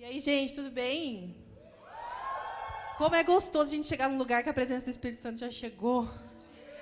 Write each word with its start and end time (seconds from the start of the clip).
E 0.00 0.04
aí, 0.06 0.18
gente, 0.18 0.54
tudo 0.54 0.70
bem? 0.70 1.36
Como 2.96 3.14
é 3.14 3.22
gostoso 3.22 3.70
a 3.70 3.74
gente 3.74 3.86
chegar 3.86 4.08
num 4.08 4.16
lugar 4.16 4.42
que 4.42 4.48
a 4.48 4.54
presença 4.54 4.86
do 4.86 4.90
Espírito 4.90 5.20
Santo 5.20 5.38
já 5.38 5.50
chegou. 5.50 6.08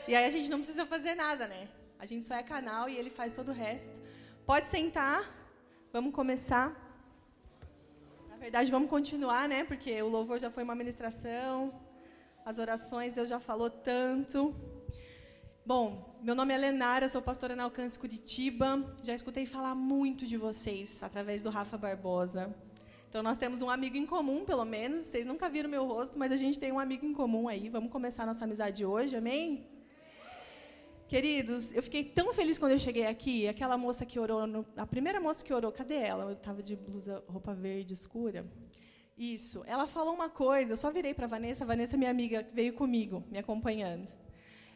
E 0.07 0.15
aí 0.15 0.25
a 0.25 0.29
gente 0.31 0.49
não 0.49 0.59
precisa 0.59 0.87
fazer 0.87 1.17
nada, 1.17 1.49
né? 1.49 1.67
A 1.99 2.07
gente 2.07 2.25
só 2.25 2.37
é 2.37 2.45
canal 2.45 2.89
e 2.89 2.97
ele 2.97 3.11
faz 3.11 3.33
todo 3.33 3.49
o 3.49 3.53
resto. 3.53 4.01
Pode 4.47 4.69
sentar. 4.69 5.29
Vamos 5.93 6.15
começar. 6.15 6.69
Na 8.29 8.37
verdade, 8.37 8.71
vamos 8.71 8.89
continuar, 8.89 9.49
né? 9.49 9.65
Porque 9.65 10.01
o 10.01 10.09
louvor 10.09 10.39
já 10.39 10.49
foi 10.49 10.63
uma 10.63 10.77
ministração. 10.77 11.75
As 12.45 12.59
orações, 12.59 13.15
Deus 13.15 13.29
já 13.29 13.41
falou 13.41 13.69
tanto. 13.69 14.55
Bom, 15.67 16.17
meu 16.23 16.37
nome 16.37 16.55
é 16.55 16.57
Lenara, 16.57 17.09
sou 17.09 17.21
pastora 17.21 17.57
na 17.57 17.65
Alcance 17.65 17.99
Curitiba. 17.99 18.97
Já 19.03 19.13
escutei 19.13 19.45
falar 19.45 19.75
muito 19.75 20.25
de 20.25 20.37
vocês 20.37 21.03
através 21.03 21.43
do 21.43 21.51
Rafa 21.51 21.77
Barbosa. 21.77 22.68
Então 23.09 23.23
nós 23.23 23.39
temos 23.39 23.63
um 23.63 23.71
amigo 23.71 23.97
em 23.97 24.05
comum, 24.05 24.45
pelo 24.45 24.67
menos. 24.67 25.05
Vocês 25.05 25.25
nunca 25.25 25.49
viram 25.49 25.71
meu 25.71 25.87
rosto, 25.87 26.19
mas 26.19 26.31
a 26.31 26.37
gente 26.37 26.59
tem 26.59 26.71
um 26.71 26.79
amigo 26.79 27.07
em 27.07 27.15
comum 27.15 27.49
aí. 27.49 27.71
Vamos 27.71 27.91
começar 27.91 28.27
nossa 28.27 28.45
amizade 28.45 28.85
hoje, 28.85 29.17
amém? 29.17 29.67
Queridos, 31.09 31.73
eu 31.73 31.83
fiquei 31.83 32.05
tão 32.05 32.35
feliz 32.35 32.59
quando 32.59 32.73
eu 32.73 32.79
cheguei 32.79 33.07
aqui. 33.07 33.49
Aquela 33.49 33.79
moça 33.79 34.05
que 34.05 34.21
orou, 34.21 34.47
no, 34.47 34.67
a 34.77 34.87
primeira 34.87 35.19
moça 35.19 35.43
que 35.43 35.55
orou, 35.55 35.73
cadê 35.73 35.95
ela? 35.95 36.25
Eu 36.25 36.33
estava 36.33 36.63
de 36.63 36.77
blusa, 36.77 37.25
roupa 37.27 37.55
verde 37.55 37.95
escura. 37.95 38.47
Isso. 39.17 39.65
Ela 39.67 39.87
falou 39.87 40.13
uma 40.13 40.29
coisa, 40.29 40.75
eu 40.75 40.77
só 40.77 40.91
virei 40.91 41.15
para 41.15 41.27
Vanessa, 41.27 41.65
a 41.65 41.67
Vanessa, 41.67 41.97
minha 41.97 42.11
amiga, 42.11 42.47
veio 42.53 42.75
comigo, 42.75 43.25
me 43.31 43.39
acompanhando. 43.39 44.07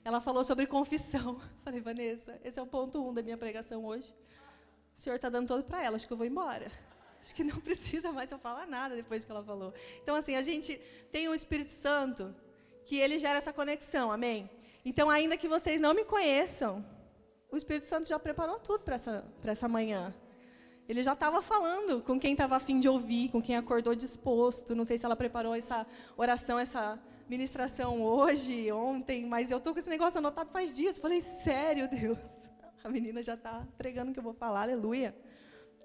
Ela 0.02 0.22
falou 0.22 0.42
sobre 0.42 0.66
confissão. 0.66 1.38
Falei, 1.62 1.82
Vanessa, 1.82 2.40
esse 2.42 2.58
é 2.58 2.62
o 2.62 2.66
ponto 2.66 3.06
um 3.06 3.12
da 3.12 3.22
minha 3.22 3.36
pregação 3.36 3.84
hoje. 3.84 4.14
O 4.96 5.00
senhor 5.00 5.16
está 5.16 5.28
dando 5.28 5.48
todo 5.48 5.62
para 5.64 5.84
ela, 5.84 5.96
acho 5.96 6.06
que 6.06 6.12
eu 6.12 6.16
vou 6.16 6.26
embora. 6.26 6.72
Acho 7.22 7.34
que 7.34 7.44
não 7.44 7.56
precisa 7.62 8.10
mais 8.12 8.30
eu 8.32 8.38
falar 8.38 8.66
nada 8.66 8.96
depois 8.96 9.24
que 9.24 9.30
ela 9.30 9.44
falou. 9.44 9.72
Então, 10.02 10.16
assim, 10.16 10.34
a 10.34 10.42
gente 10.42 10.80
tem 11.10 11.28
o 11.28 11.34
Espírito 11.34 11.70
Santo 11.70 12.34
que 12.84 12.96
ele 12.96 13.18
gera 13.18 13.38
essa 13.38 13.52
conexão, 13.52 14.10
amém? 14.10 14.50
Então, 14.84 15.08
ainda 15.08 15.36
que 15.36 15.46
vocês 15.46 15.80
não 15.80 15.94
me 15.94 16.04
conheçam, 16.04 16.84
o 17.50 17.56
Espírito 17.56 17.86
Santo 17.86 18.08
já 18.08 18.18
preparou 18.18 18.58
tudo 18.58 18.80
para 18.80 18.96
essa, 18.96 19.24
essa 19.44 19.68
manhã. 19.68 20.12
Ele 20.88 21.02
já 21.02 21.12
estava 21.12 21.40
falando 21.40 22.02
com 22.02 22.18
quem 22.18 22.32
estava 22.32 22.56
afim 22.56 22.80
de 22.80 22.88
ouvir, 22.88 23.30
com 23.30 23.40
quem 23.40 23.56
acordou 23.56 23.94
disposto. 23.94 24.74
Não 24.74 24.84
sei 24.84 24.98
se 24.98 25.04
ela 25.04 25.14
preparou 25.14 25.54
essa 25.54 25.86
oração, 26.16 26.58
essa 26.58 27.00
ministração 27.28 28.02
hoje, 28.02 28.70
ontem, 28.72 29.24
mas 29.24 29.50
eu 29.50 29.58
estou 29.58 29.72
com 29.72 29.78
esse 29.78 29.88
negócio 29.88 30.18
anotado 30.18 30.50
faz 30.50 30.74
dias. 30.74 30.98
Falei, 30.98 31.20
sério, 31.20 31.88
Deus. 31.88 32.18
A 32.82 32.88
menina 32.88 33.22
já 33.22 33.34
está 33.34 33.64
pregando 33.78 34.10
o 34.10 34.12
que 34.12 34.18
eu 34.18 34.24
vou 34.24 34.34
falar, 34.34 34.62
aleluia. 34.62 35.14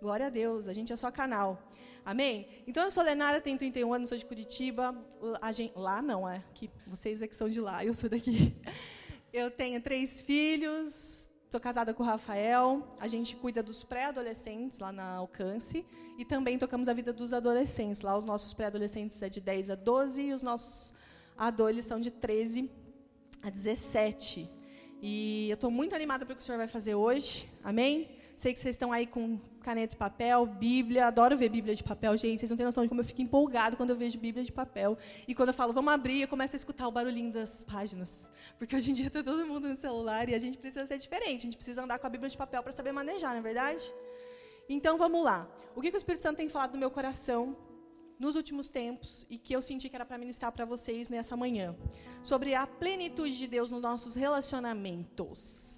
Glória 0.02 0.28
a 0.28 0.30
Deus, 0.30 0.68
a 0.68 0.74
gente 0.74 0.94
é 0.94 0.96
só 0.96 1.12
canal. 1.12 1.62
Amém? 2.06 2.48
Então 2.66 2.84
eu 2.84 2.92
sou 2.92 3.04
Lenara, 3.04 3.42
tenho 3.42 3.58
31 3.58 3.94
anos, 3.94 4.10
sou 4.10 4.18
de 4.18 4.26
Curitiba. 4.26 4.96
Gente, 5.54 5.74
lá 5.76 6.02
não, 6.02 6.28
é 6.28 6.44
que 6.54 6.70
vocês 6.86 7.22
é 7.22 7.28
que 7.28 7.36
são 7.36 7.50
de 7.50 7.60
lá, 7.60 7.84
eu 7.86 7.94
sou 7.94 8.10
daqui. 8.10 8.56
Eu 9.34 9.52
tenho 9.52 9.82
três 9.82 10.22
filhos, 10.22 11.30
Estou 11.48 11.62
casada 11.62 11.94
com 11.94 12.04
o 12.04 12.06
Rafael. 12.06 12.94
A 13.00 13.08
gente 13.08 13.34
cuida 13.38 13.64
dos 13.64 13.82
pré-adolescentes 13.82 14.80
lá 14.80 14.92
na 14.92 15.16
Alcance. 15.16 15.86
E 16.18 16.26
também 16.26 16.58
tocamos 16.58 16.90
a 16.90 16.94
vida 16.94 17.14
dos 17.14 17.32
adolescentes. 17.32 18.02
Lá 18.02 18.18
os 18.18 18.26
nossos 18.26 18.54
pré-adolescentes 18.54 19.22
é 19.22 19.30
de 19.30 19.40
10 19.40 19.70
a 19.70 19.76
12 19.76 20.24
e 20.24 20.34
os 20.34 20.44
nossos 20.44 20.94
adolescentes 21.38 21.88
são 21.88 22.02
de 22.02 22.12
13 22.12 22.70
a 23.42 23.50
17. 23.50 24.50
E 25.02 25.50
eu 25.50 25.54
estou 25.54 25.72
muito 25.72 25.96
animada 25.96 26.26
para 26.26 26.34
o 26.34 26.36
que 26.36 26.42
o 26.42 26.46
senhor 26.46 26.58
vai 26.58 26.68
fazer 26.68 26.96
hoje. 26.96 27.50
Amém? 27.64 28.17
Sei 28.38 28.54
que 28.54 28.60
vocês 28.60 28.76
estão 28.76 28.92
aí 28.92 29.08
com 29.08 29.40
caneta 29.62 29.96
e 29.96 29.98
papel, 29.98 30.46
Bíblia. 30.46 31.08
Adoro 31.08 31.36
ver 31.36 31.50
Bíblia 31.50 31.74
de 31.76 31.84
papel, 31.84 32.16
gente. 32.16 32.40
Vocês 32.40 32.52
não 32.52 32.56
têm 32.56 32.68
noção 32.68 32.84
de 32.84 32.90
como 32.90 33.02
eu 33.02 33.06
fico 33.06 33.20
empolgado 33.20 33.76
quando 33.76 33.90
eu 33.90 33.96
vejo 33.96 34.20
Bíblia 34.20 34.46
de 34.46 34.52
papel. 34.52 34.96
E 35.28 35.34
quando 35.34 35.50
eu 35.50 35.56
falo, 35.56 35.74
vamos 35.74 35.92
abrir, 35.92 36.22
eu 36.22 36.28
começo 36.28 36.56
a 36.56 36.58
escutar 36.58 36.88
o 36.88 36.92
barulhinho 36.92 37.34
das 37.34 37.64
páginas. 37.64 38.30
Porque 38.60 38.76
hoje 38.76 38.92
em 38.92 38.94
dia 38.94 39.08
está 39.08 39.24
todo 39.24 39.44
mundo 39.44 39.68
no 39.68 39.76
celular 39.76 40.30
e 40.30 40.36
a 40.36 40.40
gente 40.40 40.56
precisa 40.56 40.86
ser 40.86 41.00
diferente. 41.00 41.38
A 41.38 41.46
gente 41.46 41.58
precisa 41.58 41.84
andar 41.84 41.98
com 41.98 42.06
a 42.06 42.10
Bíblia 42.12 42.30
de 42.30 42.38
papel 42.38 42.62
para 42.62 42.72
saber 42.72 42.92
manejar, 42.92 43.32
não 43.32 43.40
é 43.40 43.42
verdade? 43.42 43.92
Então 44.70 45.00
vamos 45.00 45.26
lá. 45.26 45.50
O 45.76 45.82
que, 45.82 45.90
que 45.90 45.98
o 45.98 46.04
Espírito 46.04 46.22
Santo 46.22 46.38
tem 46.38 46.48
falado 46.48 46.74
no 46.74 46.80
meu 46.80 46.92
coração 46.92 47.58
nos 48.20 48.36
últimos 48.36 48.70
tempos 48.70 49.26
e 49.32 49.40
que 49.40 49.56
eu 49.56 49.64
senti 49.64 49.90
que 49.90 49.96
era 49.96 50.06
para 50.06 50.18
ministrar 50.20 50.52
para 50.52 50.64
vocês 50.64 51.10
nessa 51.10 51.36
manhã? 51.36 51.76
Sobre 52.22 52.54
a 52.54 52.68
plenitude 52.68 53.36
de 53.36 53.48
Deus 53.48 53.72
nos 53.72 53.82
nossos 53.82 54.14
relacionamentos. 54.14 55.77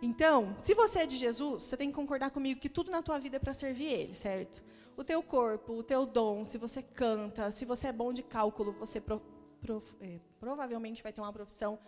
Então, 0.00 0.56
se 0.62 0.74
você 0.74 1.00
é 1.00 1.06
de 1.06 1.16
Jesus, 1.16 1.62
você 1.62 1.76
tem 1.76 1.88
que 1.88 1.94
concordar 1.94 2.30
comigo 2.30 2.60
que 2.60 2.68
tudo 2.68 2.90
na 2.90 3.02
tua 3.02 3.18
vida 3.18 3.36
é 3.36 3.38
para 3.40 3.52
servir 3.52 3.86
Ele, 3.86 4.14
certo? 4.14 4.62
O 4.96 5.04
teu 5.04 5.22
corpo, 5.22 5.74
o 5.74 5.82
teu 5.82 6.06
dom, 6.06 6.44
se 6.44 6.58
você 6.58 6.82
canta, 6.82 7.50
se 7.50 7.64
você 7.64 7.88
é 7.88 7.92
bom 7.92 8.12
de 8.12 8.22
cálculo, 8.22 8.72
você 8.72 9.00
pro, 9.00 9.20
pro, 9.60 9.82
é, 10.00 10.18
provavelmente 10.38 11.02
vai 11.02 11.12
ter 11.12 11.20
uma 11.20 11.32
profissão 11.32 11.78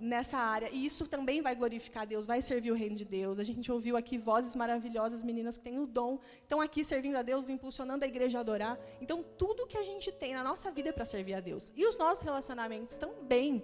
nessa 0.00 0.38
área. 0.38 0.70
E 0.72 0.84
isso 0.84 1.06
também 1.06 1.42
vai 1.42 1.54
glorificar 1.54 2.06
Deus, 2.06 2.26
vai 2.26 2.40
servir 2.40 2.72
o 2.72 2.74
reino 2.74 2.96
de 2.96 3.04
Deus. 3.04 3.38
A 3.38 3.42
gente 3.42 3.70
ouviu 3.70 3.96
aqui 3.96 4.16
vozes 4.16 4.56
maravilhosas, 4.56 5.22
meninas 5.22 5.56
que 5.56 5.64
têm 5.64 5.78
o 5.78 5.86
dom, 5.86 6.18
estão 6.42 6.60
aqui 6.60 6.84
servindo 6.84 7.16
a 7.16 7.22
Deus, 7.22 7.50
impulsionando 7.50 8.04
a 8.04 8.08
igreja 8.08 8.38
a 8.38 8.40
adorar. 8.40 8.78
Então, 9.00 9.22
tudo 9.22 9.66
que 9.66 9.76
a 9.76 9.84
gente 9.84 10.10
tem 10.10 10.34
na 10.34 10.42
nossa 10.42 10.70
vida 10.70 10.88
é 10.88 10.92
para 10.92 11.04
servir 11.04 11.34
a 11.34 11.40
Deus. 11.40 11.72
E 11.76 11.86
os 11.86 11.98
nossos 11.98 12.22
relacionamentos 12.22 12.96
também. 12.96 13.62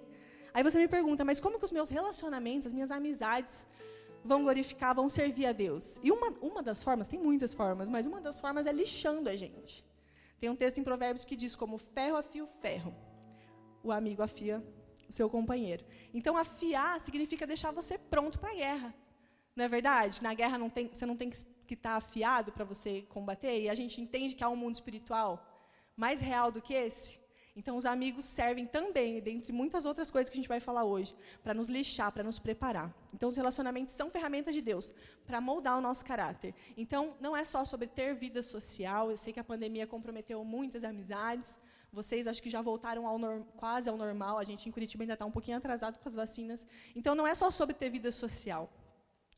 Aí 0.57 0.63
você 0.63 0.79
me 0.79 0.87
pergunta, 0.87 1.23
mas 1.23 1.39
como 1.39 1.59
que 1.59 1.65
os 1.65 1.71
meus 1.71 1.87
relacionamentos, 1.87 2.65
as 2.65 2.73
minhas 2.73 2.89
amizades 2.89 3.67
vão 4.25 4.41
glorificar, 4.41 4.95
vão 4.95 5.07
servir 5.07 5.45
a 5.45 5.51
Deus? 5.51 5.99
E 6.01 6.11
uma, 6.11 6.29
uma 6.41 6.63
das 6.63 6.83
formas, 6.83 7.07
tem 7.07 7.19
muitas 7.19 7.53
formas, 7.53 7.91
mas 7.91 8.07
uma 8.07 8.19
das 8.19 8.39
formas 8.39 8.65
é 8.65 8.71
lixando 8.71 9.29
a 9.29 9.35
gente. 9.35 9.85
Tem 10.39 10.49
um 10.49 10.55
texto 10.55 10.79
em 10.79 10.83
Provérbios 10.83 11.23
que 11.23 11.35
diz 11.35 11.53
como 11.55 11.77
ferro 11.77 12.17
afia 12.17 12.43
o 12.43 12.47
ferro. 12.47 12.91
O 13.83 13.91
amigo 13.91 14.23
afia 14.23 14.63
o 15.07 15.11
seu 15.11 15.29
companheiro. 15.29 15.85
Então, 16.11 16.35
afiar 16.35 16.99
significa 17.01 17.45
deixar 17.45 17.69
você 17.69 17.95
pronto 17.95 18.39
para 18.39 18.49
a 18.49 18.55
guerra. 18.55 18.95
Não 19.55 19.63
é 19.63 19.67
verdade? 19.67 20.23
Na 20.23 20.33
guerra 20.33 20.57
não 20.57 20.71
tem, 20.71 20.87
você 20.91 21.05
não 21.05 21.15
tem 21.15 21.29
que 21.29 21.75
estar 21.75 21.91
tá 21.91 21.97
afiado 21.97 22.51
para 22.51 22.65
você 22.65 23.03
combater. 23.09 23.61
E 23.61 23.69
a 23.69 23.75
gente 23.75 24.01
entende 24.01 24.33
que 24.33 24.43
há 24.43 24.49
um 24.49 24.55
mundo 24.55 24.73
espiritual 24.73 25.47
mais 25.95 26.19
real 26.19 26.51
do 26.51 26.63
que 26.63 26.73
esse. 26.73 27.19
Então, 27.57 27.75
os 27.75 27.87
amigos 27.87 28.23
servem 28.23 28.67
também, 28.67 29.19
dentre 29.19 29.51
muitas 29.51 29.83
outras 29.83 30.11
coisas 30.11 30.29
que 30.29 30.35
a 30.35 30.39
gente 30.39 30.47
vai 30.47 30.59
falar 30.59 30.83
hoje, 30.83 31.15
para 31.41 31.55
nos 31.55 31.67
lixar, 31.67 32.11
para 32.11 32.23
nos 32.23 32.37
preparar. 32.37 32.93
Então, 33.11 33.27
os 33.27 33.35
relacionamentos 33.35 33.95
são 33.95 34.11
ferramentas 34.11 34.53
de 34.53 34.61
Deus 34.61 34.93
para 35.25 35.41
moldar 35.41 35.75
o 35.75 35.81
nosso 35.81 36.05
caráter. 36.05 36.53
Então, 36.77 37.15
não 37.19 37.35
é 37.35 37.43
só 37.43 37.65
sobre 37.65 37.87
ter 37.87 38.13
vida 38.13 38.43
social. 38.43 39.09
Eu 39.09 39.17
sei 39.17 39.33
que 39.33 39.39
a 39.39 39.43
pandemia 39.43 39.87
comprometeu 39.87 40.45
muitas 40.45 40.83
amizades. 40.83 41.57
Vocês 41.91 42.27
acho 42.27 42.43
que 42.43 42.49
já 42.49 42.61
voltaram 42.61 43.07
ao 43.07 43.19
quase 43.55 43.89
ao 43.89 43.97
normal. 43.97 44.37
A 44.37 44.43
gente 44.43 44.69
em 44.69 44.71
Curitiba 44.71 45.01
ainda 45.01 45.13
está 45.13 45.25
um 45.25 45.31
pouquinho 45.31 45.57
atrasado 45.57 45.97
com 45.97 46.07
as 46.07 46.13
vacinas. 46.13 46.67
Então, 46.95 47.15
não 47.15 47.25
é 47.25 47.33
só 47.33 47.49
sobre 47.49 47.73
ter 47.73 47.89
vida 47.89 48.11
social. 48.11 48.71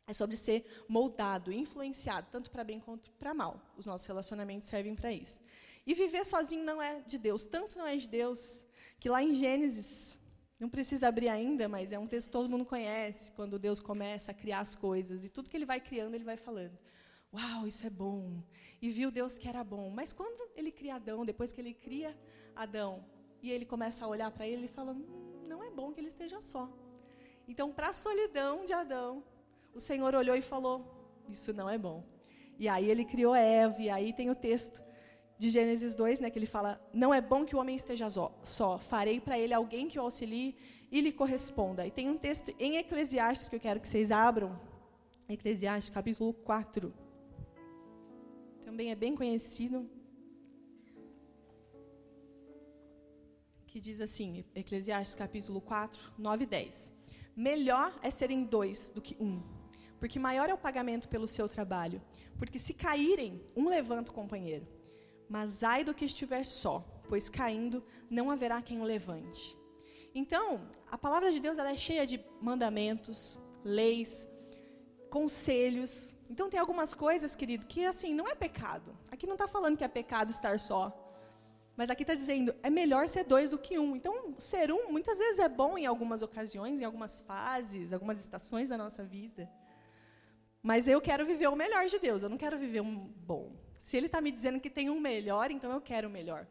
É 0.05 0.13
sobre 0.13 0.35
ser 0.35 0.65
moldado, 0.89 1.53
influenciado, 1.53 2.27
tanto 2.29 2.51
para 2.51 2.65
bem 2.65 2.81
quanto 2.81 3.11
para 3.11 3.33
mal. 3.33 3.61
Os 3.77 3.85
nossos 3.85 4.05
relacionamentos 4.05 4.67
servem 4.67 4.93
para 4.93 5.09
isso. 5.13 5.41
E 5.85 5.93
viver 5.93 6.25
sozinho 6.25 6.63
não 6.63 6.81
é 6.81 7.01
de 7.01 7.17
Deus. 7.17 7.45
Tanto 7.45 7.77
não 7.77 7.87
é 7.87 7.95
de 7.95 8.07
Deus 8.07 8.65
que 8.99 9.09
lá 9.09 9.23
em 9.23 9.33
Gênesis, 9.33 10.19
não 10.59 10.69
precisa 10.69 11.07
abrir 11.07 11.29
ainda, 11.29 11.69
mas 11.69 11.93
é 11.93 11.97
um 11.97 12.05
texto 12.05 12.27
que 12.27 12.33
todo 12.33 12.49
mundo 12.49 12.65
conhece, 12.65 13.31
quando 13.31 13.57
Deus 13.57 13.79
começa 13.79 14.31
a 14.31 14.33
criar 14.33 14.59
as 14.59 14.75
coisas. 14.75 15.23
E 15.23 15.29
tudo 15.29 15.49
que 15.49 15.55
ele 15.55 15.65
vai 15.65 15.79
criando, 15.79 16.15
ele 16.15 16.25
vai 16.25 16.35
falando. 16.35 16.77
Uau, 17.33 17.65
isso 17.65 17.87
é 17.87 17.89
bom. 17.89 18.43
E 18.81 18.89
viu 18.89 19.09
Deus 19.09 19.37
que 19.37 19.47
era 19.47 19.63
bom. 19.63 19.89
Mas 19.89 20.11
quando 20.11 20.51
ele 20.55 20.71
cria 20.71 20.95
Adão, 20.95 21.23
depois 21.23 21.53
que 21.53 21.61
ele 21.61 21.73
cria 21.73 22.17
Adão, 22.55 23.05
e 23.41 23.49
ele 23.49 23.65
começa 23.65 24.03
a 24.03 24.07
olhar 24.07 24.29
para 24.31 24.45
ele, 24.45 24.63
ele 24.63 24.67
fala: 24.67 24.91
hum, 24.91 25.43
não 25.47 25.63
é 25.63 25.69
bom 25.69 25.93
que 25.93 26.01
ele 26.01 26.07
esteja 26.07 26.41
só. 26.41 26.69
Então, 27.47 27.71
para 27.71 27.89
a 27.89 27.93
solidão 27.93 28.65
de 28.65 28.73
Adão, 28.73 29.23
o 29.73 29.79
Senhor 29.79 30.13
olhou 30.13 30.35
e 30.35 30.41
falou: 30.41 30.85
Isso 31.29 31.53
não 31.53 31.69
é 31.69 31.77
bom. 31.77 32.03
E 32.57 32.67
aí 32.67 32.89
ele 32.89 33.05
criou 33.05 33.33
Eva, 33.33 33.81
e 33.81 33.89
aí 33.89 34.11
tem 34.11 34.29
o 34.29 34.35
texto 34.35 34.81
de 35.39 35.49
Gênesis 35.49 35.95
2, 35.95 36.19
né, 36.19 36.29
que 36.29 36.37
ele 36.37 36.45
fala: 36.45 36.79
Não 36.93 37.13
é 37.13 37.21
bom 37.21 37.45
que 37.45 37.55
o 37.55 37.59
homem 37.59 37.75
esteja 37.75 38.09
só, 38.43 38.77
farei 38.77 39.21
para 39.21 39.39
ele 39.39 39.53
alguém 39.53 39.87
que 39.87 39.97
o 39.97 40.01
auxilie 40.01 40.53
e 40.91 40.99
lhe 40.99 41.13
corresponda. 41.13 41.87
E 41.87 41.91
tem 41.91 42.09
um 42.09 42.17
texto 42.17 42.53
em 42.59 42.75
Eclesiastes 42.75 43.47
que 43.47 43.55
eu 43.55 43.59
quero 43.59 43.79
que 43.79 43.87
vocês 43.87 44.11
abram. 44.11 44.59
Eclesiastes, 45.29 45.93
capítulo 45.93 46.33
4. 46.33 46.93
Também 48.65 48.91
é 48.91 48.95
bem 48.95 49.15
conhecido. 49.15 49.89
Que 53.65 53.79
diz 53.79 54.01
assim, 54.01 54.43
Eclesiastes 54.53 55.15
capítulo 55.15 55.61
4, 55.61 56.15
9 56.17 56.43
e 56.43 56.47
10. 56.47 56.93
Melhor 57.33 57.97
é 58.03 58.11
serem 58.11 58.43
dois 58.43 58.89
do 58.89 59.01
que 59.01 59.15
um, 59.23 59.41
porque 59.99 60.19
maior 60.19 60.49
é 60.49 60.53
o 60.53 60.57
pagamento 60.57 61.07
pelo 61.07 61.27
seu 61.27 61.47
trabalho. 61.47 62.01
Porque 62.37 62.59
se 62.59 62.73
caírem, 62.73 63.41
um 63.55 63.69
levanta 63.69 64.11
o 64.11 64.13
companheiro 64.13 64.67
mas 65.29 65.63
ai 65.63 65.83
do 65.83 65.93
que 65.93 66.05
estiver 66.05 66.43
só, 66.43 66.83
pois 67.07 67.29
caindo 67.29 67.83
não 68.09 68.31
haverá 68.31 68.61
quem 68.61 68.81
o 68.81 68.83
levante. 68.83 69.57
Então, 70.13 70.67
a 70.89 70.97
palavra 70.97 71.31
de 71.31 71.39
Deus 71.39 71.57
ela 71.57 71.69
é 71.69 71.75
cheia 71.75 72.05
de 72.05 72.19
mandamentos, 72.41 73.39
leis, 73.63 74.27
conselhos. 75.09 76.15
Então 76.29 76.49
tem 76.49 76.59
algumas 76.59 76.93
coisas, 76.93 77.35
querido, 77.35 77.67
que 77.67 77.85
assim 77.85 78.13
não 78.13 78.27
é 78.27 78.33
pecado. 78.33 78.97
Aqui 79.11 79.27
não 79.27 79.35
está 79.35 79.47
falando 79.47 79.77
que 79.77 79.83
é 79.83 79.87
pecado 79.87 80.31
estar 80.31 80.59
só. 80.59 81.05
Mas 81.77 81.89
aqui 81.89 82.03
está 82.03 82.13
dizendo, 82.13 82.53
é 82.61 82.69
melhor 82.69 83.07
ser 83.07 83.23
dois 83.23 83.49
do 83.49 83.57
que 83.57 83.79
um. 83.79 83.95
Então, 83.95 84.35
ser 84.37 84.71
um, 84.71 84.91
muitas 84.91 85.17
vezes, 85.17 85.39
é 85.39 85.47
bom 85.47 85.77
em 85.77 85.85
algumas 85.85 86.21
ocasiões, 86.21 86.81
em 86.81 86.83
algumas 86.83 87.21
fases, 87.21 87.93
algumas 87.93 88.19
estações 88.19 88.67
da 88.69 88.77
nossa 88.77 89.03
vida. 89.03 89.49
Mas 90.61 90.87
eu 90.87 90.99
quero 90.99 91.25
viver 91.25 91.47
o 91.47 91.55
melhor 91.55 91.85
de 91.85 91.97
Deus, 91.97 92.21
eu 92.21 92.29
não 92.29 92.37
quero 92.37 92.57
viver 92.57 92.81
um 92.81 92.97
bom. 92.97 93.68
Se 93.79 93.97
Ele 93.97 94.05
está 94.05 94.21
me 94.21 94.29
dizendo 94.29 94.59
que 94.59 94.69
tem 94.69 94.89
um 94.91 94.99
melhor, 94.99 95.49
então 95.49 95.71
eu 95.71 95.81
quero 95.81 96.07
o 96.07 96.11
melhor. 96.11 96.45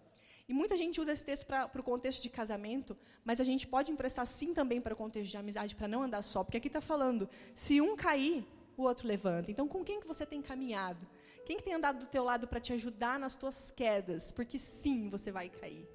E 0.48 0.52
muita 0.52 0.76
gente 0.76 1.00
usa 1.00 1.12
esse 1.12 1.22
texto 1.22 1.46
para 1.46 1.70
o 1.78 1.82
contexto 1.82 2.22
de 2.22 2.30
casamento, 2.30 2.96
mas 3.22 3.38
a 3.38 3.44
gente 3.44 3.66
pode 3.66 3.92
emprestar 3.92 4.26
sim 4.26 4.54
também 4.54 4.80
para 4.80 4.94
o 4.94 4.96
contexto 4.96 5.30
de 5.30 5.36
amizade, 5.36 5.76
para 5.76 5.86
não 5.86 6.02
andar 6.02 6.22
só. 6.22 6.42
Porque 6.42 6.56
aqui 6.56 6.68
está 6.68 6.80
falando, 6.80 7.28
se 7.54 7.80
um 7.82 7.94
cair, 7.94 8.46
o 8.74 8.82
outro 8.82 9.06
levanta. 9.06 9.50
Então, 9.50 9.68
com 9.68 9.84
quem 9.84 10.00
que 10.00 10.06
você 10.06 10.24
tem 10.24 10.40
caminhado? 10.40 11.06
Quem 11.44 11.58
que 11.58 11.62
tem 11.62 11.74
andado 11.74 11.98
do 12.00 12.06
teu 12.06 12.24
lado 12.24 12.48
para 12.48 12.60
te 12.60 12.72
ajudar 12.72 13.18
nas 13.18 13.36
tuas 13.36 13.70
quedas? 13.70 14.32
Porque 14.32 14.58
sim, 14.58 15.10
você 15.10 15.30
vai 15.30 15.50
cair. 15.50 15.86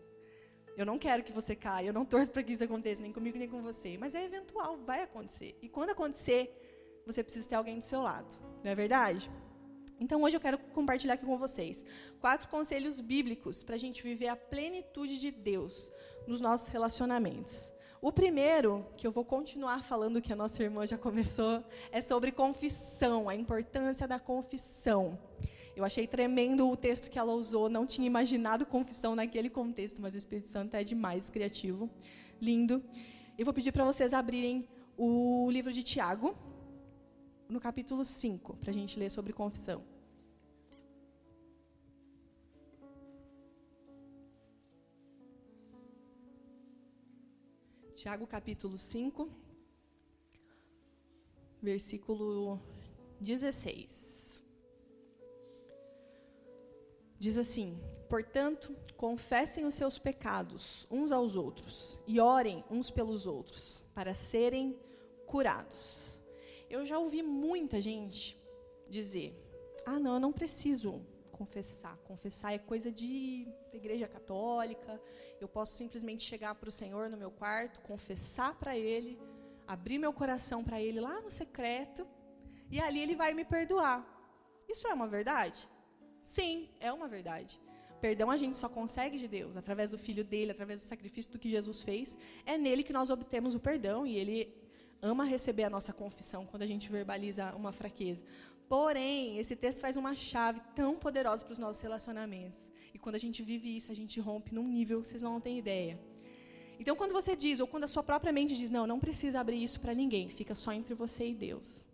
Eu 0.77 0.85
não 0.85 0.99
quero 0.99 1.23
que 1.23 1.31
você 1.31 1.55
caia, 1.55 1.87
eu 1.87 1.93
não 1.93 2.05
torço 2.05 2.31
para 2.31 2.43
que 2.43 2.51
isso 2.51 2.63
aconteça, 2.63 3.01
nem 3.01 3.11
comigo 3.11 3.37
nem 3.37 3.49
com 3.49 3.61
você. 3.61 3.97
Mas 3.97 4.13
é 4.13 4.23
eventual, 4.23 4.77
vai 4.77 5.01
acontecer. 5.01 5.57
E 5.61 5.69
quando 5.69 5.91
acontecer, 5.91 6.51
você 7.05 7.23
precisa 7.23 7.49
ter 7.49 7.55
alguém 7.55 7.77
do 7.77 7.83
seu 7.83 8.01
lado. 8.01 8.33
Não 8.63 8.71
é 8.71 8.75
verdade? 8.75 9.29
Então 10.03 10.21
hoje 10.21 10.35
eu 10.35 10.41
quero 10.41 10.57
compartilhar 10.57 11.13
aqui 11.13 11.25
com 11.25 11.37
vocês 11.37 11.81
quatro 12.19 12.49
conselhos 12.49 12.99
bíblicos 12.99 13.63
para 13.63 13.75
a 13.75 13.77
gente 13.77 14.03
viver 14.03 14.27
a 14.27 14.35
plenitude 14.35 15.17
de 15.17 15.31
Deus 15.31 15.89
nos 16.27 16.41
nossos 16.41 16.67
relacionamentos. 16.67 17.73
O 18.01 18.11
primeiro, 18.11 18.85
que 18.97 19.07
eu 19.07 19.13
vou 19.13 19.23
continuar 19.23 19.81
falando 19.81 20.21
que 20.21 20.33
a 20.33 20.35
nossa 20.35 20.61
irmã 20.61 20.85
já 20.85 20.97
começou, 20.97 21.63
é 21.89 22.01
sobre 22.01 22.33
confissão, 22.33 23.29
a 23.29 23.35
importância 23.35 24.05
da 24.05 24.19
confissão. 24.19 25.17
Eu 25.73 25.85
achei 25.85 26.05
tremendo 26.05 26.69
o 26.69 26.75
texto 26.75 27.09
que 27.09 27.17
ela 27.17 27.31
usou, 27.31 27.69
não 27.69 27.85
tinha 27.85 28.05
imaginado 28.05 28.65
confissão 28.65 29.15
naquele 29.15 29.49
contexto, 29.49 30.01
mas 30.01 30.15
o 30.15 30.17
Espírito 30.17 30.49
Santo 30.49 30.75
é 30.75 30.83
demais 30.83 31.29
criativo. 31.29 31.89
Lindo. 32.41 32.83
Eu 33.37 33.45
vou 33.45 33.53
pedir 33.53 33.71
para 33.71 33.85
vocês 33.85 34.11
abrirem 34.11 34.67
o 34.97 35.49
livro 35.49 35.71
de 35.71 35.81
Tiago, 35.81 36.35
no 37.47 37.61
capítulo 37.61 38.03
5, 38.03 38.57
para 38.57 38.71
a 38.71 38.73
gente 38.73 38.99
ler 38.99 39.09
sobre 39.09 39.31
confissão. 39.31 39.92
Tiago 48.03 48.27
capítulo 48.27 48.77
5, 48.77 49.29
versículo 51.61 52.59
16. 53.21 54.43
Diz 57.17 57.37
assim: 57.37 57.79
Portanto, 58.09 58.75
confessem 58.97 59.63
os 59.63 59.73
seus 59.75 59.97
pecados 59.97 60.85
uns 60.91 61.13
aos 61.13 61.37
outros 61.37 61.97
e 62.05 62.19
orem 62.19 62.61
uns 62.69 62.91
pelos 62.91 63.25
outros, 63.25 63.85
para 63.95 64.13
serem 64.13 64.77
curados. 65.25 66.19
Eu 66.69 66.85
já 66.85 66.99
ouvi 66.99 67.23
muita 67.23 67.79
gente 67.79 68.37
dizer: 68.89 69.33
Ah, 69.85 69.97
não, 69.97 70.15
eu 70.15 70.19
não 70.19 70.33
preciso 70.33 71.01
confessar. 71.31 71.97
Confessar 71.99 72.51
é 72.51 72.57
coisa 72.59 72.91
de 72.91 73.47
igreja 73.77 74.07
católica. 74.07 75.01
Eu 75.39 75.47
posso 75.47 75.73
simplesmente 75.73 76.23
chegar 76.23 76.55
para 76.55 76.69
o 76.69 76.71
Senhor 76.71 77.09
no 77.09 77.17
meu 77.17 77.31
quarto, 77.31 77.81
confessar 77.81 78.55
para 78.55 78.77
Ele, 78.77 79.19
abrir 79.67 79.97
meu 79.97 80.13
coração 80.13 80.63
para 80.63 80.81
Ele 80.81 80.99
lá 80.99 81.21
no 81.21 81.31
secreto, 81.31 82.07
e 82.69 82.79
ali 82.79 82.99
Ele 82.99 83.15
vai 83.15 83.33
me 83.33 83.45
perdoar. 83.45 84.05
Isso 84.67 84.87
é 84.87 84.93
uma 84.93 85.07
verdade? 85.07 85.67
Sim, 86.21 86.69
é 86.79 86.91
uma 86.91 87.07
verdade. 87.07 87.61
Perdão 87.99 88.29
a 88.29 88.37
gente 88.37 88.57
só 88.57 88.67
consegue 88.67 89.17
de 89.17 89.27
Deus, 89.27 89.55
através 89.55 89.91
do 89.91 89.97
Filho 89.97 90.23
dele, 90.23 90.51
através 90.51 90.81
do 90.81 90.85
sacrifício 90.85 91.31
do 91.31 91.39
que 91.39 91.49
Jesus 91.49 91.83
fez. 91.83 92.17
É 92.45 92.57
nele 92.57 92.83
que 92.83 92.91
nós 92.91 93.09
obtemos 93.09 93.55
o 93.55 93.59
perdão 93.59 94.05
e 94.05 94.17
Ele 94.17 94.62
ama 95.03 95.25
receber 95.25 95.65
a 95.65 95.69
nossa 95.69 95.91
confissão 95.91 96.45
quando 96.45 96.63
a 96.63 96.65
gente 96.65 96.89
verbaliza 96.89 97.53
uma 97.55 97.73
fraqueza. 97.73 98.23
Porém, 98.69 99.37
esse 99.37 99.55
texto 99.55 99.81
traz 99.81 99.97
uma 99.97 100.15
chave 100.15 100.61
tão 100.73 100.95
poderosa 100.95 101.43
para 101.43 101.51
os 101.51 101.59
nossos 101.59 101.81
relacionamentos. 101.81 102.71
E 102.93 102.97
quando 102.97 103.15
a 103.15 103.19
gente 103.19 103.43
vive 103.43 103.75
isso, 103.75 103.91
a 103.91 103.95
gente 103.95 104.19
rompe 104.19 104.55
num 104.55 104.67
nível 104.67 105.01
que 105.01 105.07
vocês 105.07 105.21
não 105.21 105.41
têm 105.41 105.59
ideia. 105.59 105.99
Então, 106.79 106.95
quando 106.95 107.11
você 107.11 107.35
diz, 107.35 107.59
ou 107.59 107.67
quando 107.67 107.83
a 107.83 107.87
sua 107.87 108.01
própria 108.01 108.31
mente 108.31 108.55
diz, 108.55 108.69
não, 108.69 108.87
não 108.87 108.99
precisa 108.99 109.41
abrir 109.41 109.61
isso 109.61 109.79
para 109.79 109.93
ninguém, 109.93 110.29
fica 110.29 110.55
só 110.55 110.71
entre 110.71 110.93
você 110.93 111.27
e 111.27 111.35
Deus. 111.35 111.85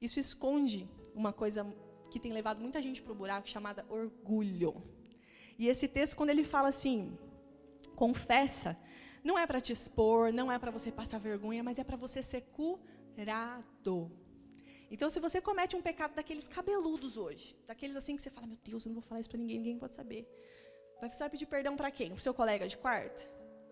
Isso 0.00 0.18
esconde 0.18 0.88
uma 1.14 1.32
coisa 1.32 1.64
que 2.10 2.18
tem 2.18 2.32
levado 2.32 2.60
muita 2.60 2.82
gente 2.82 3.00
para 3.00 3.12
o 3.12 3.14
buraco, 3.14 3.48
chamada 3.48 3.86
orgulho. 3.88 4.82
E 5.58 5.68
esse 5.68 5.86
texto, 5.86 6.16
quando 6.16 6.30
ele 6.30 6.44
fala 6.44 6.68
assim, 6.68 7.16
confessa, 7.94 8.76
não 9.22 9.38
é 9.38 9.46
para 9.46 9.60
te 9.60 9.72
expor, 9.72 10.32
não 10.32 10.50
é 10.50 10.58
para 10.58 10.70
você 10.70 10.90
passar 10.90 11.18
vergonha, 11.18 11.62
mas 11.62 11.78
é 11.78 11.84
para 11.84 11.96
você 11.96 12.22
ser 12.22 12.42
curado. 12.52 14.10
Então, 14.90 15.08
se 15.08 15.18
você 15.20 15.40
comete 15.40 15.74
um 15.74 15.80
pecado 15.80 16.14
daqueles 16.14 16.46
cabeludos 16.48 17.16
hoje, 17.16 17.56
daqueles 17.66 17.96
assim 17.96 18.14
que 18.16 18.22
você 18.22 18.30
fala, 18.30 18.46
meu 18.46 18.58
Deus, 18.62 18.84
eu 18.84 18.90
não 18.90 18.94
vou 18.94 19.02
falar 19.02 19.20
isso 19.20 19.30
para 19.30 19.38
ninguém, 19.38 19.58
ninguém 19.58 19.78
pode 19.78 19.94
saber. 19.94 20.28
Vai 21.00 21.30
pedir 21.30 21.46
perdão 21.46 21.76
para 21.76 21.90
quem? 21.90 22.10
Para 22.10 22.20
seu 22.20 22.34
colega 22.34 22.68
de 22.68 22.76
quarto? 22.76 23.28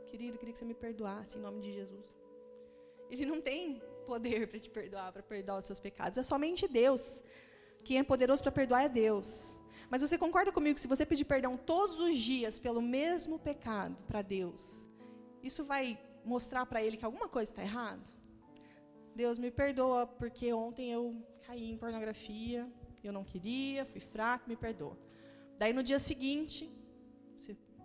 Querido, 0.07 0.39
queria 0.39 0.53
que 0.53 0.59
você 0.59 0.65
me 0.65 0.75
perdoasse 0.75 1.37
em 1.37 1.41
nome 1.41 1.61
de 1.61 1.73
Jesus. 1.73 2.13
Ele 3.11 3.27
não 3.27 3.41
tem 3.41 3.81
poder 4.07 4.49
para 4.49 4.59
te 4.59 4.71
perdoar, 4.71 5.13
para 5.13 5.23
perdoar 5.23 5.59
os 5.59 5.65
seus 5.65 5.79
pecados. 5.79 6.19
É 6.19 6.23
somente 6.23 6.67
Deus. 6.67 7.23
Quem 7.85 7.99
é 7.99 8.03
poderoso 8.03 8.43
para 8.43 8.51
perdoar 8.51 8.85
é 8.85 8.89
Deus. 8.89 9.55
Mas 9.89 10.01
você 10.03 10.17
concorda 10.17 10.51
comigo 10.51 10.75
que 10.75 10.81
se 10.81 10.89
você 10.89 11.05
pedir 11.05 11.25
perdão 11.25 11.57
todos 11.57 11.99
os 11.99 12.17
dias 12.17 12.59
pelo 12.59 12.81
mesmo 12.81 13.39
pecado 13.39 14.03
para 14.05 14.23
Deus, 14.23 14.89
isso 15.43 15.65
vai 15.65 15.99
mostrar 16.25 16.67
para 16.67 16.83
Ele 16.83 16.97
que 16.97 17.05
alguma 17.05 17.29
coisa 17.29 17.51
está 17.51 17.63
errada? 17.63 18.03
Deus 19.15 19.39
me 19.39 19.51
perdoa 19.51 20.07
porque 20.07 20.53
ontem 20.53 20.91
eu 20.91 21.17
caí 21.43 21.71
em 21.71 21.77
pornografia, 21.77 22.67
eu 23.03 23.13
não 23.13 23.25
queria, 23.25 23.85
fui 23.85 24.01
fraco, 24.01 24.49
me 24.49 24.57
perdoa. 24.57 24.97
Daí 25.59 25.73
no 25.73 25.83
dia 25.83 25.99
seguinte, 25.99 26.71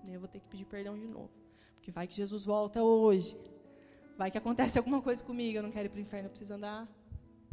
eu 0.07 0.19
vou 0.19 0.29
ter 0.29 0.39
que 0.39 0.47
pedir 0.47 0.65
perdão 0.65 0.97
de 0.97 1.07
novo, 1.07 1.31
porque 1.73 1.91
vai 1.91 2.07
que 2.07 2.13
Jesus 2.13 2.45
volta 2.45 2.83
hoje. 2.83 3.37
Vai 4.17 4.31
que 4.31 4.37
acontece 4.37 4.77
alguma 4.77 5.01
coisa 5.01 5.23
comigo, 5.23 5.57
eu 5.57 5.63
não 5.63 5.71
quero 5.71 5.87
ir 5.87 5.89
para 5.89 5.97
o 5.97 6.01
inferno, 6.01 6.27
eu 6.27 6.29
preciso 6.29 6.53
andar 6.53 6.87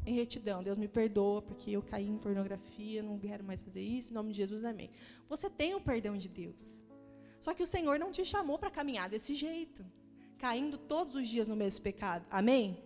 em 0.06 0.14
retidão. 0.14 0.62
Deus 0.62 0.78
me 0.78 0.86
perdoa 0.86 1.42
porque 1.42 1.72
eu 1.72 1.82
caí 1.82 2.08
em 2.08 2.18
pornografia, 2.18 3.02
não 3.02 3.18
quero 3.18 3.42
mais 3.42 3.60
fazer 3.60 3.82
isso, 3.82 4.10
em 4.10 4.14
nome 4.14 4.30
de 4.30 4.36
Jesus, 4.36 4.64
amém. 4.64 4.90
Você 5.28 5.50
tem 5.50 5.74
o 5.74 5.80
perdão 5.80 6.16
de 6.16 6.28
Deus. 6.28 6.78
Só 7.44 7.52
que 7.52 7.64
o 7.64 7.66
Senhor 7.66 7.98
não 7.98 8.12
te 8.16 8.24
chamou 8.24 8.56
para 8.56 8.70
caminhar 8.70 9.08
desse 9.08 9.34
jeito, 9.34 9.84
caindo 10.38 10.78
todos 10.78 11.16
os 11.16 11.26
dias 11.26 11.48
no 11.48 11.56
mesmo 11.56 11.82
pecado. 11.82 12.24
Amém? 12.30 12.80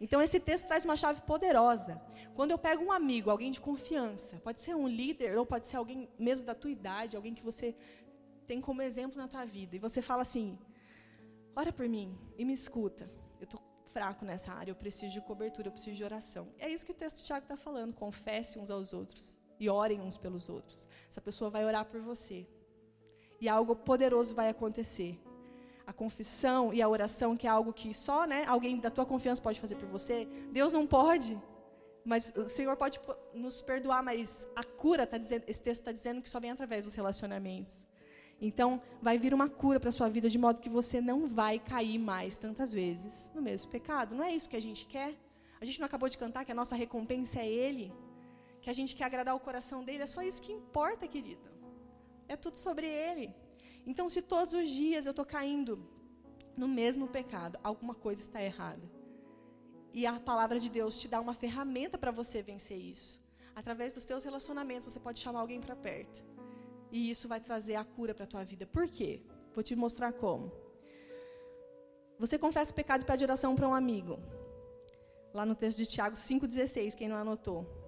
Então, 0.00 0.20
esse 0.20 0.40
texto 0.40 0.66
traz 0.66 0.84
uma 0.84 0.96
chave 0.96 1.20
poderosa. 1.20 2.02
Quando 2.34 2.50
eu 2.50 2.58
pego 2.58 2.82
um 2.82 2.90
amigo, 2.90 3.30
alguém 3.30 3.52
de 3.52 3.60
confiança, 3.60 4.40
pode 4.42 4.60
ser 4.60 4.74
um 4.74 4.88
líder 4.88 5.38
ou 5.38 5.46
pode 5.46 5.68
ser 5.68 5.76
alguém 5.76 6.08
mesmo 6.18 6.44
da 6.44 6.56
tua 6.56 6.72
idade, 6.72 7.14
alguém 7.14 7.34
que 7.34 7.44
você 7.50 7.72
tem 8.48 8.60
como 8.60 8.82
exemplo 8.82 9.16
na 9.16 9.28
tua 9.28 9.44
vida, 9.44 9.76
e 9.76 9.78
você 9.78 10.02
fala 10.02 10.22
assim: 10.22 10.58
ora 11.54 11.72
por 11.72 11.88
mim 11.88 12.18
e 12.36 12.44
me 12.44 12.52
escuta. 12.52 13.08
Eu 13.38 13.44
estou 13.44 13.60
fraco 13.92 14.24
nessa 14.24 14.50
área, 14.52 14.72
eu 14.72 14.74
preciso 14.74 15.12
de 15.12 15.20
cobertura, 15.20 15.68
eu 15.68 15.72
preciso 15.72 15.94
de 15.96 16.02
oração. 16.02 16.48
É 16.58 16.68
isso 16.68 16.84
que 16.84 16.90
o 16.90 17.00
texto 17.02 17.18
de 17.18 17.26
Tiago 17.26 17.44
está 17.44 17.56
falando. 17.56 17.94
Confesse 17.94 18.58
uns 18.58 18.72
aos 18.72 18.92
outros 18.92 19.36
e 19.60 19.70
orem 19.70 20.00
uns 20.00 20.16
pelos 20.16 20.48
outros. 20.48 20.88
Essa 21.08 21.20
pessoa 21.20 21.48
vai 21.48 21.64
orar 21.64 21.84
por 21.84 22.00
você. 22.00 22.44
E 23.40 23.48
algo 23.48 23.74
poderoso 23.74 24.34
vai 24.34 24.48
acontecer 24.48 25.18
a 25.90 25.92
confissão 25.92 26.72
e 26.72 26.80
a 26.80 26.88
oração, 26.88 27.36
que 27.36 27.48
é 27.48 27.50
algo 27.50 27.72
que 27.72 27.92
só 27.92 28.24
né, 28.24 28.44
alguém 28.46 28.78
da 28.78 28.90
tua 28.90 29.04
confiança 29.04 29.42
pode 29.42 29.60
fazer 29.60 29.74
por 29.74 29.88
você, 29.88 30.24
Deus 30.52 30.72
não 30.72 30.86
pode. 30.86 31.36
Mas 32.04 32.32
o 32.36 32.46
Senhor 32.46 32.76
pode 32.76 33.00
nos 33.34 33.60
perdoar, 33.60 34.00
mas 34.00 34.48
a 34.54 34.62
cura, 34.62 35.04
tá 35.04 35.18
dizendo, 35.18 35.44
esse 35.48 35.60
texto 35.60 35.80
está 35.80 35.92
dizendo 35.92 36.22
que 36.22 36.30
só 36.30 36.38
vem 36.38 36.52
através 36.52 36.84
dos 36.84 36.94
relacionamentos. 36.94 37.86
Então, 38.40 38.80
vai 39.02 39.18
vir 39.18 39.34
uma 39.34 39.48
cura 39.48 39.80
para 39.80 39.88
a 39.90 39.92
sua 39.92 40.08
vida, 40.08 40.30
de 40.30 40.38
modo 40.38 40.60
que 40.60 40.70
você 40.70 41.00
não 41.00 41.26
vai 41.26 41.58
cair 41.58 41.98
mais 41.98 42.38
tantas 42.38 42.72
vezes 42.72 43.28
no 43.34 43.42
mesmo 43.42 43.70
pecado. 43.70 44.14
Não 44.14 44.24
é 44.24 44.32
isso 44.32 44.48
que 44.48 44.56
a 44.56 44.62
gente 44.62 44.86
quer? 44.86 45.14
A 45.60 45.64
gente 45.64 45.80
não 45.80 45.86
acabou 45.86 46.08
de 46.08 46.16
cantar 46.16 46.44
que 46.44 46.52
a 46.52 46.54
nossa 46.54 46.74
recompensa 46.76 47.40
é 47.40 47.48
Ele? 47.48 47.92
Que 48.62 48.70
a 48.70 48.72
gente 48.72 48.94
quer 48.94 49.04
agradar 49.04 49.34
o 49.34 49.40
coração 49.40 49.84
dele? 49.84 50.04
É 50.04 50.06
só 50.06 50.22
isso 50.22 50.40
que 50.40 50.52
importa, 50.52 51.06
querido. 51.06 51.50
É 52.30 52.36
tudo 52.36 52.56
sobre 52.56 52.86
Ele. 52.86 53.34
Então, 53.84 54.08
se 54.08 54.22
todos 54.22 54.54
os 54.54 54.70
dias 54.70 55.04
eu 55.04 55.10
estou 55.10 55.24
caindo 55.24 55.84
no 56.56 56.68
mesmo 56.68 57.08
pecado, 57.08 57.58
alguma 57.60 57.92
coisa 57.92 58.22
está 58.22 58.40
errada. 58.40 58.88
E 59.92 60.06
a 60.06 60.20
palavra 60.20 60.60
de 60.60 60.70
Deus 60.70 61.00
te 61.00 61.08
dá 61.08 61.20
uma 61.20 61.34
ferramenta 61.34 61.98
para 61.98 62.12
você 62.12 62.40
vencer 62.40 62.78
isso. 62.78 63.20
Através 63.52 63.94
dos 63.94 64.04
teus 64.04 64.22
relacionamentos, 64.22 64.84
você 64.84 65.00
pode 65.00 65.18
chamar 65.18 65.40
alguém 65.40 65.60
para 65.60 65.74
perto. 65.74 66.22
E 66.92 67.10
isso 67.10 67.26
vai 67.26 67.40
trazer 67.40 67.74
a 67.74 67.84
cura 67.84 68.14
para 68.14 68.26
a 68.26 68.28
tua 68.28 68.44
vida. 68.44 68.64
Por 68.64 68.88
quê? 68.88 69.22
Vou 69.52 69.64
te 69.64 69.74
mostrar 69.74 70.12
como. 70.12 70.52
Você 72.16 72.38
confessa 72.38 72.70
o 72.70 72.76
pecado 72.76 73.02
e 73.02 73.06
pede 73.06 73.24
oração 73.24 73.56
para 73.56 73.68
um 73.68 73.74
amigo. 73.74 74.20
Lá 75.34 75.44
no 75.44 75.56
texto 75.56 75.78
de 75.78 75.86
Tiago 75.86 76.14
5,16, 76.14 76.94
quem 76.94 77.08
não 77.08 77.16
anotou. 77.16 77.79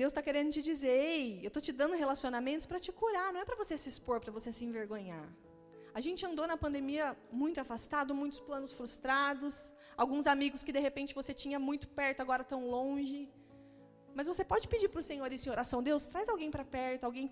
Deus 0.00 0.10
está 0.12 0.22
querendo 0.26 0.50
te 0.56 0.62
dizer, 0.70 0.94
ei, 1.12 1.40
eu 1.44 1.48
estou 1.50 1.62
te 1.66 1.72
dando 1.80 1.94
relacionamentos 2.02 2.64
para 2.70 2.78
te 2.84 2.90
curar, 3.00 3.28
não 3.32 3.40
é 3.40 3.44
para 3.48 3.56
você 3.62 3.74
se 3.82 3.88
expor, 3.92 4.16
para 4.24 4.32
você 4.36 4.50
se 4.56 4.62
envergonhar. 4.68 5.26
A 5.98 6.00
gente 6.06 6.20
andou 6.28 6.46
na 6.52 6.56
pandemia 6.64 7.06
muito 7.40 7.58
afastado, 7.64 8.14
muitos 8.20 8.38
planos 8.48 8.72
frustrados, 8.78 9.54
alguns 10.02 10.28
amigos 10.34 10.62
que 10.66 10.74
de 10.76 10.82
repente 10.86 11.16
você 11.20 11.34
tinha 11.42 11.58
muito 11.68 11.88
perto, 12.00 12.20
agora 12.26 12.44
tão 12.52 12.62
longe. 12.76 13.18
Mas 14.14 14.28
você 14.32 14.44
pode 14.52 14.68
pedir 14.74 14.88
para 14.92 15.00
o 15.00 15.08
Senhor 15.10 15.32
isso 15.36 15.48
em 15.48 15.52
oração: 15.56 15.82
Deus, 15.90 16.06
traz 16.06 16.28
alguém 16.28 16.50
para 16.56 16.64
perto, 16.78 17.02
alguém 17.02 17.26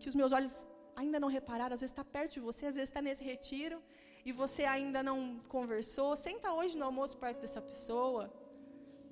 que 0.00 0.08
os 0.08 0.16
meus 0.20 0.32
olhos 0.38 0.54
ainda 0.96 1.20
não 1.24 1.28
repararam, 1.38 1.74
às 1.76 1.82
vezes 1.82 1.92
está 1.92 2.04
perto 2.16 2.32
de 2.38 2.40
você, 2.48 2.66
às 2.66 2.74
vezes 2.78 2.90
está 2.90 3.00
nesse 3.00 3.22
retiro 3.32 3.78
e 4.24 4.32
você 4.42 4.64
ainda 4.64 5.02
não 5.10 5.18
conversou. 5.56 6.10
Senta 6.16 6.52
hoje 6.58 6.76
no 6.76 6.84
almoço 6.90 7.16
perto 7.24 7.40
dessa 7.44 7.62
pessoa. 7.70 8.24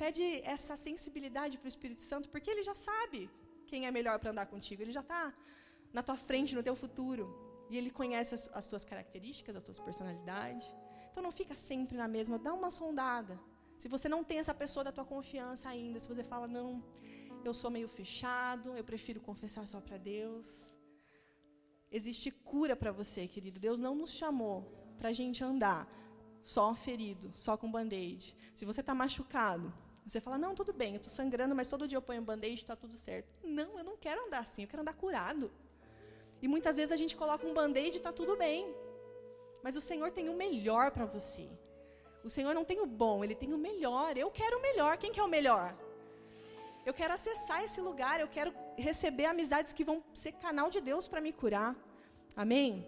Pede 0.02 0.24
essa 0.54 0.74
sensibilidade 0.88 1.58
para 1.58 1.68
o 1.68 1.72
Espírito 1.74 2.02
Santo, 2.10 2.26
porque 2.32 2.50
ele 2.50 2.62
já 2.62 2.74
sabe 2.74 3.18
quem 3.70 3.86
é 3.86 3.90
melhor 3.90 4.18
para 4.18 4.30
andar 4.30 4.46
contigo. 4.46 4.80
Ele 4.80 4.96
já 4.98 5.04
está 5.06 5.22
na 5.92 6.02
tua 6.02 6.16
frente, 6.16 6.54
no 6.58 6.62
teu 6.68 6.74
futuro. 6.74 7.24
E 7.68 7.76
ele 7.78 7.90
conhece 7.90 8.34
as, 8.34 8.42
as 8.60 8.66
tuas 8.66 8.84
características, 8.90 9.54
a 9.54 9.60
tua 9.60 9.74
personalidade. 9.88 10.64
Então 11.10 11.22
não 11.22 11.30
fica 11.30 11.54
sempre 11.54 11.98
na 11.98 12.08
mesma, 12.08 12.38
dá 12.38 12.54
uma 12.54 12.70
sondada. 12.70 13.38
Se 13.76 13.88
você 13.88 14.08
não 14.08 14.22
tem 14.24 14.38
essa 14.38 14.54
pessoa 14.54 14.82
da 14.82 14.90
tua 14.90 15.04
confiança 15.04 15.68
ainda, 15.68 16.00
se 16.00 16.08
você 16.08 16.24
fala, 16.24 16.48
não, 16.48 16.82
eu 17.44 17.52
sou 17.52 17.70
meio 17.70 17.88
fechado, 17.88 18.74
eu 18.80 18.84
prefiro 18.92 19.20
confessar 19.20 19.68
só 19.68 19.82
para 19.82 19.98
Deus. 19.98 20.46
Existe 21.92 22.30
cura 22.30 22.74
para 22.74 22.90
você, 22.90 23.28
querido. 23.28 23.60
Deus 23.60 23.78
não 23.78 23.94
nos 23.94 24.12
chamou 24.12 24.58
para 24.96 25.10
a 25.10 25.12
gente 25.12 25.44
andar 25.44 25.86
só 26.40 26.74
ferido, 26.74 27.30
só 27.36 27.54
com 27.58 27.70
band-aid. 27.70 28.34
Se 28.54 28.64
você 28.64 28.80
está 28.80 28.94
machucado, 28.94 29.70
você 30.08 30.20
fala, 30.20 30.38
não, 30.38 30.54
tudo 30.54 30.72
bem, 30.72 30.94
eu 30.94 30.96
estou 30.96 31.12
sangrando, 31.12 31.54
mas 31.54 31.68
todo 31.68 31.86
dia 31.86 31.96
eu 31.96 32.02
ponho 32.02 32.22
um 32.22 32.24
band-aid, 32.24 32.60
está 32.60 32.74
tudo 32.74 32.96
certo. 32.96 33.28
Não, 33.42 33.78
eu 33.78 33.84
não 33.84 33.96
quero 33.96 34.26
andar 34.26 34.40
assim, 34.40 34.62
eu 34.62 34.68
quero 34.68 34.82
andar 34.82 34.94
curado. 34.94 35.50
E 36.42 36.48
muitas 36.48 36.76
vezes 36.76 36.90
a 36.90 36.96
gente 36.96 37.16
coloca 37.16 37.46
um 37.46 37.52
band-aid 37.52 37.96
e 37.96 37.98
está 37.98 38.12
tudo 38.12 38.36
bem. 38.36 38.74
Mas 39.62 39.76
o 39.76 39.80
Senhor 39.80 40.10
tem 40.10 40.28
o 40.28 40.34
melhor 40.34 40.90
para 40.90 41.04
você. 41.04 41.48
O 42.24 42.30
Senhor 42.30 42.54
não 42.54 42.64
tem 42.64 42.80
o 42.80 42.86
bom, 42.86 43.22
Ele 43.22 43.34
tem 43.34 43.52
o 43.52 43.58
melhor. 43.58 44.16
Eu 44.16 44.30
quero 44.30 44.58
o 44.58 44.62
melhor. 44.62 44.96
Quem 44.96 45.12
quer 45.12 45.22
o 45.22 45.28
melhor? 45.28 45.76
Eu 46.84 46.94
quero 46.94 47.12
acessar 47.12 47.62
esse 47.62 47.80
lugar, 47.80 48.20
eu 48.20 48.28
quero 48.28 48.54
receber 48.76 49.26
amizades 49.26 49.72
que 49.72 49.84
vão 49.84 50.02
ser 50.14 50.32
canal 50.32 50.70
de 50.70 50.80
Deus 50.80 51.06
para 51.06 51.20
me 51.20 51.32
curar. 51.32 51.76
Amém? 52.34 52.86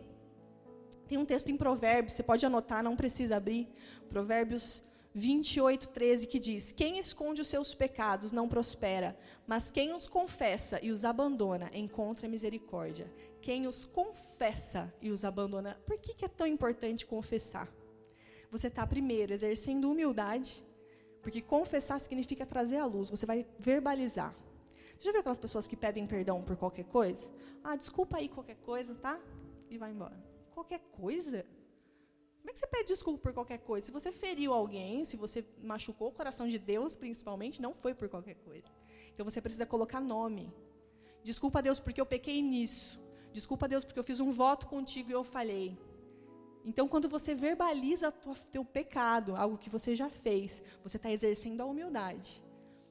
Tem 1.07 1.19
um 1.19 1.27
texto 1.27 1.51
em 1.51 1.57
Provérbios, 1.59 2.15
você 2.15 2.23
pode 2.23 2.45
anotar, 2.47 2.83
não 2.83 2.97
precisa 2.97 3.37
abrir. 3.37 3.69
Provérbios 4.09 4.83
28, 5.15 5.91
13, 5.91 6.27
que 6.27 6.39
diz: 6.39 6.73
Quem 6.73 6.99
esconde 6.99 7.43
os 7.43 7.49
seus 7.49 7.75
pecados 7.75 8.33
não 8.33 8.49
prospera, 8.49 9.17
mas 9.47 9.71
quem 9.71 9.93
os 9.93 10.09
confessa 10.09 10.79
e 10.83 10.91
os 10.91 11.05
abandona 11.05 11.71
encontra 11.75 12.29
misericórdia. 12.29 13.13
Quem 13.41 13.67
os 13.67 13.85
confessa 13.85 14.93
e 15.01 15.11
os 15.11 15.25
abandona. 15.25 15.79
Por 15.87 15.99
que, 15.99 16.15
que 16.15 16.25
é 16.25 16.29
tão 16.29 16.47
importante 16.47 17.05
confessar? 17.05 17.69
Você 18.51 18.69
está, 18.69 18.87
primeiro, 18.87 19.33
exercendo 19.33 19.91
humildade, 19.91 20.63
porque 21.23 21.41
confessar 21.41 21.99
significa 21.99 22.47
trazer 22.47 22.77
à 22.77 22.87
luz, 22.87 23.11
você 23.11 23.27
vai 23.27 23.47
verbalizar. 23.59 24.35
Você 24.97 25.07
já 25.07 25.13
viu 25.13 25.21
aquelas 25.21 25.39
pessoas 25.39 25.67
que 25.67 25.77
pedem 25.77 26.07
perdão 26.07 26.43
por 26.43 26.57
qualquer 26.57 26.85
coisa? 26.85 27.29
Ah, 27.65 27.77
desculpa 27.77 28.19
aí 28.19 28.29
qualquer 28.29 28.57
coisa, 28.57 28.95
tá? 28.95 29.19
E 29.69 29.77
vai 29.77 29.91
embora. 29.91 30.17
Qualquer 30.55 30.81
coisa? 30.93 31.45
Como 32.43 32.51
é 32.51 32.53
que 32.53 32.59
você 32.59 32.67
pede 32.67 32.89
desculpa 32.89 33.23
por 33.23 33.33
qualquer 33.33 33.59
coisa? 33.59 33.87
Se 33.87 33.93
você 33.93 34.11
feriu 34.11 34.53
alguém, 34.53 35.05
se 35.05 35.17
você 35.17 35.45
machucou 35.63 36.09
o 36.09 36.13
coração 36.13 36.49
de 36.49 36.59
Deus, 36.59 36.97
principalmente, 36.97 37.63
não 37.63 37.73
foi 37.73 37.95
por 37.95 38.09
qualquer 38.09 38.35
coisa. 38.35 38.67
Então 39.15 39.25
você 39.25 39.41
precisa 39.41 39.65
colocar 39.65 40.01
nome. 40.01 40.53
Desculpa 41.23 41.61
a 41.61 41.63
Deus 41.63 41.79
porque 41.79 42.01
eu 42.01 42.05
pequei 42.05 42.43
nisso. 42.43 43.01
Desculpa 43.33 43.67
a 43.67 43.69
Deus 43.69 43.85
porque 43.85 44.01
eu 44.01 44.03
fiz 44.03 44.19
um 44.19 44.33
voto 44.33 44.67
contigo 44.67 45.09
e 45.09 45.13
eu 45.13 45.23
falhei. 45.23 45.79
Então, 46.65 46.89
quando 46.89 47.09
você 47.09 47.33
verbaliza 47.33 48.13
o 48.27 48.35
teu 48.51 48.65
pecado, 48.65 49.37
algo 49.37 49.57
que 49.57 49.71
você 49.71 49.95
já 49.95 50.11
fez, 50.11 50.61
você 50.83 50.97
está 50.97 51.11
exercendo 51.13 51.61
a 51.61 51.65
humildade. 51.65 52.43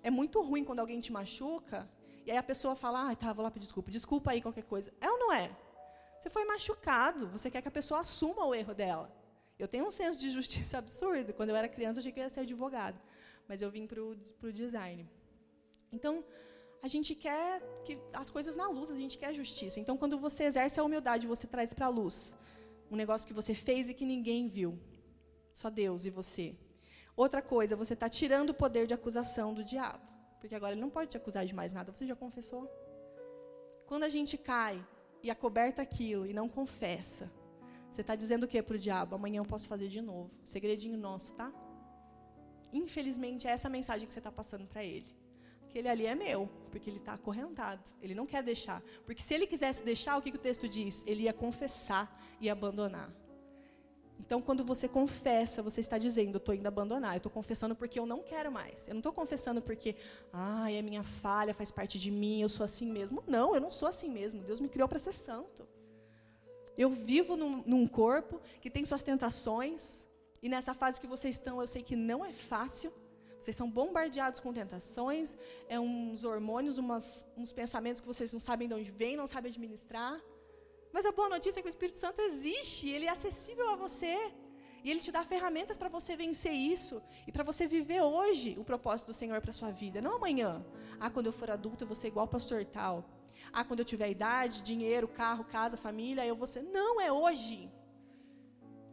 É 0.02 0.10
muito 0.10 0.42
ruim 0.42 0.64
quando 0.64 0.80
alguém 0.80 1.02
te 1.02 1.12
machuca 1.12 1.90
e 2.26 2.32
aí 2.32 2.38
a 2.38 2.44
pessoa 2.44 2.76
fala, 2.76 3.12
ah, 3.12 3.16
tá, 3.16 3.34
vou 3.34 3.44
lá 3.44 3.52
pedir 3.52 3.66
desculpa. 3.66 3.92
Desculpa 3.92 4.32
aí 4.32 4.42
qualquer 4.42 4.64
coisa. 4.64 4.94
É 5.02 5.10
ou 5.10 5.20
não 5.20 5.34
é? 5.34 5.52
Você 6.20 6.30
foi 6.30 6.46
machucado, 6.46 7.28
você 7.28 7.50
quer 7.52 7.62
que 7.62 7.68
a 7.68 7.72
pessoa 7.72 8.02
assuma 8.02 8.46
o 8.46 8.54
erro 8.54 8.74
dela. 8.74 9.21
Eu 9.62 9.68
tenho 9.68 9.86
um 9.88 9.92
senso 9.92 10.20
de 10.20 10.30
justiça 10.30 10.78
absurdo. 10.84 11.34
Quando 11.34 11.50
eu 11.50 11.56
era 11.56 11.70
criança, 11.70 12.00
eu 12.00 12.02
achei 12.02 12.12
que 12.12 12.20
eu 12.20 12.24
ia 12.24 12.30
ser 12.30 12.42
advogado. 12.42 13.00
Mas 13.48 13.62
eu 13.62 13.70
vim 13.70 13.86
para 13.86 14.02
o 14.02 14.52
design. 14.52 15.08
Então, 15.92 16.24
a 16.82 16.88
gente 16.88 17.14
quer 17.14 17.62
que 17.86 17.98
as 18.12 18.30
coisas 18.30 18.56
na 18.56 18.68
luz, 18.70 18.90
a 18.90 18.96
gente 18.96 19.18
quer 19.18 19.34
justiça. 19.34 19.80
Então, 19.80 19.96
quando 19.98 20.18
você 20.18 20.46
exerce 20.46 20.80
a 20.80 20.84
humildade, 20.84 21.28
você 21.28 21.46
traz 21.46 21.74
para 21.74 21.86
a 21.86 21.90
luz 21.90 22.36
um 22.90 22.96
negócio 22.96 23.28
que 23.28 23.34
você 23.34 23.54
fez 23.54 23.88
e 23.88 23.94
que 23.94 24.06
ninguém 24.06 24.48
viu. 24.48 24.80
Só 25.54 25.70
Deus 25.70 26.06
e 26.06 26.10
você. 26.10 26.56
Outra 27.16 27.42
coisa, 27.42 27.76
você 27.76 27.94
está 27.94 28.10
tirando 28.10 28.50
o 28.50 28.54
poder 28.54 28.88
de 28.88 28.94
acusação 28.94 29.54
do 29.54 29.64
diabo. 29.64 30.06
Porque 30.40 30.56
agora 30.56 30.74
ele 30.74 30.82
não 30.82 30.90
pode 30.90 31.12
te 31.12 31.18
acusar 31.18 31.46
de 31.46 31.54
mais 31.54 31.72
nada, 31.72 31.94
você 31.94 32.08
já 32.08 32.16
confessou. 32.16 32.68
Quando 33.86 34.04
a 34.06 34.10
gente 34.10 34.38
cai 34.38 34.84
e 35.22 35.30
acoberta 35.30 35.84
aquilo 35.84 36.26
e 36.26 36.34
não 36.34 36.50
confessa, 36.50 37.32
você 37.92 38.02
está 38.02 38.16
dizendo 38.16 38.44
o 38.44 38.48
que 38.48 38.62
para 38.64 38.76
o 38.76 38.80
diabo? 38.80 39.16
Amanhã 39.16 39.40
eu 39.40 39.46
posso 39.46 39.68
fazer 39.68 39.90
de 39.90 40.02
novo. 40.02 40.32
Segredinho 40.44 40.98
nosso, 40.98 41.34
tá? 41.34 41.52
Infelizmente, 42.72 43.48
é 43.48 43.52
essa 43.52 43.68
mensagem 43.68 44.08
que 44.08 44.14
você 44.14 44.20
está 44.20 44.32
passando 44.32 44.66
para 44.66 44.82
ele. 44.82 45.14
Aquele 45.68 45.90
ali 45.90 46.06
é 46.06 46.16
meu, 46.16 46.50
porque 46.72 46.90
ele 46.90 46.98
está 47.00 47.14
acorrentado. 47.14 47.82
Ele 48.02 48.16
não 48.16 48.26
quer 48.26 48.42
deixar. 48.44 48.82
Porque 49.06 49.22
se 49.22 49.34
ele 49.34 49.46
quisesse 49.46 49.84
deixar, 49.84 50.18
o 50.18 50.22
que, 50.22 50.32
que 50.32 50.38
o 50.38 50.40
texto 50.40 50.70
diz? 50.70 51.04
Ele 51.06 51.24
ia 51.24 51.34
confessar 51.34 52.18
e 52.40 52.50
abandonar. 52.50 53.14
Então, 54.18 54.42
quando 54.42 54.64
você 54.64 54.88
confessa, 54.88 55.62
você 55.62 55.82
está 55.82 55.98
dizendo, 55.98 56.36
eu 56.36 56.38
estou 56.38 56.56
indo 56.56 56.68
abandonar. 56.68 57.16
Eu 57.16 57.18
estou 57.18 57.32
confessando 57.32 57.76
porque 57.76 58.00
eu 58.00 58.06
não 58.06 58.22
quero 58.24 58.50
mais. 58.50 58.88
Eu 58.88 58.94
não 58.94 59.00
estou 59.00 59.12
confessando 59.12 59.62
porque, 59.62 59.98
ah, 60.32 60.72
é 60.72 60.82
minha 60.82 61.04
falha, 61.04 61.54
faz 61.54 61.72
parte 61.72 62.00
de 62.00 62.10
mim, 62.10 62.42
eu 62.42 62.48
sou 62.48 62.64
assim 62.64 62.90
mesmo. 62.90 63.22
Não, 63.28 63.54
eu 63.54 63.60
não 63.60 63.72
sou 63.72 63.90
assim 63.90 64.10
mesmo. 64.10 64.44
Deus 64.44 64.62
me 64.62 64.70
criou 64.70 64.88
para 64.88 65.00
ser 65.00 65.12
santo. 65.12 65.68
Eu 66.78 66.90
vivo 66.90 67.36
num, 67.36 67.64
num 67.66 67.88
corpo 67.88 68.42
que 68.62 68.70
tem 68.70 68.84
suas 68.86 69.04
tentações, 69.04 70.08
e 70.42 70.50
nessa 70.50 70.74
fase 70.74 71.00
que 71.00 71.08
vocês 71.08 71.36
estão, 71.36 71.62
eu 71.62 71.68
sei 71.68 71.84
que 71.84 71.96
não 71.96 72.26
é 72.26 72.34
fácil. 72.34 72.92
Vocês 73.40 73.56
são 73.56 73.70
bombardeados 73.70 74.40
com 74.40 74.54
tentações, 74.54 75.38
é 75.68 75.80
uns 75.80 76.24
hormônios, 76.24 76.78
umas, 76.78 77.26
uns 77.36 77.52
pensamentos 77.52 78.00
que 78.00 78.08
vocês 78.08 78.32
não 78.32 78.40
sabem 78.40 78.68
de 78.68 78.74
onde 78.76 78.92
vêm, 78.92 79.18
não 79.18 79.26
sabem 79.26 79.50
administrar. 79.50 80.22
Mas 80.94 81.06
a 81.06 81.12
boa 81.12 81.30
notícia 81.30 81.60
é 81.60 81.62
que 81.62 81.68
o 81.68 81.76
Espírito 81.76 81.98
Santo 81.98 82.22
existe, 82.22 82.88
ele 82.90 83.06
é 83.06 83.10
acessível 83.10 83.70
a 83.70 83.76
você. 83.76 84.32
E 84.84 84.90
ele 84.90 85.00
te 85.00 85.12
dá 85.12 85.24
ferramentas 85.24 85.78
para 85.78 85.90
você 85.90 86.16
vencer 86.16 86.54
isso 86.54 87.02
e 87.28 87.32
para 87.32 87.44
você 87.44 87.68
viver 87.68 88.02
hoje 88.02 88.56
o 88.58 88.64
propósito 88.64 89.08
do 89.08 89.14
Senhor 89.14 89.40
para 89.40 89.52
sua 89.52 89.72
vida, 89.72 90.02
não 90.02 90.16
amanhã. 90.16 90.66
Ah, 91.00 91.10
quando 91.10 91.28
eu 91.28 91.32
for 91.32 91.50
adulto 91.52 91.84
eu 91.84 91.88
vou 91.88 91.96
ser 91.96 92.08
igual 92.08 92.26
o 92.26 92.30
pastor 92.30 92.66
tal. 92.66 93.06
Ah, 93.52 93.64
quando 93.64 93.80
eu 93.80 93.86
tiver 93.86 94.10
idade, 94.10 94.62
dinheiro, 94.62 95.08
carro, 95.08 95.44
casa, 95.44 95.78
família, 95.78 96.26
eu 96.26 96.36
vou 96.36 96.48
ser. 96.48 96.64
Não, 96.64 97.00
é 97.02 97.12
hoje. 97.12 97.72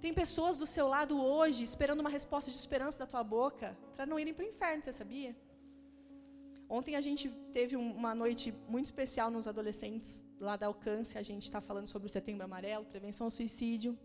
Tem 0.01 0.15
pessoas 0.15 0.57
do 0.57 0.67
seu 0.67 0.87
lado 0.87 1.21
hoje 1.21 1.65
esperando 1.65 2.01
uma 2.01 2.11
resposta 2.11 2.51
de 2.51 2.57
esperança 2.57 2.99
da 3.01 3.07
tua 3.07 3.25
boca 3.25 3.77
para 3.95 4.07
não 4.07 4.19
irem 4.19 4.33
para 4.33 4.45
o 4.45 4.49
inferno, 4.49 4.83
você 4.83 4.93
sabia? 4.93 5.37
Ontem 6.69 6.95
a 6.95 7.01
gente 7.01 7.29
teve 7.53 7.75
uma 7.77 8.15
noite 8.15 8.55
muito 8.69 8.87
especial 8.87 9.31
nos 9.31 9.49
adolescentes 9.49 10.23
lá 10.39 10.55
da 10.55 10.67
Alcance. 10.67 11.17
A 11.17 11.23
gente 11.23 11.45
está 11.45 11.61
falando 11.61 11.89
sobre 11.89 12.07
o 12.07 12.11
Setembro 12.11 12.45
Amarelo, 12.45 12.85
prevenção 12.85 13.27
ao 13.27 13.31
suicídio. 13.31 13.99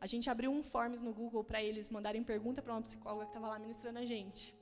A 0.00 0.06
gente 0.06 0.30
abriu 0.30 0.50
um 0.50 0.62
forms 0.62 1.02
no 1.02 1.12
Google 1.12 1.42
para 1.42 1.62
eles 1.62 1.90
mandarem 1.90 2.22
pergunta 2.22 2.62
para 2.62 2.72
uma 2.72 2.82
psicóloga 2.82 3.24
que 3.24 3.30
estava 3.30 3.48
lá 3.48 3.58
ministrando 3.58 3.98
a 3.98 4.06
gente. 4.06 4.54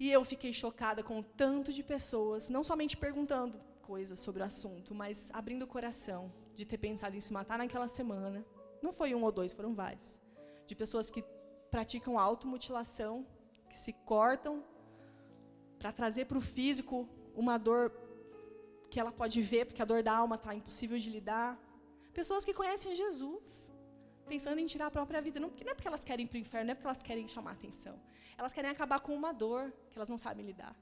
E 0.00 0.10
eu 0.10 0.24
fiquei 0.24 0.52
chocada 0.52 1.02
com 1.02 1.18
o 1.18 1.22
tanto 1.22 1.72
de 1.72 1.82
pessoas, 1.82 2.48
não 2.48 2.64
somente 2.64 2.96
perguntando, 2.96 3.60
coisas 3.90 4.18
sobre 4.26 4.42
o 4.42 4.46
assunto, 4.50 4.94
mas 5.02 5.16
abrindo 5.40 5.62
o 5.64 5.72
coração 5.74 6.22
de 6.58 6.64
ter 6.70 6.78
pensado 6.86 7.14
em 7.16 7.22
se 7.26 7.32
matar 7.38 7.56
naquela 7.62 7.88
semana. 7.98 8.40
Não 8.84 8.92
foi 8.98 9.10
um 9.18 9.22
ou 9.26 9.32
dois, 9.38 9.54
foram 9.58 9.72
vários. 9.82 10.08
De 10.66 10.74
pessoas 10.82 11.06
que 11.14 11.22
praticam 11.74 12.18
automutilação, 12.18 13.14
que 13.70 13.78
se 13.84 13.92
cortam 14.12 14.54
para 15.78 15.90
trazer 16.00 16.24
para 16.26 16.38
o 16.42 16.44
físico 16.56 17.08
uma 17.42 17.56
dor 17.68 17.84
que 18.90 19.00
ela 19.00 19.12
pode 19.20 19.40
ver, 19.52 19.64
porque 19.66 19.82
a 19.84 19.88
dor 19.92 20.02
da 20.08 20.14
alma 20.22 20.36
está 20.36 20.54
impossível 20.60 20.98
de 21.04 21.08
lidar. 21.16 21.50
Pessoas 22.20 22.44
que 22.44 22.54
conhecem 22.60 22.94
Jesus, 23.02 23.72
pensando 24.32 24.58
em 24.58 24.66
tirar 24.66 24.88
a 24.88 24.94
própria 24.98 25.20
vida. 25.26 25.40
Não, 25.40 25.50
não 25.64 25.72
é 25.72 25.74
porque 25.74 25.88
elas 25.92 26.04
querem 26.04 26.26
ir 26.26 26.28
para 26.28 26.36
o 26.36 26.40
inferno, 26.46 26.66
não 26.66 26.72
é 26.72 26.74
porque 26.74 26.88
elas 26.90 27.02
querem 27.02 27.26
chamar 27.36 27.52
atenção. 27.52 27.96
Elas 28.36 28.52
querem 28.52 28.70
acabar 28.70 29.00
com 29.00 29.14
uma 29.14 29.32
dor 29.32 29.72
que 29.90 29.98
elas 29.98 30.10
não 30.14 30.18
sabem 30.18 30.44
lidar. 30.44 30.76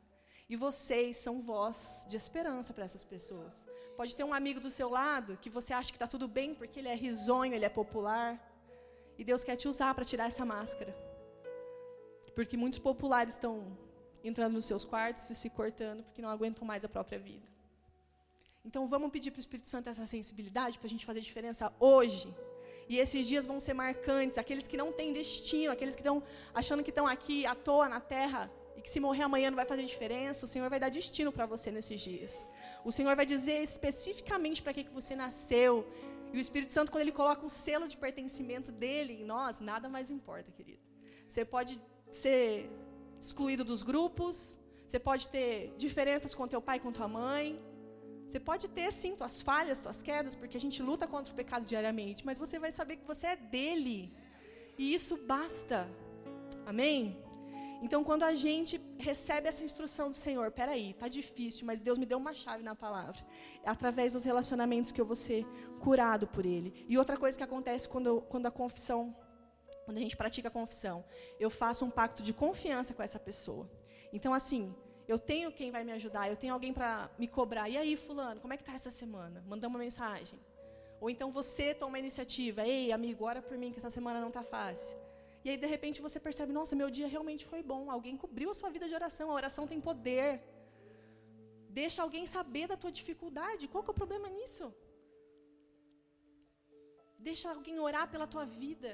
E 0.49 0.55
vocês 0.55 1.17
são 1.17 1.41
voz 1.41 2.07
de 2.09 2.17
esperança 2.17 2.73
para 2.73 2.85
essas 2.85 3.05
pessoas. 3.05 3.67
Pode 3.97 4.15
ter 4.15 4.25
um 4.25 4.33
amigo 4.33 4.61
do 4.61 4.71
seu 4.71 4.89
lado 4.89 5.39
que 5.43 5.51
você 5.51 5.73
acha 5.73 5.91
que 5.91 5.97
está 5.97 6.07
tudo 6.07 6.29
bem 6.29 6.55
porque 6.55 6.79
ele 6.79 6.89
é 6.89 6.95
risonho, 6.95 7.55
ele 7.55 7.65
é 7.65 7.69
popular. 7.69 8.39
E 9.19 9.25
Deus 9.25 9.43
quer 9.43 9.57
te 9.57 9.67
usar 9.67 9.95
para 9.95 10.05
tirar 10.05 10.27
essa 10.27 10.45
máscara. 10.45 10.95
Porque 12.35 12.57
muitos 12.57 12.79
populares 12.79 13.35
estão 13.35 13.77
entrando 14.23 14.53
nos 14.53 14.67
seus 14.67 14.85
quartos 14.85 15.29
e 15.31 15.35
se 15.35 15.51
cortando 15.51 16.05
porque 16.05 16.23
não 16.23 16.29
aguentam 16.29 16.65
mais 16.65 16.85
a 16.85 16.89
própria 16.89 17.19
vida. 17.19 17.47
Então 18.65 18.87
vamos 18.87 19.11
pedir 19.11 19.31
para 19.31 19.39
o 19.39 19.41
Espírito 19.41 19.69
Santo 19.69 19.89
essa 19.89 20.07
sensibilidade 20.07 20.79
para 20.79 20.87
a 20.87 20.91
gente 20.91 21.07
fazer 21.07 21.21
diferença 21.21 21.73
hoje. 21.81 22.33
E 22.89 22.99
esses 22.99 23.27
dias 23.27 23.47
vão 23.47 23.59
ser 23.59 23.75
marcantes. 23.75 24.39
Aqueles 24.39 24.69
que 24.69 24.77
não 24.77 24.93
têm 24.93 25.13
destino, 25.13 25.73
aqueles 25.73 25.97
que 25.97 26.03
estão 26.03 26.23
achando 26.55 26.85
que 26.85 26.91
estão 26.91 27.07
aqui 27.07 27.47
à 27.47 27.55
toa 27.55 27.89
na 27.89 28.01
terra 28.01 28.51
e 28.77 28.81
que 28.83 28.91
se 28.91 29.01
morrer 29.01 29.23
amanhã 29.23 29.51
não 29.51 29.57
vai 29.57 29.65
fazer 29.65 29.85
diferença, 29.85 30.45
o 30.45 30.49
Senhor 30.49 30.69
vai 30.69 30.79
dar 30.79 30.91
destino 30.91 31.33
para 31.33 31.47
você 31.47 31.71
nesses 31.71 32.01
dias. 32.01 32.49
O 32.85 32.93
Senhor 32.93 33.17
vai 33.17 33.27
dizer 33.27 33.63
especificamente 33.63 34.63
para 34.63 34.73
que, 34.75 34.85
que 34.85 34.91
você 34.93 35.17
nasceu. 35.17 35.91
E 36.33 36.37
o 36.37 36.41
Espírito 36.41 36.73
Santo, 36.73 36.93
quando 36.93 37.03
ele 37.03 37.13
coloca 37.13 37.45
o 37.45 37.49
selo 37.49 37.89
de 37.89 37.97
pertencimento 37.97 38.71
dele 38.71 39.15
em 39.15 39.25
nós, 39.25 39.61
nada 39.61 39.89
mais 39.89 40.11
importa, 40.11 40.53
querido. 40.53 40.83
Você 41.27 41.45
pode 41.45 41.81
ser 42.13 42.71
excluído 43.21 43.65
dos 43.65 43.83
grupos, 43.83 44.59
você 44.87 44.99
pode 44.99 45.29
ter 45.29 45.75
diferenças 45.77 46.35
com 46.35 46.47
teu 46.47 46.61
pai 46.61 46.77
e 46.77 46.81
com 46.81 46.93
tua 46.93 47.09
mãe, 47.09 47.61
você 48.27 48.41
pode 48.41 48.69
ter 48.69 48.93
sim 48.93 49.15
tuas 49.17 49.41
falhas, 49.41 49.81
tuas 49.81 50.03
quedas, 50.03 50.35
porque 50.35 50.57
a 50.57 50.61
gente 50.61 50.83
luta 50.83 51.07
contra 51.07 51.33
o 51.33 51.37
pecado 51.37 51.65
diariamente, 51.65 52.27
mas 52.27 52.39
você 52.39 52.59
vai 52.59 52.71
saber 52.71 52.97
que 52.97 53.07
você 53.07 53.29
é 53.29 53.37
dele. 53.37 54.13
E 54.77 54.93
isso 54.93 55.17
basta. 55.17 55.89
Amém? 56.67 57.26
Então, 57.83 58.03
quando 58.03 58.23
a 58.23 58.35
gente 58.35 58.81
recebe 58.99 59.49
essa 59.49 59.63
instrução 59.63 60.09
do 60.09 60.15
Senhor, 60.15 60.51
peraí, 60.51 60.95
tá 60.95 61.09
difícil, 61.09 61.67
mas 61.67 61.81
Deus 61.81 61.99
me 61.99 62.07
deu 62.07 62.19
uma 62.19 62.33
chave 62.33 62.63
na 62.63 62.75
palavra. 62.75 63.25
É 63.63 63.69
através 63.69 64.15
dos 64.15 64.25
relacionamentos 64.25 64.93
que 64.93 65.01
eu 65.01 65.05
vou 65.05 65.17
ser 65.17 65.47
curado 65.81 66.27
por 66.27 66.47
Ele. 66.47 66.87
E 66.89 66.97
outra 66.97 67.17
coisa 67.17 67.37
que 67.37 67.45
acontece 67.45 67.89
quando, 67.89 68.23
quando 68.23 68.47
a 68.47 68.51
confissão, 68.51 69.15
quando 69.85 69.99
a 69.99 70.01
gente 70.01 70.17
pratica 70.17 70.49
a 70.49 70.51
confissão, 70.51 71.05
eu 71.39 71.51
faço 71.51 71.85
um 71.85 71.91
pacto 71.91 72.23
de 72.23 72.33
confiança 72.33 72.95
com 72.95 73.03
essa 73.03 73.19
pessoa. 73.19 73.71
Então, 74.13 74.33
assim, 74.33 74.75
eu 75.07 75.19
tenho 75.19 75.53
quem 75.53 75.71
vai 75.71 75.85
me 75.85 75.93
ajudar, 75.93 76.29
eu 76.29 76.37
tenho 76.37 76.55
alguém 76.55 76.73
para 76.73 77.11
me 77.19 77.29
cobrar. 77.29 77.69
E 77.69 77.77
aí, 77.77 77.97
fulano, 77.97 78.41
como 78.41 78.55
é 78.55 78.57
que 78.57 78.65
tá 78.65 78.73
essa 78.73 78.91
semana? 78.91 79.45
Mandar 79.47 79.69
uma 79.69 79.79
mensagem. 79.79 80.39
Ou 81.01 81.11
então 81.11 81.31
você 81.31 81.75
toma 81.75 81.99
a 81.99 82.01
iniciativa. 82.01 82.67
Ei, 82.67 82.91
amigo, 82.91 83.25
ora 83.25 83.43
por 83.43 83.57
mim 83.57 83.71
que 83.71 83.79
essa 83.79 83.91
semana 83.91 84.21
não 84.21 84.29
está 84.29 84.43
fácil. 84.43 84.97
E 85.47 85.51
aí, 85.51 85.59
de 85.65 85.69
repente, 85.73 86.05
você 86.07 86.19
percebe, 86.27 86.53
nossa, 86.57 86.79
meu 86.81 86.89
dia 86.97 87.09
realmente 87.13 87.45
foi 87.51 87.61
bom. 87.73 87.83
Alguém 87.97 88.17
cobriu 88.23 88.49
a 88.53 88.57
sua 88.61 88.71
vida 88.77 88.87
de 88.91 88.95
oração. 89.01 89.27
A 89.31 89.37
oração 89.41 89.65
tem 89.73 89.81
poder. 89.89 90.31
Deixa 91.81 91.99
alguém 92.05 92.25
saber 92.33 92.65
da 92.71 92.77
tua 92.83 92.93
dificuldade. 93.01 93.69
Qual 93.73 93.83
que 93.85 93.91
é 93.91 93.95
o 93.95 94.01
problema 94.01 94.29
nisso? 94.37 94.67
Deixa 97.29 97.47
alguém 97.57 97.79
orar 97.89 98.07
pela 98.15 98.27
tua 98.33 98.45
vida. 98.63 98.91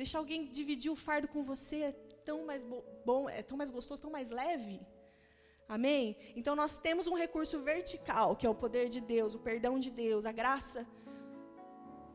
Deixa 0.00 0.16
alguém 0.20 0.40
dividir 0.58 0.90
o 0.90 0.96
fardo 1.06 1.28
com 1.34 1.42
você. 1.52 1.78
É 1.90 1.92
tão 2.28 2.38
mais 2.50 2.64
bom, 3.10 3.22
é 3.40 3.42
tão 3.50 3.58
mais 3.60 3.72
gostoso, 3.76 4.00
tão 4.06 4.14
mais 4.18 4.30
leve. 4.40 4.80
Amém? 5.76 6.16
Então 6.40 6.54
nós 6.62 6.78
temos 6.86 7.06
um 7.12 7.18
recurso 7.24 7.58
vertical, 7.72 8.34
que 8.38 8.46
é 8.46 8.50
o 8.54 8.60
poder 8.64 8.86
de 8.94 9.02
Deus, 9.14 9.34
o 9.34 9.42
perdão 9.50 9.74
de 9.84 9.90
Deus, 9.90 10.24
a 10.24 10.32
graça 10.40 10.86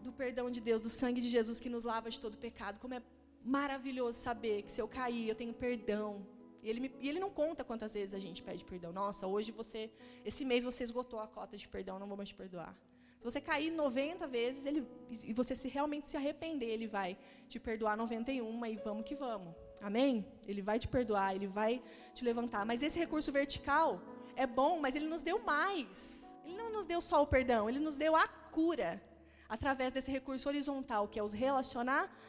do 0.07 0.11
perdão 0.23 0.49
de 0.55 0.61
Deus, 0.69 0.81
do 0.81 0.89
sangue 0.89 1.21
de 1.25 1.29
Jesus 1.37 1.59
que 1.59 1.73
nos 1.75 1.83
lava 1.91 2.09
de 2.15 2.19
todo 2.25 2.43
pecado. 2.47 2.79
Como 2.79 2.95
é 2.95 3.01
maravilhoso 3.47 4.17
saber 4.19 4.63
que 4.63 4.71
se 4.71 4.81
eu 4.81 4.87
cair, 4.87 5.29
eu 5.29 5.35
tenho 5.35 5.53
perdão. 5.53 6.25
E 6.61 6.69
ele, 6.69 6.79
me, 6.81 6.91
e 6.99 7.07
ele 7.07 7.19
não 7.19 7.29
conta 7.29 7.63
quantas 7.63 7.93
vezes 7.93 8.13
a 8.13 8.19
gente 8.19 8.43
pede 8.43 8.63
perdão. 8.65 8.91
Nossa, 8.91 9.25
hoje 9.25 9.51
você, 9.51 9.89
esse 10.25 10.43
mês 10.43 10.65
você 10.65 10.83
esgotou 10.83 11.19
a 11.19 11.27
cota 11.27 11.55
de 11.55 11.67
perdão, 11.67 11.97
não 11.97 12.07
vou 12.07 12.17
mais 12.17 12.29
te 12.29 12.35
perdoar. 12.35 12.75
Se 13.19 13.23
você 13.23 13.39
cair 13.41 13.71
90 13.71 14.27
vezes 14.27 14.65
ele, 14.65 14.85
e 15.23 15.33
você 15.33 15.55
se 15.55 15.67
realmente 15.69 16.07
se 16.07 16.17
arrepender, 16.17 16.69
ele 16.69 16.87
vai 16.87 17.17
te 17.47 17.59
perdoar 17.59 17.95
91 17.97 18.65
e 18.65 18.75
vamos 18.75 19.05
que 19.05 19.15
vamos. 19.15 19.55
Amém? 19.81 20.25
Ele 20.45 20.61
vai 20.61 20.77
te 20.77 20.87
perdoar, 20.87 21.33
ele 21.35 21.47
vai 21.47 21.81
te 22.13 22.23
levantar. 22.23 22.65
Mas 22.65 22.83
esse 22.83 22.99
recurso 22.99 23.31
vertical 23.31 24.01
é 24.35 24.45
bom, 24.45 24.79
mas 24.79 24.93
ele 24.95 25.07
nos 25.07 25.23
deu 25.23 25.39
mais. 25.39 26.35
Ele 26.45 26.55
não 26.55 26.71
nos 26.71 26.85
deu 26.85 27.01
só 27.01 27.21
o 27.21 27.27
perdão, 27.27 27.69
ele 27.69 27.79
nos 27.79 27.97
deu 27.97 28.15
a 28.15 28.27
cura 28.27 29.01
através 29.49 29.93
desse 29.93 30.11
recurso 30.11 30.47
horizontal, 30.49 31.07
que 31.07 31.17
é 31.17 31.23
os 31.23 31.33
relacionamentos, 31.33 32.27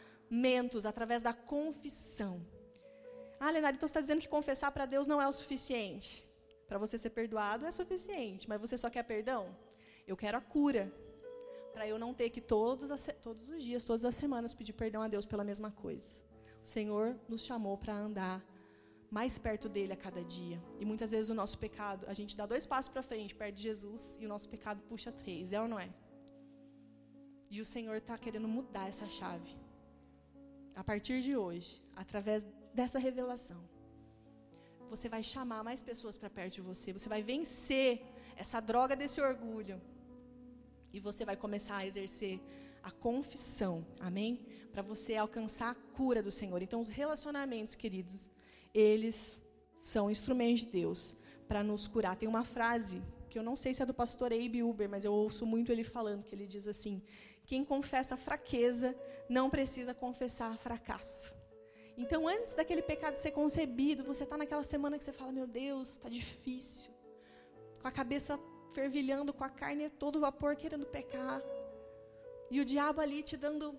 através 0.87 1.23
da 1.23 1.33
confissão. 1.33 2.41
Ah, 3.41 3.51
Leonardo, 3.51 3.77
então 3.77 3.87
você 3.87 3.93
está 3.93 4.01
dizendo 4.01 4.21
que 4.21 4.29
confessar 4.29 4.71
para 4.73 4.87
Deus 4.87 5.07
não 5.07 5.23
é 5.23 5.29
o 5.29 5.33
suficiente. 5.33 6.25
Para 6.67 6.79
você 6.79 6.99
ser 6.99 7.11
perdoado 7.11 7.65
é 7.65 7.71
suficiente, 7.71 8.49
mas 8.49 8.61
você 8.61 8.77
só 8.77 8.91
quer 8.91 9.03
perdão? 9.05 9.57
Eu 10.07 10.17
quero 10.17 10.37
a 10.37 10.41
cura. 10.41 10.93
Para 11.73 11.87
eu 11.87 11.99
não 11.99 12.13
ter 12.13 12.31
que 12.31 12.41
todos, 12.41 12.91
todos 13.23 13.49
os 13.49 13.63
dias, 13.63 13.85
todas 13.85 14.05
as 14.05 14.15
semanas, 14.15 14.53
pedir 14.53 14.73
perdão 14.73 15.01
a 15.03 15.09
Deus 15.09 15.25
pela 15.25 15.45
mesma 15.45 15.71
coisa. 15.71 16.23
O 16.63 16.67
Senhor 16.67 17.17
nos 17.29 17.45
chamou 17.45 17.79
para 17.79 17.95
andar 17.95 18.45
mais 19.11 19.39
perto 19.39 19.69
dele 19.69 19.93
a 19.93 19.97
cada 19.97 20.23
dia. 20.25 20.61
E 20.79 20.85
muitas 20.85 21.13
vezes 21.13 21.31
o 21.31 21.35
nosso 21.35 21.57
pecado, 21.59 22.05
a 22.09 22.13
gente 22.13 22.37
dá 22.37 22.47
dois 22.47 22.67
passos 22.67 22.93
para 22.93 23.03
frente, 23.03 23.35
perto 23.35 23.55
de 23.55 23.63
Jesus, 23.63 24.19
e 24.21 24.27
o 24.27 24.29
nosso 24.29 24.49
pecado 24.49 24.83
puxa 24.89 25.13
três, 25.13 25.53
é 25.53 25.61
ou 25.61 25.69
não 25.69 25.79
é? 25.79 25.89
E 27.51 27.61
o 27.61 27.65
Senhor 27.65 27.97
está 27.97 28.19
querendo 28.19 28.47
mudar 28.47 28.89
essa 28.89 29.07
chave. 29.07 29.57
A 30.81 30.85
partir 30.85 31.21
de 31.27 31.37
hoje, 31.37 31.83
através 32.03 32.47
dessa 32.73 33.01
revelação, 33.01 33.61
você 34.89 35.09
vai 35.09 35.25
chamar 35.25 35.65
mais 35.65 35.83
pessoas 35.83 36.17
para 36.17 36.31
perto 36.31 36.55
de 36.55 36.61
você, 36.61 36.93
você 36.93 37.09
vai 37.09 37.21
vencer 37.21 38.01
essa 38.37 38.61
droga 38.61 38.95
desse 38.95 39.21
orgulho. 39.21 39.81
E 40.93 41.01
você 41.01 41.25
vai 41.25 41.37
começar 41.37 41.79
a 41.79 41.87
exercer 41.91 42.41
a 42.81 42.93
confissão, 42.93 43.85
amém? 43.99 44.41
Para 44.71 44.81
você 44.81 45.17
alcançar 45.17 45.71
a 45.73 45.75
cura 45.97 46.23
do 46.23 46.31
Senhor. 46.31 46.63
Então, 46.63 46.81
os 46.81 46.89
relacionamentos, 46.89 47.75
queridos, 47.75 48.29
eles 48.73 49.45
são 49.77 50.09
instrumentos 50.09 50.61
de 50.61 50.67
Deus 50.67 51.17
para 51.49 51.65
nos 51.65 51.89
curar. 51.89 52.15
Tem 52.15 52.29
uma 52.29 52.45
frase 52.45 53.03
que 53.29 53.37
eu 53.37 53.43
não 53.43 53.57
sei 53.57 53.75
se 53.75 53.83
é 53.83 53.87
do 53.87 53.93
pastor 53.93 54.33
Abe 54.33 54.63
Uber, 54.63 54.89
mas 54.89 55.05
eu 55.05 55.13
ouço 55.13 55.45
muito 55.45 55.73
ele 55.73 55.83
falando, 55.83 56.23
que 56.23 56.35
ele 56.37 56.47
diz 56.47 56.69
assim: 56.69 57.03
quem 57.49 57.65
confessa 57.65 58.15
fraqueza 58.15 58.95
não 59.27 59.49
precisa 59.49 59.95
confessar 59.95 60.57
fracasso. 60.59 61.35
Então, 61.97 62.29
antes 62.29 62.55
daquele 62.55 62.83
pecado 62.83 63.17
ser 63.17 63.31
concebido, 63.31 64.05
você 64.05 64.25
está 64.25 64.37
naquela 64.37 64.63
semana 64.63 64.99
que 64.99 65.03
você 65.03 65.13
fala: 65.13 65.33
Meu 65.33 65.47
Deus, 65.47 65.93
está 65.93 66.11
difícil. 66.11 66.93
Com 67.81 67.89
a 67.89 67.91
cabeça 67.91 68.39
fervilhando, 68.75 69.33
com 69.33 69.43
a 69.43 69.49
carne 69.49 69.89
todo 69.89 70.21
vapor, 70.21 70.55
querendo 70.57 70.87
pecar. 70.87 71.43
E 72.51 72.61
o 72.61 72.65
diabo 72.67 73.01
ali 73.01 73.23
te 73.23 73.37
dando 73.37 73.75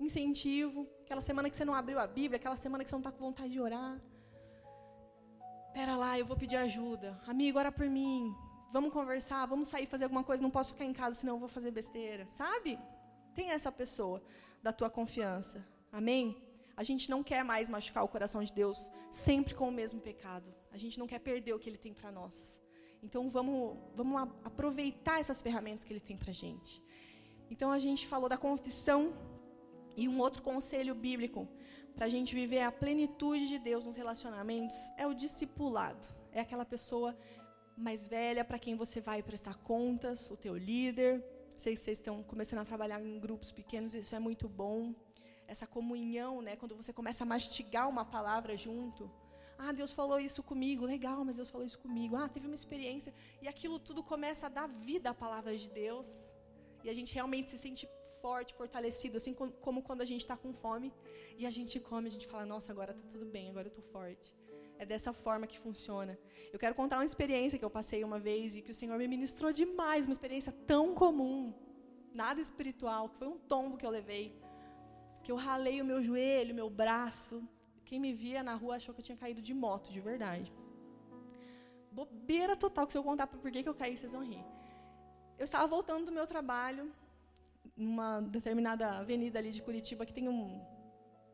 incentivo. 0.00 0.88
Aquela 1.04 1.20
semana 1.20 1.50
que 1.50 1.56
você 1.56 1.66
não 1.66 1.74
abriu 1.74 1.98
a 1.98 2.06
Bíblia, 2.06 2.38
aquela 2.38 2.56
semana 2.56 2.82
que 2.82 2.88
você 2.88 2.96
não 2.96 3.00
está 3.00 3.12
com 3.12 3.18
vontade 3.18 3.52
de 3.52 3.60
orar. 3.60 4.00
Pera 5.74 5.96
lá, 5.96 6.18
eu 6.18 6.24
vou 6.24 6.36
pedir 6.36 6.56
ajuda. 6.56 7.20
Amigo, 7.26 7.58
ora 7.58 7.70
por 7.70 7.88
mim. 7.88 8.34
Vamos 8.72 8.92
conversar, 8.92 9.46
vamos 9.46 9.68
sair 9.68 9.86
fazer 9.86 10.04
alguma 10.04 10.24
coisa. 10.24 10.42
Não 10.42 10.50
posso 10.50 10.72
ficar 10.72 10.84
em 10.84 10.92
casa, 10.92 11.20
senão 11.20 11.34
eu 11.34 11.38
vou 11.38 11.48
fazer 11.48 11.70
besteira. 11.70 12.26
Sabe? 12.28 12.78
Tem 13.34 13.50
essa 13.50 13.70
pessoa 13.70 14.22
da 14.62 14.72
tua 14.72 14.90
confiança. 14.90 15.66
Amém? 15.92 16.42
A 16.76 16.82
gente 16.82 17.10
não 17.10 17.22
quer 17.22 17.42
mais 17.44 17.68
machucar 17.68 18.04
o 18.04 18.08
coração 18.08 18.42
de 18.42 18.52
Deus 18.52 18.90
sempre 19.10 19.54
com 19.54 19.68
o 19.68 19.72
mesmo 19.72 20.00
pecado. 20.00 20.52
A 20.70 20.76
gente 20.76 20.98
não 20.98 21.06
quer 21.06 21.20
perder 21.20 21.54
o 21.54 21.58
que 21.58 21.70
Ele 21.70 21.78
tem 21.78 21.94
para 21.94 22.12
nós. 22.12 22.62
Então 23.02 23.28
vamos, 23.28 23.76
vamos 23.94 24.28
aproveitar 24.44 25.20
essas 25.20 25.40
ferramentas 25.40 25.84
que 25.84 25.92
Ele 25.92 26.00
tem 26.00 26.16
para 26.16 26.32
gente. 26.32 26.82
Então 27.50 27.70
a 27.70 27.78
gente 27.78 28.06
falou 28.06 28.28
da 28.28 28.36
confissão 28.36 29.14
e 29.96 30.08
um 30.08 30.20
outro 30.20 30.42
conselho 30.42 30.94
bíblico 30.94 31.48
para 31.94 32.06
a 32.06 32.08
gente 32.08 32.34
viver 32.34 32.60
a 32.60 32.70
plenitude 32.70 33.48
de 33.48 33.58
Deus 33.58 33.86
nos 33.86 33.96
relacionamentos 33.96 34.76
é 34.98 35.06
o 35.06 35.14
discipulado. 35.14 36.06
É 36.30 36.40
aquela 36.40 36.66
pessoa 36.66 37.16
mais 37.76 38.08
velha 38.08 38.44
para 38.44 38.58
quem 38.58 38.74
você 38.74 39.00
vai 39.00 39.22
prestar 39.22 39.56
contas, 39.58 40.30
o 40.30 40.36
teu 40.36 40.56
líder. 40.56 41.22
Sei 41.56 41.76
se 41.76 41.84
vocês 41.84 41.98
estão 41.98 42.22
começando 42.22 42.60
a 42.60 42.64
trabalhar 42.64 43.00
em 43.00 43.18
grupos 43.18 43.52
pequenos, 43.52 43.94
isso 43.94 44.14
é 44.14 44.18
muito 44.18 44.48
bom. 44.48 44.94
Essa 45.46 45.66
comunhão, 45.66 46.42
né, 46.42 46.56
quando 46.56 46.74
você 46.74 46.92
começa 46.92 47.24
a 47.24 47.26
mastigar 47.26 47.88
uma 47.88 48.04
palavra 48.04 48.56
junto. 48.56 49.10
Ah, 49.58 49.72
Deus 49.72 49.92
falou 49.92 50.18
isso 50.20 50.42
comigo, 50.42 50.84
legal, 50.84 51.24
mas 51.24 51.36
Deus 51.36 51.48
falou 51.48 51.66
isso 51.66 51.78
comigo. 51.78 52.16
Ah, 52.16 52.28
teve 52.28 52.46
uma 52.46 52.54
experiência. 52.54 53.14
E 53.40 53.48
aquilo 53.48 53.78
tudo 53.78 54.02
começa 54.02 54.46
a 54.46 54.48
dar 54.48 54.66
vida 54.66 55.10
à 55.10 55.14
palavra 55.14 55.56
de 55.56 55.70
Deus. 55.70 56.06
E 56.84 56.90
a 56.90 56.94
gente 56.94 57.14
realmente 57.14 57.50
se 57.50 57.58
sente 57.58 57.88
forte, 58.20 58.54
fortalecido, 58.54 59.16
assim 59.16 59.32
como 59.34 59.82
quando 59.82 60.02
a 60.02 60.04
gente 60.04 60.22
está 60.22 60.36
com 60.36 60.52
fome 60.52 60.92
e 61.38 61.46
a 61.46 61.50
gente 61.50 61.78
come, 61.78 62.08
a 62.08 62.10
gente 62.10 62.26
fala, 62.26 62.44
nossa, 62.44 62.72
agora 62.72 62.92
está 62.92 63.06
tudo 63.08 63.26
bem, 63.26 63.48
agora 63.50 63.68
eu 63.68 63.74
estou 63.74 63.84
forte. 63.84 64.32
É 64.78 64.84
dessa 64.84 65.12
forma 65.12 65.46
que 65.46 65.58
funciona. 65.58 66.18
Eu 66.52 66.58
quero 66.58 66.74
contar 66.74 66.96
uma 66.98 67.04
experiência 67.04 67.58
que 67.58 67.64
eu 67.64 67.70
passei 67.78 68.04
uma 68.04 68.18
vez 68.18 68.56
e 68.56 68.62
que 68.62 68.70
o 68.70 68.74
Senhor 68.74 68.98
me 68.98 69.08
ministrou 69.08 69.52
demais, 69.52 70.06
uma 70.06 70.12
experiência 70.12 70.52
tão 70.66 70.94
comum, 70.94 71.54
nada 72.12 72.40
espiritual, 72.40 73.08
que 73.08 73.16
foi 73.16 73.28
um 73.28 73.38
tombo 73.38 73.76
que 73.76 73.86
eu 73.86 73.90
levei, 73.90 74.26
que 75.22 75.32
eu 75.32 75.36
ralei 75.36 75.80
o 75.80 75.84
meu 75.84 76.00
joelho, 76.02 76.54
meu 76.54 76.68
braço. 76.68 77.36
Quem 77.84 77.98
me 78.00 78.12
via 78.12 78.42
na 78.42 78.54
rua 78.54 78.76
achou 78.76 78.94
que 78.94 79.00
eu 79.00 79.04
tinha 79.04 79.18
caído 79.24 79.40
de 79.40 79.54
moto, 79.54 79.90
de 79.90 80.00
verdade. 80.00 80.52
Bobeira 81.90 82.54
total, 82.56 82.86
que 82.86 82.92
se 82.92 82.98
eu 82.98 83.04
contar 83.04 83.26
por 83.26 83.50
que 83.50 83.68
eu 83.68 83.74
caí, 83.74 83.96
vocês 83.96 84.12
vão 84.12 84.22
rir. 84.22 84.44
Eu 85.38 85.44
estava 85.44 85.66
voltando 85.66 86.06
do 86.06 86.12
meu 86.12 86.26
trabalho, 86.26 86.92
numa 87.76 88.20
determinada 88.20 88.98
avenida 88.98 89.38
ali 89.38 89.50
de 89.50 89.62
Curitiba, 89.62 90.06
que 90.06 90.12
tem 90.12 90.28
um, 90.28 90.60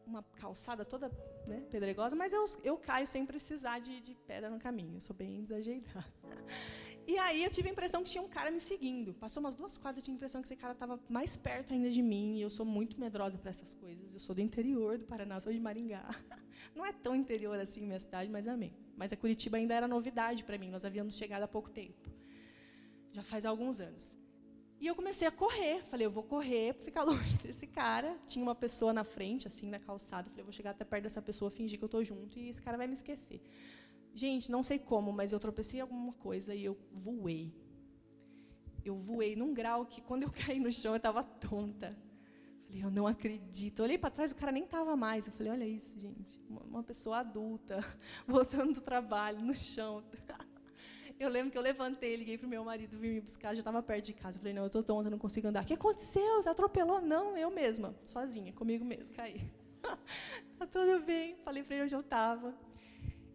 uma 0.06 0.22
calçada 0.36 0.84
toda 0.84 1.10
né, 1.46 1.62
pedregosa, 1.70 2.14
mas 2.16 2.32
eu, 2.32 2.44
eu 2.62 2.76
caio 2.76 3.06
sem 3.06 3.24
precisar 3.24 3.78
de, 3.78 4.00
de 4.00 4.14
pedra 4.14 4.50
no 4.50 4.58
caminho. 4.58 4.96
Eu 4.96 5.00
sou 5.00 5.14
bem 5.14 5.42
desajeitada. 5.42 6.06
E 7.04 7.18
aí 7.18 7.42
eu 7.42 7.50
tive 7.50 7.68
a 7.68 7.72
impressão 7.72 8.02
que 8.04 8.10
tinha 8.10 8.22
um 8.22 8.28
cara 8.28 8.48
me 8.50 8.60
seguindo. 8.60 9.12
Passou 9.14 9.40
umas 9.40 9.56
duas 9.56 9.76
quadras, 9.76 9.98
eu 9.98 10.04
tinha 10.04 10.14
a 10.14 10.16
impressão 10.16 10.40
que 10.40 10.46
esse 10.46 10.56
cara 10.56 10.72
estava 10.72 11.00
mais 11.08 11.36
perto 11.36 11.72
ainda 11.72 11.90
de 11.90 12.00
mim. 12.00 12.36
E 12.36 12.42
eu 12.42 12.48
sou 12.48 12.64
muito 12.64 12.98
medrosa 12.98 13.36
para 13.36 13.50
essas 13.50 13.74
coisas. 13.74 14.14
Eu 14.14 14.20
sou 14.20 14.34
do 14.34 14.40
interior 14.40 14.96
do 14.96 15.04
Paraná, 15.04 15.40
sou 15.40 15.52
de 15.52 15.58
Maringá. 15.58 16.08
Não 16.76 16.86
é 16.86 16.92
tão 16.92 17.16
interior 17.16 17.58
assim 17.58 17.84
minha 17.84 17.98
cidade, 17.98 18.30
mas 18.30 18.46
amém. 18.46 18.72
Mas 18.96 19.12
a 19.12 19.16
Curitiba 19.16 19.56
ainda 19.56 19.74
era 19.74 19.88
novidade 19.88 20.44
para 20.44 20.56
mim. 20.56 20.70
Nós 20.70 20.84
havíamos 20.84 21.16
chegado 21.16 21.42
há 21.42 21.48
pouco 21.48 21.70
tempo. 21.70 22.08
Já 23.10 23.22
faz 23.22 23.44
alguns 23.44 23.80
anos. 23.80 24.16
E 24.82 24.88
eu 24.88 24.96
comecei 24.96 25.28
a 25.28 25.30
correr. 25.30 25.80
Falei, 25.84 26.04
eu 26.04 26.10
vou 26.10 26.24
correr 26.24 26.74
para 26.74 26.84
ficar 26.84 27.02
longe 27.06 27.36
desse 27.36 27.68
cara. 27.68 28.18
Tinha 28.26 28.42
uma 28.42 28.54
pessoa 28.54 28.92
na 28.92 29.04
frente, 29.04 29.46
assim, 29.46 29.70
na 29.70 29.78
calçada. 29.78 30.28
Falei, 30.28 30.40
eu 30.40 30.44
vou 30.44 30.52
chegar 30.52 30.70
até 30.70 30.84
perto 30.84 31.04
dessa 31.04 31.22
pessoa, 31.22 31.52
fingir 31.52 31.78
que 31.78 31.84
eu 31.84 31.86
estou 31.86 32.02
junto 32.02 32.36
e 32.36 32.48
esse 32.48 32.60
cara 32.60 32.76
vai 32.76 32.88
me 32.88 32.94
esquecer. 32.94 33.40
Gente, 34.12 34.50
não 34.50 34.60
sei 34.60 34.80
como, 34.80 35.12
mas 35.12 35.32
eu 35.32 35.38
tropecei 35.38 35.78
em 35.78 35.82
alguma 35.82 36.12
coisa 36.14 36.52
e 36.52 36.64
eu 36.64 36.76
voei. 36.92 37.54
Eu 38.84 38.96
voei 38.96 39.36
num 39.36 39.54
grau 39.54 39.86
que, 39.86 40.00
quando 40.00 40.24
eu 40.24 40.30
caí 40.34 40.58
no 40.58 40.72
chão, 40.72 40.94
eu 40.94 40.96
estava 40.96 41.22
tonta. 41.22 41.96
Falei, 42.66 42.82
eu 42.82 42.90
não 42.90 43.06
acredito. 43.06 43.84
Olhei 43.84 43.98
para 43.98 44.10
trás, 44.10 44.32
o 44.32 44.34
cara 44.34 44.50
nem 44.50 44.64
estava 44.64 44.96
mais. 44.96 45.28
Eu 45.28 45.32
falei, 45.32 45.52
olha 45.52 45.64
isso, 45.64 45.96
gente. 45.96 46.42
Uma, 46.50 46.82
pessoa 46.82 47.18
adulta, 47.18 47.78
voltando 48.26 48.72
do 48.72 48.80
trabalho, 48.80 49.40
no 49.42 49.54
chão. 49.54 50.02
Eu 51.22 51.28
lembro 51.28 51.52
que 51.52 51.56
eu 51.56 51.62
levantei, 51.62 52.16
liguei 52.16 52.36
para 52.36 52.48
o 52.48 52.50
meu 52.50 52.64
marido 52.64 52.98
vir 52.98 53.12
me 53.14 53.20
buscar, 53.20 53.54
já 53.54 53.60
estava 53.60 53.80
perto 53.80 54.06
de 54.06 54.12
casa. 54.12 54.36
Eu 54.36 54.40
falei, 54.40 54.52
não, 54.52 54.62
eu 54.62 54.66
estou 54.66 54.82
tonta, 54.82 55.08
não 55.08 55.18
consigo 55.18 55.46
andar. 55.46 55.62
O 55.62 55.66
que 55.66 55.74
aconteceu? 55.74 56.42
Você 56.42 56.48
atropelou? 56.48 57.00
Não, 57.00 57.38
eu 57.38 57.48
mesma, 57.48 57.94
sozinha, 58.04 58.52
comigo 58.52 58.84
mesma, 58.84 59.06
caí. 59.14 59.40
tá 60.58 60.66
tudo 60.66 61.00
bem. 61.06 61.36
Falei 61.44 61.62
para 61.62 61.76
ele 61.76 61.84
onde 61.84 61.94
eu 61.94 62.00
estava. 62.00 62.52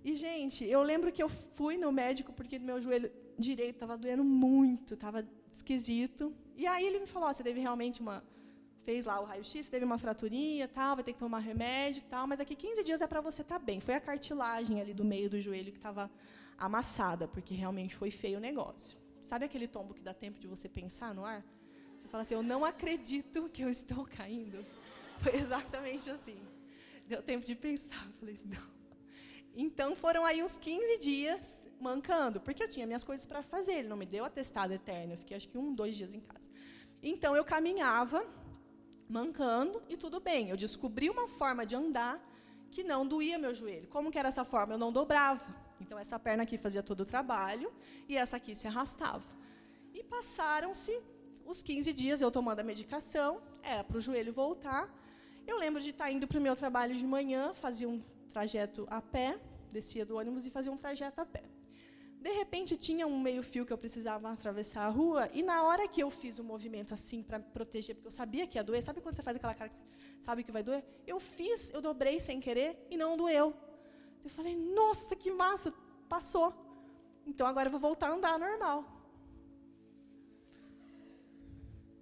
E, 0.04 0.15
gente, 0.15 0.65
eu 0.65 0.84
lembro 0.84 1.13
que 1.13 1.23
eu 1.23 1.30
fui 1.30 1.78
no 1.78 1.89
médico 1.89 2.34
porque 2.34 2.60
meu 2.60 2.82
joelho 2.82 3.10
direito 3.39 3.76
estava 3.76 3.97
doendo 3.97 4.23
muito, 4.23 4.95
estava 4.95 5.26
esquisito. 5.50 6.36
E 6.58 6.67
aí 6.67 6.86
ele 6.86 7.00
me 7.00 7.08
falou: 7.08 7.30
oh, 7.30 7.34
você 7.34 7.41
teve 7.41 7.62
realmente 7.62 8.02
uma. 8.02 8.21
Fez 8.84 9.06
lá 9.06 9.19
o 9.21 9.23
raio-x, 9.23 9.67
teve 9.67 9.86
uma 9.86 9.97
fraturinha, 9.97 10.67
tal, 10.67 10.95
vai 10.95 11.04
ter 11.06 11.13
que 11.13 11.19
tomar 11.19 11.39
remédio 11.39 12.02
tal, 12.04 12.26
mas 12.26 12.39
aqui 12.39 12.56
15 12.56 12.84
dias 12.84 13.02
é 13.02 13.08
para 13.08 13.19
você 13.19 13.41
estar 13.43 13.60
tá 13.60 13.65
bem. 13.65 13.80
Foi 13.82 13.93
a 13.93 14.00
cartilagem 14.00 14.80
ali 14.82 14.93
do 14.93 15.04
meio 15.04 15.30
do 15.30 15.39
joelho 15.41 15.71
que 15.73 15.78
estava 15.78 16.10
amassada, 16.58 17.28
porque 17.28 17.54
realmente 17.54 17.96
foi 17.96 18.12
feio 18.12 18.38
o 18.38 18.41
negócio. 18.41 18.98
Sabe 19.22 19.46
aquele 19.46 19.67
tombo 19.67 19.93
que 19.93 20.02
dá 20.02 20.13
tempo 20.13 20.39
de 20.39 20.48
você 20.48 20.70
pensar 20.70 21.13
no 21.13 21.26
ar? 21.26 21.43
Você 22.00 22.08
fala 22.08 22.24
assim: 22.24 22.36
eu 22.36 22.43
não 22.43 22.63
acredito 22.63 23.50
que 23.50 23.62
eu 23.62 23.70
estou 23.70 24.06
caindo. 24.06 24.65
Foi 25.22 25.36
exatamente 25.36 26.10
assim. 26.10 26.39
Deu 27.08 27.22
tempo 27.22 27.46
de 27.46 27.56
pensar. 27.56 28.06
Eu 28.06 28.13
falei: 28.13 28.39
não. 28.46 28.78
Então 29.54 29.96
foram 29.96 30.24
aí 30.24 30.43
uns 30.43 30.58
15 30.58 31.00
dias 31.00 31.65
mancando, 31.82 32.39
porque 32.39 32.63
eu 32.63 32.67
tinha 32.67 32.86
minhas 32.86 33.04
coisas 33.04 33.26
para 33.26 33.41
fazer. 33.41 33.74
Ele 33.74 33.88
não 33.88 33.98
me 33.98 34.06
deu 34.06 34.24
atestado 34.24 34.74
eterno. 34.74 35.13
Eu 35.13 35.17
fiquei 35.17 35.36
acho 35.36 35.50
que 35.50 35.58
um, 35.58 35.74
dois 35.74 35.96
dias 35.96 36.13
em 36.13 36.20
casa. 36.20 36.50
Então 37.02 37.36
eu 37.36 37.43
caminhava, 37.43 38.26
mancando 39.10 39.82
e 39.89 39.98
tudo 39.98 40.20
bem. 40.20 40.50
Eu 40.50 40.58
descobri 40.58 41.10
uma 41.10 41.28
forma 41.28 41.65
de 41.65 41.76
andar 41.76 42.22
que 42.70 42.84
não 42.84 43.06
doía 43.06 43.38
meu 43.38 43.54
joelho. 43.54 43.88
Como 43.88 44.12
que 44.12 44.20
era 44.20 44.30
essa 44.30 44.46
forma? 44.46 44.76
Eu 44.76 44.78
não 44.78 44.91
dobrava. 44.91 45.66
Então 45.80 45.98
essa 45.98 46.18
perna 46.20 46.44
aqui 46.44 46.58
fazia 46.58 46.84
todo 46.84 47.02
o 47.02 47.06
trabalho 47.06 47.72
e 48.08 48.18
essa 48.18 48.38
aqui 48.38 48.56
se 48.56 48.68
arrastava. 48.68 49.24
E 49.94 50.04
passaram-se 50.04 51.00
os 51.46 51.62
15 51.62 51.94
dias 51.94 52.22
eu 52.22 52.30
tomando 52.30 52.60
a 52.60 52.63
medicação, 52.63 53.42
era 53.63 53.84
para 53.84 53.98
o 53.98 54.02
joelho 54.02 54.34
voltar. 54.34 54.90
Eu 55.46 55.58
lembro 55.58 55.82
de 55.82 55.92
estar 55.92 56.12
indo 56.12 56.28
para 56.28 56.38
o 56.38 56.42
meu 56.42 56.56
trabalho 56.56 56.94
de 56.96 57.06
manhã, 57.06 57.54
fazia 57.54 57.88
um 57.88 58.02
trajeto 58.32 58.86
a 58.90 59.02
pé, 59.02 59.40
descia 59.72 60.06
do 60.06 60.18
ônibus 60.18 60.46
e 60.46 60.50
fazia 60.50 60.72
um 60.72 60.78
trajeto 60.78 61.22
a 61.22 61.26
pé. 61.26 61.44
De 62.20 62.32
repente 62.32 62.76
tinha 62.76 63.08
um 63.08 63.20
meio-fio 63.20 63.66
que 63.66 63.72
eu 63.72 63.78
precisava 63.78 64.30
atravessar 64.30 64.86
a 64.86 64.90
rua 64.90 65.30
e 65.34 65.44
na 65.44 65.63
hora 65.63 65.88
que 65.88 66.02
eu 66.02 66.10
fiz 66.10 66.40
o 66.40 66.42
um 66.42 66.46
movimento 66.46 66.94
assim 66.94 67.22
para 67.22 67.40
proteger, 67.40 67.96
porque 67.96 68.08
eu 68.08 68.12
sabia 68.12 68.46
que 68.46 68.58
ia 68.58 68.63
doer, 68.63 68.84
sabe 68.84 69.00
quando 69.00 69.16
você 69.16 69.24
faz 69.24 69.38
aquela 69.38 69.54
cara 69.54 69.70
que 69.70 69.78
sabe 70.20 70.44
que 70.44 70.52
vai 70.52 70.63
doer? 70.63 70.84
Eu 71.06 71.20
fiz, 71.20 71.72
eu 71.74 71.82
dobrei 71.82 72.20
sem 72.20 72.40
querer 72.40 72.86
e 72.90 72.98
não 72.98 73.16
doeu. 73.16 73.56
Eu 74.28 74.32
falei, 74.38 74.56
nossa, 74.80 75.16
que 75.16 75.32
massa, 75.32 75.74
passou. 76.13 76.50
Então 77.30 77.46
agora 77.52 77.68
eu 77.68 77.72
vou 77.76 77.80
voltar 77.80 78.08
a 78.10 78.16
andar 78.18 78.38
normal. 78.38 78.80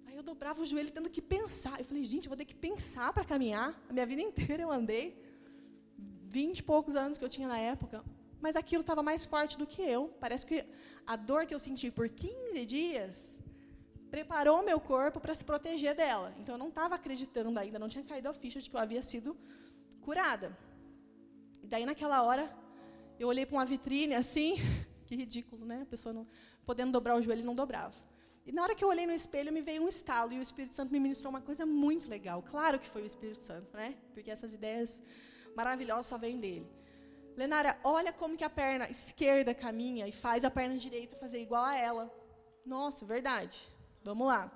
Aí 0.06 0.16
eu 0.16 0.24
dobrava 0.30 0.60
o 0.62 0.64
joelho 0.70 0.90
tendo 0.96 1.08
que 1.16 1.22
pensar. 1.36 1.78
Eu 1.78 1.86
falei, 1.90 2.02
gente, 2.12 2.24
eu 2.26 2.30
vou 2.30 2.36
ter 2.36 2.48
que 2.50 2.58
pensar 2.68 3.12
para 3.12 3.24
caminhar. 3.24 3.68
A 3.88 3.92
minha 3.92 4.06
vida 4.12 4.22
inteira 4.28 4.62
eu 4.64 4.72
andei 4.72 5.04
vinte 6.38 6.58
e 6.58 6.64
poucos 6.72 6.96
anos 6.96 7.16
que 7.16 7.24
eu 7.24 7.28
tinha 7.28 7.48
na 7.54 7.58
época, 7.58 8.04
mas 8.40 8.56
aquilo 8.56 8.82
estava 8.82 9.02
mais 9.10 9.24
forte 9.24 9.56
do 9.56 9.66
que 9.72 9.80
eu. 9.96 10.02
Parece 10.24 10.44
que 10.44 10.58
a 11.06 11.14
dor 11.14 11.46
que 11.46 11.54
eu 11.54 11.60
senti 11.60 11.92
por 11.92 12.08
15 12.08 12.66
dias 12.66 13.38
preparou 14.10 14.64
meu 14.64 14.80
corpo 14.80 15.20
para 15.20 15.34
se 15.34 15.44
proteger 15.44 15.94
dela. 15.94 16.34
Então 16.40 16.56
eu 16.56 16.58
não 16.58 16.70
estava 16.70 16.96
acreditando 16.96 17.56
ainda, 17.58 17.78
não 17.78 17.88
tinha 17.88 18.04
caído 18.04 18.28
a 18.28 18.34
ficha 18.34 18.60
de 18.60 18.68
que 18.68 18.76
eu 18.76 18.80
havia 18.80 19.02
sido 19.02 19.36
curada. 20.00 20.48
E 21.66 21.68
daí 21.68 21.84
naquela 21.84 22.22
hora 22.22 22.48
eu 23.18 23.26
olhei 23.26 23.44
para 23.44 23.56
uma 23.56 23.66
vitrine 23.66 24.14
assim, 24.14 24.54
que 25.04 25.16
ridículo, 25.16 25.66
né? 25.66 25.82
A 25.82 25.86
pessoa 25.86 26.12
não 26.12 26.24
podendo 26.64 26.92
dobrar 26.92 27.16
o 27.16 27.20
joelho 27.20 27.44
não 27.44 27.56
dobrava. 27.56 27.96
E 28.46 28.52
na 28.52 28.62
hora 28.62 28.72
que 28.72 28.84
eu 28.84 28.88
olhei 28.88 29.04
no 29.04 29.12
espelho, 29.12 29.52
me 29.52 29.60
veio 29.60 29.82
um 29.82 29.88
estalo 29.88 30.32
e 30.32 30.38
o 30.38 30.42
Espírito 30.42 30.76
Santo 30.76 30.92
me 30.92 31.00
ministrou 31.00 31.28
uma 31.28 31.40
coisa 31.40 31.66
muito 31.66 32.08
legal. 32.08 32.40
Claro 32.40 32.78
que 32.78 32.86
foi 32.86 33.02
o 33.02 33.04
Espírito 33.04 33.40
Santo, 33.40 33.76
né? 33.76 33.96
Porque 34.14 34.30
essas 34.30 34.52
ideias 34.54 35.02
maravilhosa 35.56 36.04
só 36.04 36.16
vem 36.16 36.38
dele. 36.38 36.70
Lenara, 37.36 37.76
olha 37.82 38.12
como 38.12 38.36
que 38.36 38.44
a 38.44 38.50
perna 38.62 38.88
esquerda 38.88 39.52
caminha 39.52 40.06
e 40.06 40.12
faz 40.12 40.44
a 40.44 40.50
perna 40.52 40.76
direita 40.76 41.16
fazer 41.16 41.42
igual 41.42 41.64
a 41.64 41.76
ela. 41.76 42.08
Nossa, 42.64 43.04
verdade. 43.04 43.58
Vamos 44.04 44.28
lá. 44.28 44.52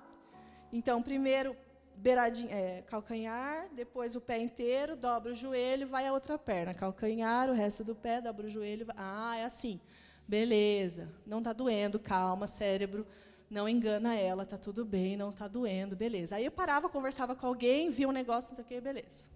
Então, 0.71 1.03
primeiro 1.03 1.57
beiradinho, 2.01 2.49
é, 2.51 2.81
calcanhar, 2.81 3.69
depois 3.73 4.15
o 4.15 4.21
pé 4.21 4.39
inteiro, 4.39 4.95
dobra 4.95 5.31
o 5.31 5.35
joelho, 5.35 5.87
vai 5.87 6.07
a 6.07 6.13
outra 6.13 6.37
perna. 6.37 6.73
Calcanhar, 6.73 7.49
o 7.49 7.53
resto 7.53 7.83
do 7.83 7.95
pé, 7.95 8.19
dobra 8.19 8.47
o 8.47 8.49
joelho. 8.49 8.87
Vai. 8.87 8.95
Ah, 8.97 9.37
é 9.37 9.45
assim. 9.45 9.79
Beleza. 10.27 11.13
Não 11.25 11.37
está 11.37 11.53
doendo, 11.53 11.99
calma, 11.99 12.47
cérebro. 12.47 13.05
Não 13.49 13.69
engana 13.69 14.15
ela, 14.15 14.45
tá 14.45 14.57
tudo 14.57 14.83
bem, 14.83 15.15
não 15.15 15.29
está 15.29 15.47
doendo, 15.47 15.95
beleza. 15.95 16.37
Aí 16.37 16.45
eu 16.45 16.51
parava, 16.51 16.89
conversava 16.89 17.35
com 17.35 17.45
alguém, 17.45 17.89
via 17.89 18.07
um 18.07 18.11
negócio, 18.11 18.51
não 18.51 18.55
sei 18.55 18.63
o 18.63 18.67
que, 18.67 18.81
beleza. 18.81 19.29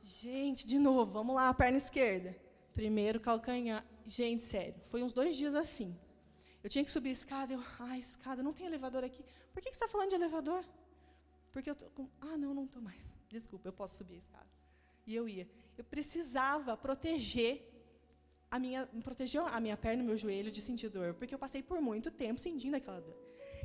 Gente, 0.00 0.66
de 0.66 0.78
novo, 0.78 1.12
vamos 1.12 1.34
lá, 1.34 1.52
perna 1.52 1.76
esquerda. 1.76 2.36
Primeiro 2.72 3.20
calcanhar. 3.20 3.84
Gente, 4.06 4.44
sério, 4.44 4.76
foi 4.84 5.02
uns 5.02 5.12
dois 5.12 5.36
dias 5.36 5.54
assim. 5.54 5.96
Eu 6.64 6.70
tinha 6.70 6.82
que 6.82 6.90
subir 6.90 7.10
a 7.10 7.12
escada, 7.12 7.52
eu, 7.52 7.62
ai, 7.78 7.98
escada, 7.98 8.42
não 8.42 8.54
tem 8.54 8.66
elevador 8.66 9.04
aqui. 9.04 9.22
Por 9.52 9.62
que, 9.62 9.68
que 9.68 9.76
você 9.76 9.84
está 9.84 9.86
falando 9.86 10.08
de 10.08 10.14
elevador? 10.14 10.64
Porque 11.52 11.68
eu 11.68 11.74
tô 11.74 11.84
com, 11.90 12.08
ah, 12.22 12.38
não, 12.38 12.54
não 12.54 12.64
estou 12.64 12.80
mais. 12.80 12.98
Desculpa, 13.28 13.68
eu 13.68 13.72
posso 13.72 13.96
subir 13.96 14.14
a 14.14 14.18
escada. 14.18 14.48
E 15.06 15.14
eu 15.14 15.28
ia. 15.28 15.46
Eu 15.76 15.84
precisava 15.84 16.74
proteger 16.74 17.70
a 18.50 18.58
minha, 18.58 18.86
proteger 19.02 19.42
a 19.42 19.60
minha 19.60 19.76
perna 19.76 20.02
e 20.02 20.06
meu 20.06 20.16
joelho 20.16 20.50
de 20.50 20.62
sentir 20.62 20.88
dor, 20.88 21.12
porque 21.12 21.34
eu 21.34 21.38
passei 21.38 21.62
por 21.62 21.82
muito 21.82 22.10
tempo 22.10 22.40
sentindo 22.40 22.76
aquela 22.76 23.00
dor. 23.00 23.16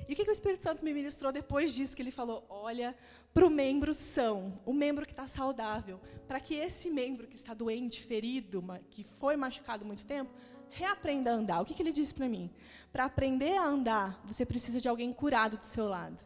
E 0.08 0.14
o 0.14 0.16
que, 0.16 0.26
que 0.26 0.32
o 0.32 0.34
Espírito 0.34 0.64
Santo 0.64 0.84
me 0.84 0.94
ministrou 0.94 1.32
depois 1.32 1.74
disso? 1.74 1.96
Que 1.96 2.02
ele 2.02 2.12
falou: 2.12 2.46
olha 2.50 2.98
para 3.34 3.46
o 3.46 3.50
membro 3.50 3.94
são, 3.94 4.60
o 4.66 4.74
membro 4.74 5.06
que 5.06 5.14
está 5.14 5.28
saudável, 5.28 6.02
para 6.28 6.40
que 6.40 6.56
esse 6.56 6.90
membro 6.90 7.28
que 7.28 7.36
está 7.36 7.54
doente, 7.54 8.02
ferido, 8.02 8.62
que 8.90 9.04
foi 9.04 9.38
machucado 9.38 9.86
muito 9.86 10.06
tempo, 10.06 10.34
reaprenda 10.72 11.32
a 11.32 11.36
andar. 11.36 11.62
O 11.62 11.66
que, 11.66 11.74
que 11.74 11.82
ele 11.82 11.92
disse 11.92 12.14
para 12.14 12.28
mim? 12.28 12.50
Para 12.92 13.06
aprender 13.06 13.56
a 13.58 13.66
andar, 13.66 14.22
você 14.26 14.46
precisa 14.46 14.80
de 14.80 14.88
alguém 14.88 15.14
curado 15.14 15.58
do 15.58 15.66
seu 15.66 15.88
lado. 15.88 16.20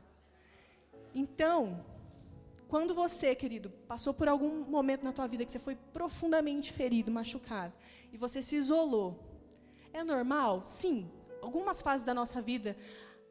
Então, 1.14 1.84
quando 2.68 2.96
você, 2.96 3.36
querido, 3.36 3.70
passou 3.88 4.14
por 4.14 4.28
algum 4.28 4.64
momento 4.66 5.04
na 5.04 5.14
tua 5.14 5.28
vida 5.28 5.46
que 5.46 5.52
você 5.52 5.60
foi 5.60 5.76
profundamente 5.76 6.72
ferido, 6.74 7.12
machucado, 7.12 7.74
e 8.12 8.18
você 8.18 8.42
se 8.42 8.56
isolou, 8.56 9.20
é 9.94 10.04
normal? 10.04 10.64
Sim. 10.64 11.10
Algumas 11.42 11.82
fases 11.82 12.06
da 12.06 12.14
nossa 12.14 12.42
vida, 12.42 12.76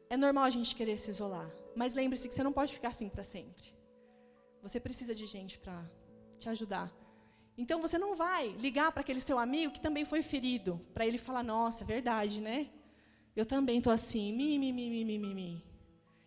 é 0.09 0.15
normal 0.15 0.43
a 0.43 0.49
gente 0.49 0.75
querer 0.75 0.99
se 0.99 1.09
isolar. 1.11 1.49
Mas 1.75 1.93
lembre-se 1.93 2.27
que 2.27 2.33
você 2.35 2.43
não 2.43 2.53
pode 2.53 2.73
ficar 2.73 2.89
assim 2.89 3.09
para 3.09 3.23
sempre. 3.23 3.73
Você 4.61 4.79
precisa 4.79 5.13
de 5.13 5.25
gente 5.25 5.57
para 5.57 5.83
te 6.39 6.47
ajudar. 6.47 7.02
Então 7.57 7.79
você 7.79 7.97
não 7.97 8.15
vai 8.15 8.49
ligar 8.59 8.91
para 8.91 9.01
aquele 9.01 9.21
seu 9.21 9.37
amigo 9.37 9.73
que 9.73 9.79
também 9.79 10.05
foi 10.05 10.21
ferido, 10.21 10.81
para 10.93 11.05
ele 11.05 11.17
falar: 11.17 11.43
"Nossa, 11.43 11.83
é 11.83 11.87
verdade, 11.87 12.41
né? 12.41 12.69
Eu 13.35 13.45
também 13.45 13.81
tô 13.81 13.89
assim, 13.89 14.31
mi, 14.31 14.59
mi, 14.59 14.71
mi, 14.71 14.89
mi, 14.89 15.17
mi, 15.19 15.33
mi. 15.33 15.73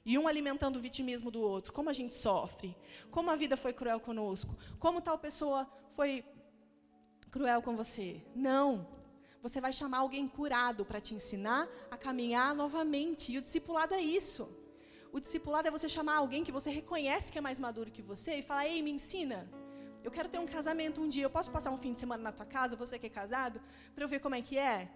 E 0.04 0.16
um 0.16 0.28
alimentando 0.28 0.76
o 0.78 0.80
vitimismo 0.80 1.30
do 1.32 1.40
outro. 1.40 1.72
Como 1.72 1.90
a 1.90 1.92
gente 1.92 2.14
sofre. 2.14 2.76
Como 3.10 3.28
a 3.28 3.36
vida 3.36 3.56
foi 3.56 3.72
cruel 3.72 3.98
conosco. 3.98 4.56
Como 4.78 5.00
tal 5.00 5.18
pessoa 5.18 5.68
foi 5.96 6.24
cruel 7.28 7.60
com 7.60 7.76
você. 7.76 8.22
Não. 8.34 8.86
Você 9.42 9.60
vai 9.60 9.72
chamar 9.72 9.98
alguém 9.98 10.28
curado 10.28 10.84
para 10.84 11.00
te 11.00 11.12
ensinar 11.12 11.68
a 11.90 11.96
caminhar 11.96 12.54
novamente. 12.54 13.32
E 13.32 13.38
o 13.38 13.42
discipulado 13.42 13.94
é 13.94 14.00
isso. 14.00 14.48
O 15.12 15.18
discipulado 15.18 15.66
é 15.66 15.72
você 15.72 15.88
chamar 15.88 16.16
alguém 16.16 16.44
que 16.44 16.52
você 16.52 16.70
reconhece 16.70 17.32
que 17.32 17.38
é 17.38 17.40
mais 17.40 17.58
maduro 17.58 17.90
que 17.90 18.02
você 18.02 18.36
e 18.36 18.42
falar: 18.42 18.66
"Ei, 18.68 18.82
me 18.82 18.92
ensina. 18.92 19.48
Eu 20.06 20.12
quero 20.16 20.28
ter 20.32 20.40
um 20.44 20.46
casamento 20.56 21.00
um 21.04 21.08
dia. 21.14 21.24
Eu 21.24 21.34
posso 21.36 21.50
passar 21.56 21.70
um 21.76 21.80
fim 21.84 21.92
de 21.92 21.98
semana 21.98 22.22
na 22.28 22.32
tua 22.38 22.46
casa, 22.46 22.76
você 22.82 22.96
que 23.00 23.08
é 23.10 23.14
casado, 23.20 23.60
para 23.92 24.04
eu 24.04 24.08
ver 24.12 24.20
como 24.24 24.36
é 24.36 24.42
que 24.48 24.56
é? 24.56 24.88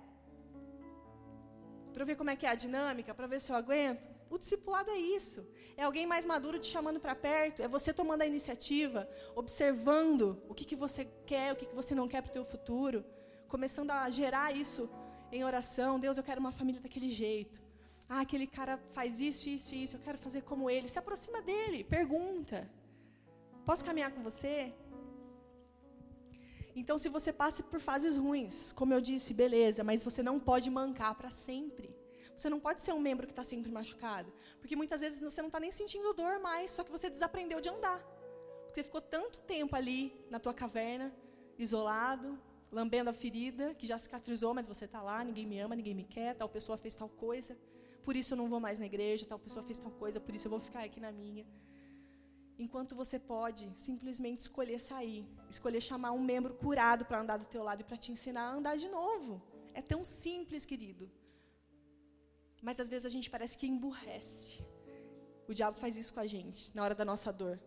Para 1.93 2.03
eu 2.03 2.07
ver 2.11 2.17
como 2.21 2.31
é 2.31 2.37
que 2.37 2.47
é 2.47 2.51
a 2.51 2.55
dinâmica, 2.65 3.13
para 3.13 3.27
ver 3.33 3.41
se 3.41 3.51
eu 3.51 3.57
aguento?" 3.57 4.05
O 4.35 4.39
discipulado 4.39 4.89
é 4.97 4.99
isso. 5.19 5.41
É 5.77 5.83
alguém 5.83 6.07
mais 6.07 6.25
maduro 6.25 6.61
te 6.61 6.69
chamando 6.75 7.01
para 7.05 7.17
perto, 7.17 7.61
é 7.61 7.67
você 7.77 7.93
tomando 7.93 8.23
a 8.23 8.27
iniciativa, 8.33 9.01
observando 9.35 10.41
o 10.49 10.55
que, 10.55 10.65
que 10.65 10.77
você 10.85 11.05
quer, 11.27 11.53
o 11.53 11.57
que, 11.57 11.67
que 11.67 11.75
você 11.75 11.93
não 12.01 12.07
quer 12.13 12.23
para 12.23 12.31
o 12.31 12.37
teu 12.39 12.45
futuro, 12.45 13.05
começando 13.49 13.91
a 13.91 14.09
gerar 14.09 14.49
isso 14.65 14.89
em 15.33 15.43
oração. 15.43 15.99
Deus, 15.99 16.17
eu 16.17 16.23
quero 16.23 16.39
uma 16.39 16.53
família 16.53 16.81
daquele 16.81 17.11
jeito. 17.11 17.61
Ah, 18.09 18.21
aquele 18.21 18.47
cara 18.47 18.79
faz 18.93 19.19
isso, 19.19 19.49
isso, 19.49 19.75
isso, 19.75 19.97
eu 19.97 20.01
quero 20.07 20.19
fazer 20.19 20.43
como 20.43 20.71
ele. 20.71 20.87
Se 20.87 21.01
aproxima 21.01 21.43
dele, 21.43 21.83
pergunta. 21.83 22.71
Posso 23.67 23.85
caminhar 23.85 24.13
com 24.13 24.23
você? 24.23 24.73
Então, 26.75 26.97
se 26.97 27.09
você 27.09 27.33
passa 27.33 27.63
por 27.63 27.81
fases 27.81 28.17
ruins, 28.17 28.73
como 28.73 28.95
eu 28.95 29.01
disse, 29.01 29.35
beleza, 29.35 29.83
mas 29.83 30.05
você 30.05 30.23
não 30.23 30.39
pode 30.39 30.71
mancar 30.71 31.15
para 31.15 31.31
sempre. 31.31 31.95
Você 32.37 32.49
não 32.49 32.61
pode 32.61 32.81
ser 32.81 32.93
um 32.93 33.01
membro 33.01 33.27
que 33.27 33.33
está 33.33 33.45
sempre 33.45 33.71
machucado. 33.71 34.33
Porque 34.61 34.77
muitas 34.77 35.01
vezes 35.01 35.21
você 35.21 35.43
não 35.43 35.49
está 35.49 35.61
nem 35.61 35.71
sentindo 35.71 36.13
dor 36.15 36.39
mais, 36.41 36.71
só 36.71 36.83
que 36.83 36.91
você 36.91 37.11
desaprendeu 37.11 37.61
de 37.61 37.69
andar. 37.69 37.99
Porque 38.65 38.75
você 38.75 38.83
ficou 38.85 39.01
tanto 39.01 39.41
tempo 39.43 39.75
ali 39.77 40.13
na 40.31 40.39
tua 40.39 40.55
caverna, 40.55 41.13
isolado, 41.59 42.39
lambendo 42.71 43.11
a 43.11 43.13
ferida, 43.13 43.75
que 43.75 43.87
já 43.87 43.99
cicatrizou, 43.99 44.55
mas 44.55 44.67
você 44.67 44.85
está 44.85 45.03
lá, 45.03 45.25
ninguém 45.25 45.47
me 45.47 45.59
ama, 45.59 45.75
ninguém 45.75 45.95
me 45.95 46.05
quer, 46.05 46.35
tal 46.35 46.49
pessoa 46.49 46.79
fez 46.79 46.95
tal 46.95 47.09
coisa, 47.09 47.59
por 48.05 48.17
isso 48.17 48.33
eu 48.33 48.39
não 48.39 48.49
vou 48.49 48.61
mais 48.61 48.79
na 48.79 48.87
igreja, 48.87 49.27
tal 49.27 49.39
pessoa 49.39 49.65
fez 49.65 49.79
tal 49.79 49.91
coisa, 49.91 50.21
por 50.21 50.35
isso 50.35 50.47
eu 50.47 50.51
vou 50.51 50.61
ficar 50.61 50.85
aqui 50.85 51.01
na 51.01 51.11
minha. 51.11 51.45
Enquanto 52.65 52.95
você 52.95 53.19
pode 53.19 53.65
simplesmente 53.89 54.41
escolher 54.41 54.79
sair, 54.79 55.23
escolher 55.49 55.81
chamar 55.81 56.13
um 56.13 56.23
membro 56.33 56.53
curado 56.63 57.07
para 57.07 57.21
andar 57.23 57.39
do 57.39 57.47
teu 57.55 57.63
lado 57.69 57.81
e 57.81 57.85
para 57.89 57.97
te 57.97 58.13
ensinar 58.13 58.43
a 58.49 58.55
andar 58.59 58.77
de 58.77 58.89
novo. 58.97 59.41
É 59.73 59.81
tão 59.81 60.05
simples, 60.05 60.67
querido. 60.67 61.11
Mas 62.61 62.79
às 62.79 62.89
vezes 62.93 63.07
a 63.07 63.09
gente 63.15 63.31
parece 63.31 63.57
que 63.57 63.67
emburrece. 63.67 64.61
O 65.49 65.55
diabo 65.55 65.77
faz 65.83 65.97
isso 65.97 66.13
com 66.13 66.21
a 66.21 66.27
gente, 66.27 66.61
na 66.77 66.83
hora 66.85 66.95
da 66.95 67.07
nossa 67.13 67.33
dor. 67.33 67.59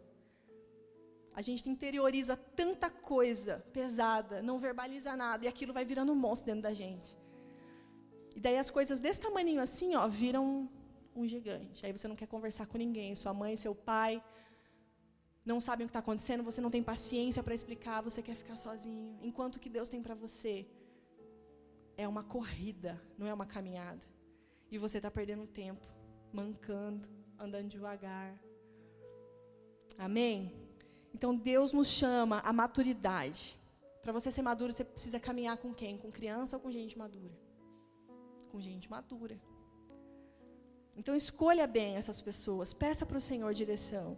A 1.34 1.41
gente 1.41 1.67
interioriza 1.67 2.38
tanta 2.62 2.88
coisa 2.91 3.65
pesada, 3.73 4.43
não 4.43 4.60
verbaliza 4.60 5.17
nada, 5.17 5.43
e 5.43 5.47
aquilo 5.47 5.73
vai 5.73 5.84
virando 5.84 6.12
um 6.12 6.15
monstro 6.15 6.45
dentro 6.51 6.62
da 6.69 6.73
gente. 6.73 7.17
E 8.36 8.39
daí 8.39 8.60
as 8.60 8.69
coisas 8.69 8.99
desse 8.99 9.21
tamanho 9.21 9.60
assim, 9.60 9.95
ó, 9.95 10.08
viram 10.08 10.69
um 11.15 11.25
gigante. 11.27 11.84
Aí 11.84 11.91
você 11.91 12.08
não 12.08 12.15
quer 12.15 12.27
conversar 12.27 12.67
com 12.67 12.77
ninguém, 12.77 13.15
sua 13.15 13.34
mãe, 13.34 13.58
seu 13.58 13.73
pai, 13.73 14.23
não 15.45 15.60
sabem 15.60 15.86
o 15.86 15.88
que 15.88 15.91
está 15.91 15.99
acontecendo, 15.99 16.43
você 16.43 16.62
não 16.62 16.71
tem 16.71 16.82
paciência 16.82 17.43
para 17.43 17.53
explicar, 17.53 18.01
você 18.01 18.21
quer 18.21 18.36
ficar 18.36 18.58
sozinho. 18.58 19.17
Enquanto 19.21 19.58
o 19.58 19.60
que 19.60 19.69
Deus 19.69 19.89
tem 19.89 20.01
para 20.01 20.15
você 20.15 20.65
é 21.97 22.08
uma 22.08 22.23
corrida, 22.23 23.01
não 23.17 23.27
é 23.27 23.34
uma 23.34 23.45
caminhada. 23.45 24.01
E 24.71 24.77
você 24.77 24.97
está 24.97 25.12
perdendo 25.12 25.45
tempo, 25.45 25.86
mancando, 26.32 27.08
andando 27.38 27.67
devagar. 27.67 28.34
Amém? 29.97 30.51
Então 31.13 31.36
Deus 31.36 31.73
nos 31.73 31.88
chama 31.88 32.39
à 32.39 32.53
maturidade. 32.53 33.60
Para 34.01 34.13
você 34.13 34.32
ser 34.32 34.41
maduro, 34.41 34.73
você 34.73 34.84
precisa 34.84 35.19
caminhar 35.19 35.58
com 35.58 35.73
quem? 35.73 35.97
Com 35.97 36.12
criança 36.12 36.56
ou 36.56 36.62
com 36.62 36.71
gente 36.71 36.97
madura? 36.97 37.38
Com 38.51 38.60
gente 38.60 38.89
madura. 38.89 39.39
Então 40.95 41.15
escolha 41.15 41.67
bem 41.67 41.95
essas 41.95 42.21
pessoas, 42.21 42.73
peça 42.73 43.06
para 43.06 43.17
o 43.17 43.21
Senhor 43.21 43.53
direção. 43.53 44.17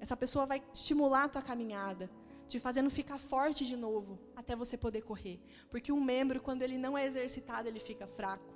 Essa 0.00 0.16
pessoa 0.16 0.46
vai 0.46 0.62
estimular 0.72 1.24
a 1.24 1.28
tua 1.28 1.42
caminhada, 1.42 2.10
te 2.48 2.58
fazendo 2.58 2.90
ficar 2.90 3.18
forte 3.18 3.64
de 3.64 3.76
novo, 3.76 4.18
até 4.34 4.54
você 4.54 4.76
poder 4.76 5.02
correr. 5.02 5.40
Porque 5.70 5.90
um 5.90 6.00
membro, 6.00 6.40
quando 6.40 6.62
ele 6.62 6.78
não 6.78 6.96
é 6.96 7.04
exercitado, 7.04 7.68
ele 7.68 7.80
fica 7.80 8.06
fraco. 8.06 8.54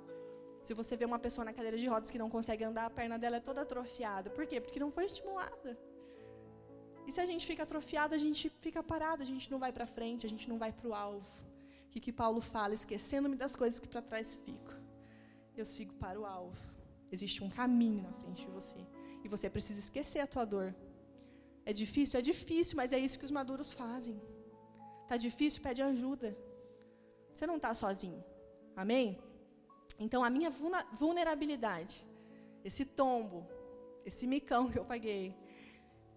Se 0.63 0.73
você 0.73 0.95
vê 0.95 1.05
uma 1.05 1.19
pessoa 1.19 1.43
na 1.43 1.53
cadeira 1.53 1.77
de 1.77 1.87
rodas 1.87 2.09
que 2.11 2.19
não 2.19 2.29
consegue 2.29 2.63
andar, 2.63 2.85
a 2.85 2.89
perna 2.89 3.17
dela 3.17 3.37
é 3.37 3.39
toda 3.39 3.61
atrofiada. 3.61 4.29
Por 4.29 4.45
quê? 4.45 4.61
Porque 4.61 4.79
não 4.79 4.91
foi 4.91 5.05
estimulada. 5.05 5.77
E 7.07 7.11
se 7.11 7.19
a 7.19 7.25
gente 7.25 7.45
fica 7.45 7.63
atrofiado, 7.63 8.13
a 8.13 8.17
gente 8.17 8.49
fica 8.61 8.83
parado, 8.83 9.23
a 9.23 9.25
gente 9.25 9.49
não 9.49 9.57
vai 9.57 9.71
para 9.73 9.87
frente, 9.87 10.25
a 10.25 10.29
gente 10.29 10.47
não 10.47 10.57
vai 10.57 10.71
para 10.71 10.87
o 10.87 10.93
alvo. 10.93 11.27
O 11.87 11.89
que, 11.89 11.99
que 11.99 12.13
Paulo 12.13 12.39
fala? 12.39 12.73
Esquecendo-me 12.73 13.35
das 13.35 13.55
coisas 13.55 13.79
que 13.79 13.87
para 13.87 14.01
trás 14.01 14.35
ficam. 14.45 14.79
Eu 15.57 15.65
sigo 15.65 15.93
para 15.95 16.19
o 16.19 16.25
alvo. 16.25 16.55
Existe 17.11 17.43
um 17.43 17.49
caminho 17.49 18.03
na 18.03 18.13
frente 18.13 18.45
de 18.45 18.51
você. 18.51 18.77
E 19.23 19.27
você 19.27 19.49
precisa 19.49 19.79
esquecer 19.79 20.19
a 20.19 20.27
tua 20.27 20.45
dor. 20.45 20.73
É 21.65 21.73
difícil? 21.73 22.19
É 22.19 22.21
difícil, 22.21 22.75
mas 22.75 22.91
é 22.91 22.99
isso 22.99 23.19
que 23.19 23.25
os 23.25 23.31
maduros 23.31 23.71
fazem. 23.71 24.19
Tá 25.07 25.17
difícil? 25.17 25.61
Pede 25.61 25.81
ajuda. 25.81 26.37
Você 27.33 27.45
não 27.45 27.57
está 27.57 27.73
sozinho. 27.73 28.23
Amém? 28.75 29.19
Então, 29.99 30.23
a 30.23 30.29
minha 30.29 30.49
vulnerabilidade, 30.49 32.05
esse 32.63 32.85
tombo, 32.85 33.47
esse 34.05 34.25
micão 34.25 34.69
que 34.69 34.79
eu 34.79 34.85
paguei, 34.85 35.35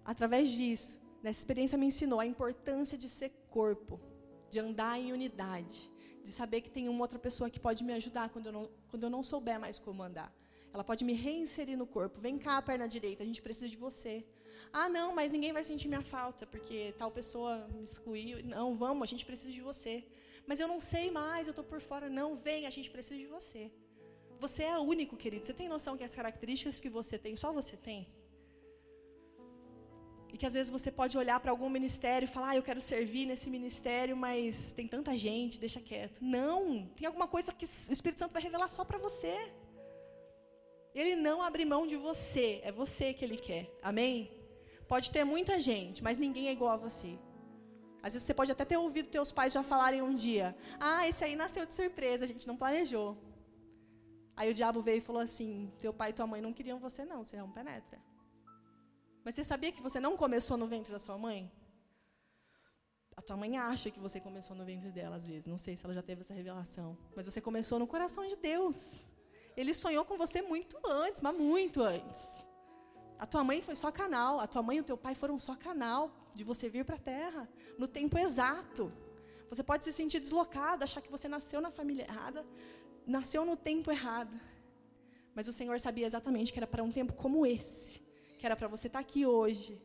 através 0.05 0.51
disso, 0.51 1.01
nessa 1.23 1.39
experiência 1.39 1.77
me 1.77 1.87
ensinou 1.87 2.21
a 2.21 2.27
importância 2.27 2.97
de 2.97 3.09
ser 3.09 3.31
corpo, 3.51 4.01
de 4.49 4.59
andar 4.59 4.99
em 4.99 5.13
unidade, 5.13 5.91
de 6.23 6.31
saber 6.31 6.63
que 6.63 6.71
tem 6.71 6.89
uma 6.89 7.03
outra 7.03 7.19
pessoa 7.19 7.51
que 7.51 7.61
pode 7.61 7.85
me 7.85 7.93
ajudar 7.93 8.31
quando 8.31 8.47
eu 8.47 8.53
não, 8.53 8.71
quando 8.89 9.03
eu 9.03 9.11
não 9.11 9.23
souber 9.23 9.61
mais 9.61 9.79
como 9.79 10.03
andar. 10.03 10.33
Ela 10.73 10.83
pode 10.83 11.05
me 11.05 11.13
reinserir 11.13 11.77
no 11.77 11.87
corpo. 11.87 12.21
Vem 12.21 12.39
cá, 12.39 12.61
perna 12.63 12.89
direita, 12.89 13.23
a 13.23 13.27
gente 13.27 13.43
precisa 13.43 13.69
de 13.69 13.77
você. 13.77 14.27
Ah, 14.73 14.89
não, 14.89 15.15
mas 15.15 15.31
ninguém 15.31 15.53
vai 15.53 15.65
sentir 15.65 15.89
minha 15.89 16.03
falta, 16.03 16.47
porque 16.47 16.95
tal 16.99 17.11
pessoa 17.11 17.67
me 17.75 17.85
excluiu. 17.85 18.45
Não, 18.45 18.75
vamos, 18.77 19.03
a 19.03 19.11
gente 19.13 19.25
precisa 19.25 19.51
de 19.51 19.61
você. 19.61 20.05
Mas 20.47 20.61
eu 20.61 20.69
não 20.69 20.81
sei 20.81 21.11
mais, 21.11 21.47
eu 21.47 21.53
estou 21.53 21.65
por 21.65 21.81
fora. 21.81 22.09
Não, 22.09 22.35
vem, 22.35 22.67
a 22.67 22.71
gente 22.71 22.91
precisa 22.91 23.19
de 23.19 23.27
você. 23.27 23.71
Você 24.41 24.63
é 24.65 24.79
único, 24.79 25.17
querido. 25.17 25.47
Você 25.47 25.55
tem 25.55 25.69
noção 25.69 25.97
que 25.97 26.05
as 26.05 26.15
características 26.15 26.81
que 26.81 26.91
você 26.91 27.19
tem, 27.19 27.35
só 27.37 27.53
você 27.53 27.77
tem? 27.77 28.07
E 30.35 30.37
que 30.37 30.47
às 30.47 30.53
vezes 30.53 30.71
você 30.71 30.91
pode 30.91 31.17
olhar 31.17 31.39
para 31.39 31.53
algum 31.53 31.69
ministério 31.69 32.27
e 32.27 32.29
falar, 32.29 32.49
ah, 32.51 32.57
eu 32.57 32.63
quero 32.63 32.81
servir 32.81 33.25
nesse 33.25 33.49
ministério, 33.49 34.17
mas 34.17 34.73
tem 34.73 34.89
tanta 34.89 35.17
gente, 35.17 35.61
deixa 35.61 35.81
quieto. 35.81 36.19
Não, 36.21 36.87
tem 36.97 37.07
alguma 37.07 37.29
coisa 37.29 37.53
que 37.53 37.65
o 37.65 37.93
Espírito 37.97 38.19
Santo 38.19 38.33
vai 38.33 38.43
revelar 38.43 38.69
só 38.69 38.85
para 38.85 38.99
você. 38.99 39.53
Ele 40.93 41.15
não 41.15 41.41
abre 41.41 41.65
mão 41.65 41.87
de 41.87 41.95
você, 41.95 42.61
é 42.65 42.73
você 42.73 43.15
que 43.15 43.25
ele 43.25 43.37
quer. 43.37 43.71
Amém? 43.81 44.29
Pode 44.89 45.11
ter 45.11 45.25
muita 45.25 45.59
gente, 45.59 46.03
mas 46.03 46.19
ninguém 46.19 46.49
é 46.49 46.53
igual 46.53 46.73
a 46.73 46.77
você. 46.77 47.19
Às 48.03 48.13
vezes 48.13 48.27
você 48.27 48.35
pode 48.35 48.53
até 48.53 48.65
ter 48.65 48.77
ouvido 48.77 49.09
teus 49.09 49.33
pais 49.33 49.53
já 49.53 49.63
falarem 49.63 50.03
um 50.03 50.15
dia: 50.15 50.55
Ah, 50.79 51.09
esse 51.09 51.25
aí 51.25 51.35
nasceu 51.35 51.65
de 51.65 51.75
surpresa, 51.75 52.25
a 52.25 52.29
gente 52.29 52.47
não 52.47 52.57
planejou. 52.57 53.17
Aí 54.37 54.51
o 54.51 54.55
diabo 54.55 54.83
veio 54.83 54.99
e 54.99 55.01
falou 55.01 55.23
assim: 55.23 55.73
Teu 55.79 55.93
pai 55.93 56.11
e 56.11 56.13
tua 56.13 56.27
mãe 56.27 56.43
não 56.43 56.53
queriam 56.53 56.79
você, 56.79 57.05
não, 57.05 57.25
você 57.25 57.37
é 57.37 57.43
um 57.43 57.51
penetra. 57.51 57.99
Mas 59.25 59.35
você 59.35 59.43
sabia 59.43 59.73
que 59.73 59.81
você 59.81 59.99
não 59.99 60.17
começou 60.19 60.57
no 60.57 60.67
ventre 60.67 60.93
da 60.93 60.99
sua 60.99 61.17
mãe? 61.17 61.51
A 63.17 63.23
tua 63.23 63.37
mãe 63.39 63.57
acha 63.57 63.91
que 63.91 63.99
você 63.99 64.21
começou 64.21 64.55
no 64.55 64.67
ventre 64.67 64.91
dela, 64.91 65.17
às 65.17 65.25
vezes. 65.25 65.47
Não 65.47 65.59
sei 65.59 65.75
se 65.77 65.85
ela 65.85 65.95
já 65.95 66.03
teve 66.03 66.21
essa 66.21 66.35
revelação. 66.35 66.99
Mas 67.17 67.25
você 67.25 67.41
começou 67.41 67.79
no 67.79 67.87
coração 67.87 68.27
de 68.27 68.37
Deus. 68.37 69.07
Ele 69.57 69.73
sonhou 69.73 70.05
com 70.05 70.19
você 70.19 70.43
muito 70.43 70.77
antes, 70.85 71.23
mas 71.23 71.35
muito 71.35 71.81
antes. 71.81 72.44
A 73.25 73.27
tua 73.27 73.43
mãe 73.43 73.63
foi 73.63 73.75
só 73.75 73.91
canal, 73.91 74.39
a 74.39 74.47
tua 74.47 74.63
mãe 74.63 74.77
e 74.77 74.81
o 74.83 74.85
teu 74.85 74.99
pai 74.99 75.15
foram 75.15 75.39
só 75.39 75.55
canal 75.57 76.15
de 76.35 76.45
você 76.45 76.69
vir 76.69 76.85
para 76.85 76.97
a 76.97 77.05
terra, 77.15 77.49
no 77.79 77.89
tempo 77.89 78.19
exato. 78.19 78.93
Você 79.49 79.63
pode 79.63 79.83
se 79.83 79.95
sentir 79.95 80.21
deslocado, 80.21 80.85
achar 80.85 81.01
que 81.01 81.11
você 81.11 81.27
nasceu 81.27 81.59
na 81.67 81.71
família 81.71 82.05
errada, 82.05 82.45
nasceu 83.07 83.43
no 83.47 83.57
tempo 83.57 83.91
errado. 83.91 84.39
Mas 85.35 85.49
o 85.49 85.55
Senhor 85.55 85.81
sabia 85.81 86.05
exatamente 86.05 86.53
que 86.53 86.59
era 86.59 86.67
para 86.67 86.83
um 86.83 86.93
tempo 86.93 87.15
como 87.15 87.47
esse, 87.47 88.03
que 88.39 88.45
era 88.45 88.55
para 88.55 88.69
você 88.69 88.89
estar 88.89 88.99
tá 88.99 89.07
aqui 89.09 89.25
hoje. 89.25 89.81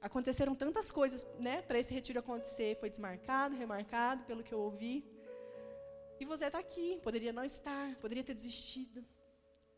Aconteceram 0.00 0.54
tantas 0.54 0.90
coisas, 0.90 1.26
né, 1.38 1.60
para 1.60 1.78
esse 1.78 1.92
retiro 1.92 2.20
acontecer, 2.20 2.80
foi 2.80 2.88
desmarcado, 2.88 3.54
remarcado, 3.54 4.24
pelo 4.24 4.42
que 4.42 4.54
eu 4.54 4.60
ouvi. 4.60 5.04
E 6.18 6.24
você 6.24 6.46
está 6.46 6.58
aqui, 6.58 6.98
poderia 7.02 7.34
não 7.34 7.44
estar, 7.44 7.94
poderia 7.96 8.24
ter 8.24 8.32
desistido, 8.32 9.04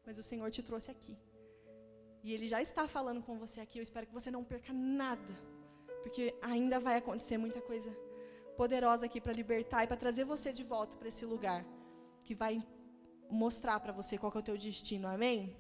mas 0.07 0.17
o 0.17 0.23
Senhor 0.23 0.49
te 0.53 0.63
trouxe 0.63 0.93
aqui. 0.93 1.19
E 2.29 2.35
Ele 2.35 2.47
já 2.47 2.61
está 2.61 2.87
falando 2.87 3.23
com 3.27 3.35
você 3.43 3.59
aqui. 3.59 3.79
Eu 3.79 3.83
espero 3.83 4.07
que 4.07 4.13
você 4.13 4.31
não 4.31 4.45
perca 4.45 4.71
nada, 4.71 5.35
porque 6.03 6.35
ainda 6.43 6.79
vai 6.79 6.97
acontecer 6.99 7.39
muita 7.39 7.61
coisa 7.71 7.91
poderosa 8.55 9.07
aqui 9.07 9.19
para 9.19 9.33
libertar 9.33 9.85
e 9.85 9.87
para 9.87 9.97
trazer 9.97 10.25
você 10.25 10.53
de 10.59 10.63
volta 10.63 10.95
para 10.99 11.09
esse 11.09 11.25
lugar 11.25 11.65
que 12.27 12.35
vai 12.35 12.55
mostrar 13.31 13.81
para 13.81 13.95
você 13.95 14.19
qual 14.19 14.31
é 14.35 14.41
o 14.41 14.43
teu 14.43 14.59
destino. 14.59 15.09
Amém? 15.09 15.57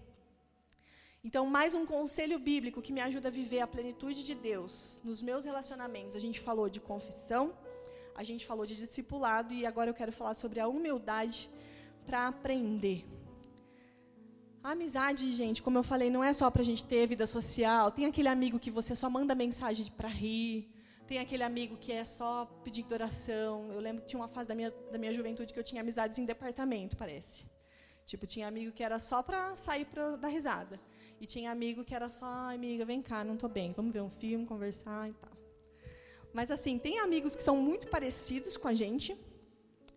Então, 1.24 1.46
mais 1.46 1.72
um 1.72 1.86
conselho 1.86 2.38
bíblico 2.38 2.82
que 2.82 2.92
me 2.92 3.00
ajuda 3.00 3.28
a 3.28 3.36
viver 3.40 3.60
a 3.60 3.66
plenitude 3.66 4.22
de 4.22 4.34
Deus 4.34 5.00
nos 5.02 5.22
meus 5.22 5.46
relacionamentos. 5.46 6.16
A 6.16 6.24
gente 6.26 6.38
falou 6.38 6.68
de 6.68 6.80
confissão, 6.80 7.44
a 8.14 8.22
gente 8.22 8.44
falou 8.44 8.66
de 8.66 8.76
discipulado 8.76 9.54
e 9.54 9.64
agora 9.64 9.88
eu 9.88 9.94
quero 9.94 10.12
falar 10.12 10.34
sobre 10.34 10.60
a 10.60 10.68
humildade 10.68 11.50
para 12.04 12.28
aprender. 12.28 13.06
A 14.68 14.72
amizade, 14.72 15.32
gente, 15.32 15.62
como 15.62 15.78
eu 15.78 15.82
falei, 15.82 16.10
não 16.10 16.22
é 16.22 16.30
só 16.34 16.50
para 16.50 16.60
a 16.60 16.64
gente 16.64 16.84
ter 16.84 17.06
vida 17.06 17.26
social. 17.26 17.90
Tem 17.90 18.04
aquele 18.04 18.28
amigo 18.28 18.58
que 18.58 18.70
você 18.70 18.94
só 18.94 19.08
manda 19.08 19.34
mensagem 19.34 19.86
para 19.96 20.10
rir. 20.10 20.70
Tem 21.06 21.18
aquele 21.18 21.42
amigo 21.42 21.78
que 21.78 21.90
é 21.90 22.04
só 22.04 22.44
pedindo 22.62 22.92
oração. 22.92 23.72
Eu 23.72 23.80
lembro 23.80 24.02
que 24.02 24.08
tinha 24.08 24.20
uma 24.20 24.28
fase 24.28 24.46
da 24.46 24.54
minha, 24.54 24.70
da 24.92 24.98
minha 24.98 25.14
juventude 25.14 25.54
que 25.54 25.58
eu 25.58 25.64
tinha 25.64 25.80
amizades 25.80 26.18
em 26.18 26.26
departamento, 26.26 26.98
parece. 26.98 27.46
Tipo, 28.04 28.26
tinha 28.26 28.46
amigo 28.46 28.70
que 28.70 28.82
era 28.82 29.00
só 29.00 29.22
para 29.22 29.56
sair 29.56 29.86
para 29.86 30.16
dar 30.16 30.28
risada. 30.28 30.78
E 31.18 31.24
tinha 31.24 31.50
amigo 31.50 31.82
que 31.82 31.94
era 31.94 32.10
só, 32.10 32.26
amiga, 32.26 32.84
vem 32.84 33.00
cá, 33.00 33.24
não 33.24 33.36
estou 33.36 33.48
bem, 33.48 33.72
vamos 33.72 33.90
ver 33.90 34.02
um 34.02 34.10
filme, 34.10 34.44
conversar 34.44 35.08
e 35.08 35.14
tal. 35.14 35.32
Mas 36.34 36.50
assim, 36.50 36.78
tem 36.78 36.98
amigos 36.98 37.34
que 37.34 37.42
são 37.42 37.56
muito 37.56 37.88
parecidos 37.88 38.58
com 38.58 38.68
a 38.68 38.74
gente 38.74 39.16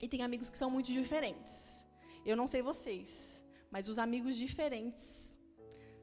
e 0.02 0.08
tem 0.08 0.24
amigos 0.24 0.50
que 0.50 0.58
são 0.58 0.72
muito 0.72 0.90
diferentes. 0.90 1.86
Eu 2.26 2.38
não 2.38 2.48
sei 2.48 2.62
vocês, 2.62 3.41
mas 3.72 3.88
os 3.88 3.98
amigos 3.98 4.36
diferentes 4.36 5.40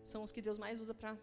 são 0.03 0.23
os 0.23 0.33
que 0.33 0.43
Deus 0.43 0.59
mais 0.59 0.81
usa 0.81 0.95
para 0.95 1.17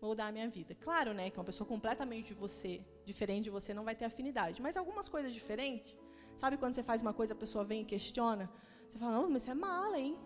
moldar 0.00 0.28
a 0.28 0.32
minha 0.32 0.48
vida. 0.48 0.74
Claro, 0.74 1.12
né, 1.12 1.30
que 1.30 1.38
uma 1.38 1.44
pessoa 1.44 1.66
completamente 1.66 2.28
de 2.28 2.34
você, 2.34 2.84
diferente 3.04 3.44
de 3.44 3.50
você, 3.50 3.72
não 3.72 3.84
vai 3.84 3.94
ter 3.94 4.04
afinidade. 4.04 4.62
Mas 4.62 4.76
algumas 4.76 5.08
coisas 5.08 5.32
diferentes, 5.32 5.96
sabe 6.36 6.56
quando 6.56 6.74
você 6.74 6.82
faz 6.82 7.00
uma 7.02 7.12
coisa, 7.12 7.32
a 7.34 7.36
pessoa 7.36 7.64
vem 7.64 7.82
e 7.82 7.84
questiona, 7.84 8.50
você 8.88 8.98
fala, 8.98 9.12
não, 9.12 9.30
mas 9.30 9.42
você 9.42 9.50
é 9.50 9.54
mala, 9.54 9.98
hein? 9.98 10.18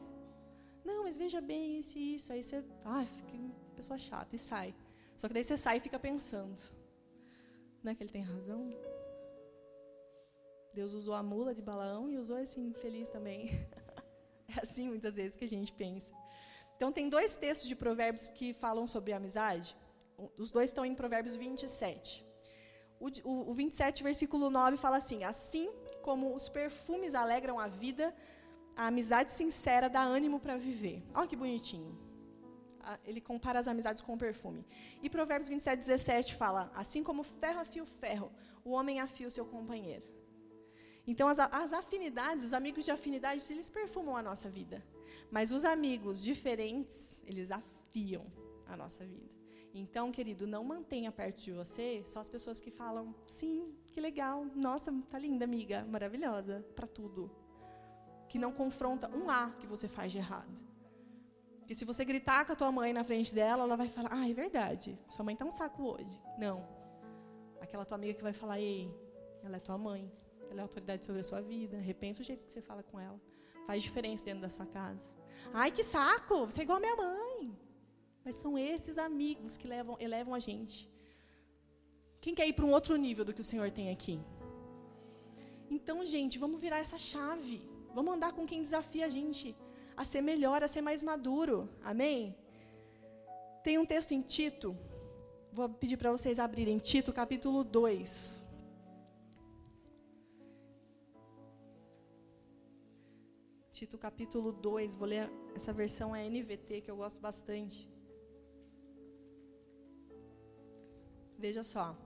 Não, 0.85 1.05
mas 1.05 1.17
veja 1.17 1.40
bem 1.40 1.79
isso 1.79 1.99
e 1.99 2.14
isso. 2.14 2.33
Aí 2.33 2.43
você, 2.43 2.64
ai, 2.85 3.07
fica 3.07 3.33
pessoa 3.75 3.99
chata 3.99 4.35
e 4.35 4.38
sai. 4.38 4.75
Só 5.17 5.29
que 5.29 5.35
daí 5.35 5.45
você 5.45 5.57
sai 5.57 5.77
e 5.79 5.81
fica 5.81 5.99
pensando. 5.99 6.62
Não 7.83 7.93
é 7.93 7.95
que 7.95 8.03
ele 8.03 8.11
tem 8.11 8.23
razão? 8.23 8.71
Deus 10.73 10.93
usou 10.93 11.14
a 11.14 11.23
mula 11.23 11.55
de 11.55 11.62
Balaão 11.62 12.11
e 12.11 12.17
usou 12.17 12.38
esse 12.38 12.61
infeliz 12.61 13.09
também. 13.09 13.51
é 14.49 14.61
assim 14.63 14.89
muitas 14.89 15.17
vezes 15.17 15.37
que 15.37 15.45
a 15.45 15.49
gente 15.49 15.73
pensa. 15.73 16.13
Então, 16.77 16.93
tem 16.93 17.09
dois 17.09 17.37
textos 17.37 17.69
de 17.69 17.77
Provérbios 17.77 18.29
que 18.31 18.53
falam 18.53 18.87
sobre 18.87 19.13
amizade. 19.13 19.77
Os 20.37 20.51
dois 20.51 20.71
estão 20.71 20.85
em 20.85 20.95
Provérbios 20.95 21.37
27. 21.37 22.25
O, 23.01 23.09
o, 23.25 23.51
o 23.51 23.55
27, 23.55 24.03
versículo 24.03 24.51
9, 24.51 24.77
fala 24.77 24.97
assim: 24.97 25.25
Assim 25.25 25.71
como 26.03 26.35
os 26.35 26.49
perfumes 26.49 27.15
alegram 27.15 27.59
a 27.59 27.69
vida, 27.69 28.15
a 28.77 28.87
amizade 28.89 29.33
sincera 29.33 29.89
dá 29.89 30.03
ânimo 30.03 30.41
para 30.41 30.57
viver. 30.57 31.03
Olha 31.15 31.27
que 31.27 31.37
bonitinho. 31.37 31.99
Ele 33.05 33.21
compara 33.21 33.59
as 33.59 33.67
amizades 33.67 34.03
com 34.03 34.13
o 34.15 34.19
perfume. 34.19 34.67
E 35.03 35.09
Provérbios 35.09 35.49
27, 35.49 35.79
17 35.79 36.35
fala: 36.35 36.71
Assim 36.75 37.03
como 37.03 37.23
ferro 37.23 37.61
afia 37.61 37.83
o 37.83 37.87
ferro, 37.87 38.31
o 38.65 38.71
homem 38.71 39.01
afia 39.01 39.27
o 39.27 39.31
seu 39.31 39.47
companheiro. 39.47 40.13
Então, 41.07 41.29
as, 41.29 41.38
as 41.38 41.73
afinidades, 41.73 42.45
os 42.45 42.55
amigos 42.55 42.85
de 42.85 42.90
afinidade, 42.90 43.45
eles 43.51 43.69
perfumam 43.69 44.17
a 44.17 44.23
nossa 44.23 44.49
vida. 44.49 44.83
Mas 45.31 45.51
os 45.51 45.64
amigos 45.64 46.23
diferentes, 46.23 47.23
eles 47.27 47.51
afiam 47.51 48.25
a 48.67 48.77
nossa 48.77 49.05
vida. 49.05 49.35
Então, 49.75 50.12
querido, 50.12 50.47
não 50.47 50.62
mantenha 50.62 51.11
perto 51.11 51.40
de 51.40 51.53
você 51.53 52.05
só 52.07 52.21
as 52.21 52.31
pessoas 52.31 52.61
que 52.61 52.71
falam: 52.71 53.12
sim, 53.27 53.75
que 53.90 54.01
legal, 54.01 54.47
nossa, 54.55 54.95
tá 55.11 55.19
linda, 55.19 55.45
amiga, 55.45 55.85
maravilhosa, 55.85 56.64
para 56.77 56.87
tudo. 56.87 57.31
Que 58.29 58.38
não 58.38 58.53
confronta 58.53 59.11
um 59.14 59.29
A 59.29 59.51
que 59.59 59.67
você 59.67 59.88
faz 59.88 60.12
de 60.12 60.19
errado. 60.19 60.64
Porque 61.59 61.75
se 61.75 61.85
você 61.85 62.05
gritar 62.05 62.45
com 62.45 62.53
a 62.53 62.57
tua 62.57 62.71
mãe 62.71 62.93
na 62.93 63.03
frente 63.03 63.35
dela, 63.35 63.64
ela 63.64 63.77
vai 63.77 63.88
falar: 63.88 64.11
ah, 64.12 64.29
é 64.29 64.33
verdade, 64.33 64.97
sua 65.07 65.25
mãe 65.25 65.35
tá 65.35 65.45
um 65.45 65.51
saco 65.51 65.83
hoje. 65.83 66.21
Não. 66.38 66.64
Aquela 67.61 67.85
tua 67.85 67.97
amiga 67.97 68.14
que 68.14 68.23
vai 68.23 68.33
falar: 68.33 68.61
ei, 68.61 68.95
ela 69.43 69.57
é 69.57 69.61
tua 69.61 69.77
mãe, 69.77 70.09
ela 70.55 70.62
é 70.62 70.67
autoridade 70.69 71.05
sobre 71.05 71.21
a 71.21 71.25
sua 71.25 71.40
vida. 71.40 71.77
Repensa 71.79 72.23
o 72.23 72.25
jeito 72.25 72.45
que 72.47 72.53
você 72.53 72.62
fala 72.62 72.83
com 72.83 72.99
ela. 72.99 73.21
Faz 73.67 73.83
diferença 73.83 74.25
dentro 74.25 74.43
da 74.43 74.51
sua 74.57 74.67
casa. 74.67 75.12
Ai, 75.53 75.71
que 75.71 75.85
saco! 75.85 76.47
Você 76.47 76.61
é 76.61 76.62
igual 76.62 76.79
a 76.79 76.81
minha 76.81 76.97
mãe. 76.97 77.57
Mas 78.25 78.37
são 78.37 78.57
esses 78.57 78.97
amigos 78.97 79.57
que 79.57 79.67
levam, 79.69 79.97
elevam 80.01 80.35
a 80.35 80.38
gente. 80.38 80.90
Quem 82.21 82.35
quer 82.35 82.47
ir 82.49 82.55
para 82.55 82.64
um 82.64 82.73
outro 82.73 82.97
nível 82.97 83.25
do 83.25 83.35
que 83.35 83.40
o 83.40 83.51
Senhor 83.53 83.71
tem 83.71 83.90
aqui? 83.90 84.19
Então, 85.69 86.05
gente, 86.05 86.38
vamos 86.38 86.61
virar 86.61 86.79
essa 86.79 86.97
chave. 86.97 87.61
Vamos 87.93 88.14
andar 88.14 88.33
com 88.33 88.47
quem 88.47 88.62
desafia 88.62 89.07
a 89.07 89.11
gente 89.11 89.55
a 89.97 90.05
ser 90.05 90.21
melhor, 90.21 90.62
a 90.62 90.69
ser 90.69 90.81
mais 90.81 91.03
maduro. 91.03 91.69
Amém? 91.83 92.37
Tem 93.62 93.77
um 93.79 93.87
texto 93.87 94.12
em 94.12 94.23
Tito. 94.23 94.77
Vou 95.53 95.69
pedir 95.69 95.97
para 95.97 96.12
vocês 96.12 96.38
abrirem 96.38 96.79
Tito, 96.79 97.12
capítulo 97.12 97.62
2. 97.64 98.44
Tito 103.77 103.99
capítulo 103.99 104.53
2, 104.53 104.95
vou 104.95 105.09
ler 105.09 105.29
essa 105.53 105.73
versão 105.73 106.15
é 106.15 106.29
NVT 106.29 106.83
que 106.83 106.89
eu 106.89 106.95
gosto 106.95 107.21
bastante. 107.21 107.91
Veja 111.37 111.65
só. 111.65 111.99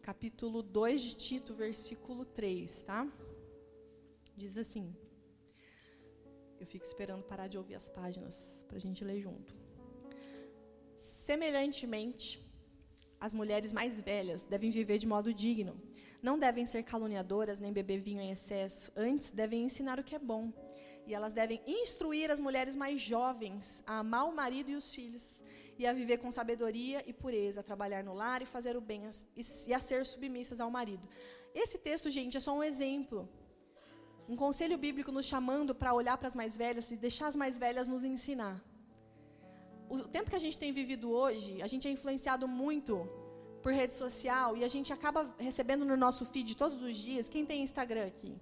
Capítulo 0.00 0.62
2 0.62 1.02
de 1.02 1.14
Tito, 1.14 1.52
versículo 1.54 2.24
3, 2.24 2.82
tá? 2.84 3.06
Diz 4.34 4.56
assim: 4.56 4.96
Eu 6.58 6.66
fico 6.66 6.86
esperando 6.86 7.24
parar 7.24 7.46
de 7.46 7.58
ouvir 7.58 7.74
as 7.74 7.90
páginas 7.90 8.64
para 8.66 8.78
a 8.78 8.80
gente 8.80 9.04
ler 9.04 9.20
junto. 9.20 9.54
Semelhantemente, 10.96 12.42
as 13.20 13.34
mulheres 13.34 13.70
mais 13.70 14.00
velhas 14.00 14.44
devem 14.44 14.70
viver 14.70 14.96
de 14.96 15.06
modo 15.06 15.34
digno. 15.34 15.78
Não 16.22 16.38
devem 16.38 16.64
ser 16.64 16.82
caluniadoras 16.84 17.60
nem 17.60 17.70
beber 17.70 18.00
vinho 18.00 18.22
em 18.22 18.30
excesso. 18.30 18.90
Antes, 18.96 19.30
devem 19.30 19.62
ensinar 19.62 20.00
o 20.00 20.04
que 20.04 20.14
é 20.14 20.18
bom 20.18 20.50
e 21.06 21.14
elas 21.14 21.32
devem 21.32 21.60
instruir 21.66 22.30
as 22.30 22.40
mulheres 22.40 22.74
mais 22.74 23.00
jovens 23.00 23.82
a 23.86 23.98
amar 23.98 24.24
o 24.28 24.34
marido 24.34 24.70
e 24.70 24.74
os 24.74 24.92
filhos, 24.94 25.42
e 25.78 25.86
a 25.86 25.92
viver 25.92 26.18
com 26.18 26.30
sabedoria 26.30 27.04
e 27.06 27.12
pureza, 27.12 27.60
a 27.60 27.62
trabalhar 27.62 28.02
no 28.02 28.14
lar 28.14 28.42
e 28.42 28.46
fazer 28.46 28.76
o 28.76 28.80
bem, 28.80 29.02
e 29.68 29.74
a 29.74 29.80
ser 29.80 30.04
submissas 30.06 30.60
ao 30.60 30.70
marido. 30.70 31.06
Esse 31.54 31.78
texto, 31.78 32.10
gente, 32.10 32.36
é 32.36 32.40
só 32.40 32.52
um 32.56 32.62
exemplo. 32.62 33.28
Um 34.28 34.36
conselho 34.36 34.76
bíblico 34.76 35.12
nos 35.12 35.26
chamando 35.26 35.74
para 35.74 35.94
olhar 35.94 36.16
para 36.18 36.28
as 36.28 36.34
mais 36.34 36.56
velhas 36.56 36.90
e 36.90 36.96
deixar 36.96 37.28
as 37.28 37.36
mais 37.36 37.56
velhas 37.56 37.86
nos 37.86 38.04
ensinar. 38.04 38.56
O 39.88 39.98
tempo 40.16 40.30
que 40.30 40.36
a 40.36 40.44
gente 40.46 40.58
tem 40.58 40.72
vivido 40.72 41.10
hoje, 41.10 41.62
a 41.62 41.66
gente 41.66 41.86
é 41.86 41.90
influenciado 41.90 42.48
muito 42.48 43.08
por 43.62 43.72
rede 43.72 43.94
social 43.94 44.56
e 44.56 44.64
a 44.64 44.68
gente 44.68 44.92
acaba 44.92 45.32
recebendo 45.38 45.84
no 45.84 45.96
nosso 45.96 46.24
feed 46.24 46.56
todos 46.56 46.82
os 46.82 46.96
dias. 46.96 47.28
Quem 47.28 47.46
tem 47.46 47.62
Instagram 47.62 48.06
aqui? 48.06 48.36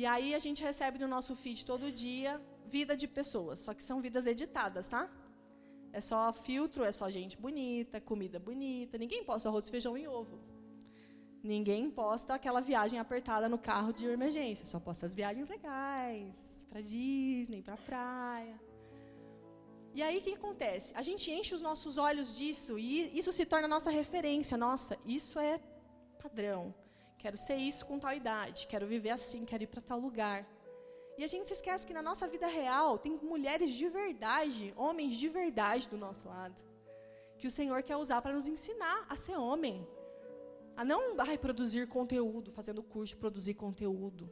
E 0.00 0.04
aí 0.04 0.34
a 0.34 0.38
gente 0.38 0.62
recebe 0.62 0.98
no 0.98 1.08
nosso 1.08 1.34
feed 1.34 1.64
todo 1.64 1.90
dia 1.90 2.38
vida 2.66 2.94
de 2.94 3.08
pessoas, 3.08 3.60
só 3.60 3.72
que 3.72 3.82
são 3.82 4.00
vidas 4.06 4.26
editadas, 4.26 4.88
tá? 4.88 5.08
É 5.90 6.00
só 6.00 6.32
filtro, 6.34 6.84
é 6.84 6.92
só 6.92 7.08
gente 7.08 7.38
bonita, 7.38 7.98
comida 7.98 8.38
bonita. 8.38 8.98
Ninguém 8.98 9.24
posta 9.24 9.48
arroz, 9.48 9.70
feijão 9.70 9.96
e 9.96 10.06
ovo. 10.06 10.38
Ninguém 11.42 11.90
posta 11.90 12.34
aquela 12.34 12.60
viagem 12.60 12.98
apertada 12.98 13.48
no 13.48 13.56
carro 13.56 13.92
de 13.92 14.04
emergência. 14.04 14.66
Só 14.66 14.78
posta 14.78 15.06
as 15.06 15.14
viagens 15.14 15.48
legais, 15.48 16.66
para 16.68 16.82
Disney, 16.82 17.62
para 17.62 17.78
praia. 17.78 18.60
E 19.94 20.02
aí 20.02 20.18
o 20.18 20.20
que 20.20 20.34
acontece? 20.34 20.92
A 20.94 21.00
gente 21.00 21.30
enche 21.30 21.54
os 21.54 21.62
nossos 21.62 21.96
olhos 21.96 22.36
disso 22.36 22.78
e 22.78 23.18
isso 23.18 23.32
se 23.32 23.46
torna 23.46 23.66
nossa 23.66 23.90
referência. 23.90 24.54
Nossa, 24.58 24.98
isso 25.06 25.38
é 25.38 25.58
padrão. 26.22 26.74
Quero 27.26 27.38
ser 27.38 27.56
isso 27.56 27.84
com 27.84 27.98
tal 27.98 28.14
idade, 28.14 28.68
quero 28.68 28.86
viver 28.86 29.10
assim, 29.10 29.44
quero 29.44 29.64
ir 29.64 29.66
para 29.66 29.82
tal 29.82 29.98
lugar. 29.98 30.46
E 31.18 31.24
a 31.24 31.26
gente 31.26 31.48
se 31.48 31.54
esquece 31.54 31.84
que 31.84 31.92
na 31.92 32.00
nossa 32.00 32.28
vida 32.28 32.46
real 32.46 32.98
tem 32.98 33.18
mulheres 33.20 33.72
de 33.72 33.88
verdade, 33.88 34.72
homens 34.76 35.16
de 35.16 35.28
verdade 35.28 35.88
do 35.88 35.98
nosso 35.98 36.28
lado, 36.28 36.62
que 37.36 37.48
o 37.48 37.50
Senhor 37.50 37.82
quer 37.82 37.96
usar 37.96 38.22
para 38.22 38.32
nos 38.32 38.46
ensinar 38.46 39.04
a 39.10 39.16
ser 39.16 39.36
homem, 39.36 39.84
a 40.76 40.84
não 40.84 41.16
ai, 41.18 41.36
produzir 41.36 41.88
conteúdo, 41.88 42.52
fazendo 42.52 42.80
curso 42.80 43.16
produzir 43.16 43.54
conteúdo. 43.54 44.30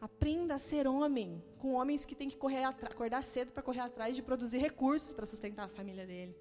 Aprenda 0.00 0.56
a 0.56 0.58
ser 0.58 0.88
homem, 0.88 1.40
com 1.56 1.74
homens 1.74 2.04
que 2.04 2.16
têm 2.16 2.28
que 2.28 2.36
correr 2.36 2.64
acordar 2.64 3.22
cedo 3.22 3.52
para 3.52 3.62
correr 3.62 3.78
atrás 3.78 4.16
de 4.16 4.22
produzir 4.22 4.58
recursos 4.58 5.12
para 5.12 5.24
sustentar 5.24 5.66
a 5.66 5.68
família 5.68 6.04
dele. 6.04 6.36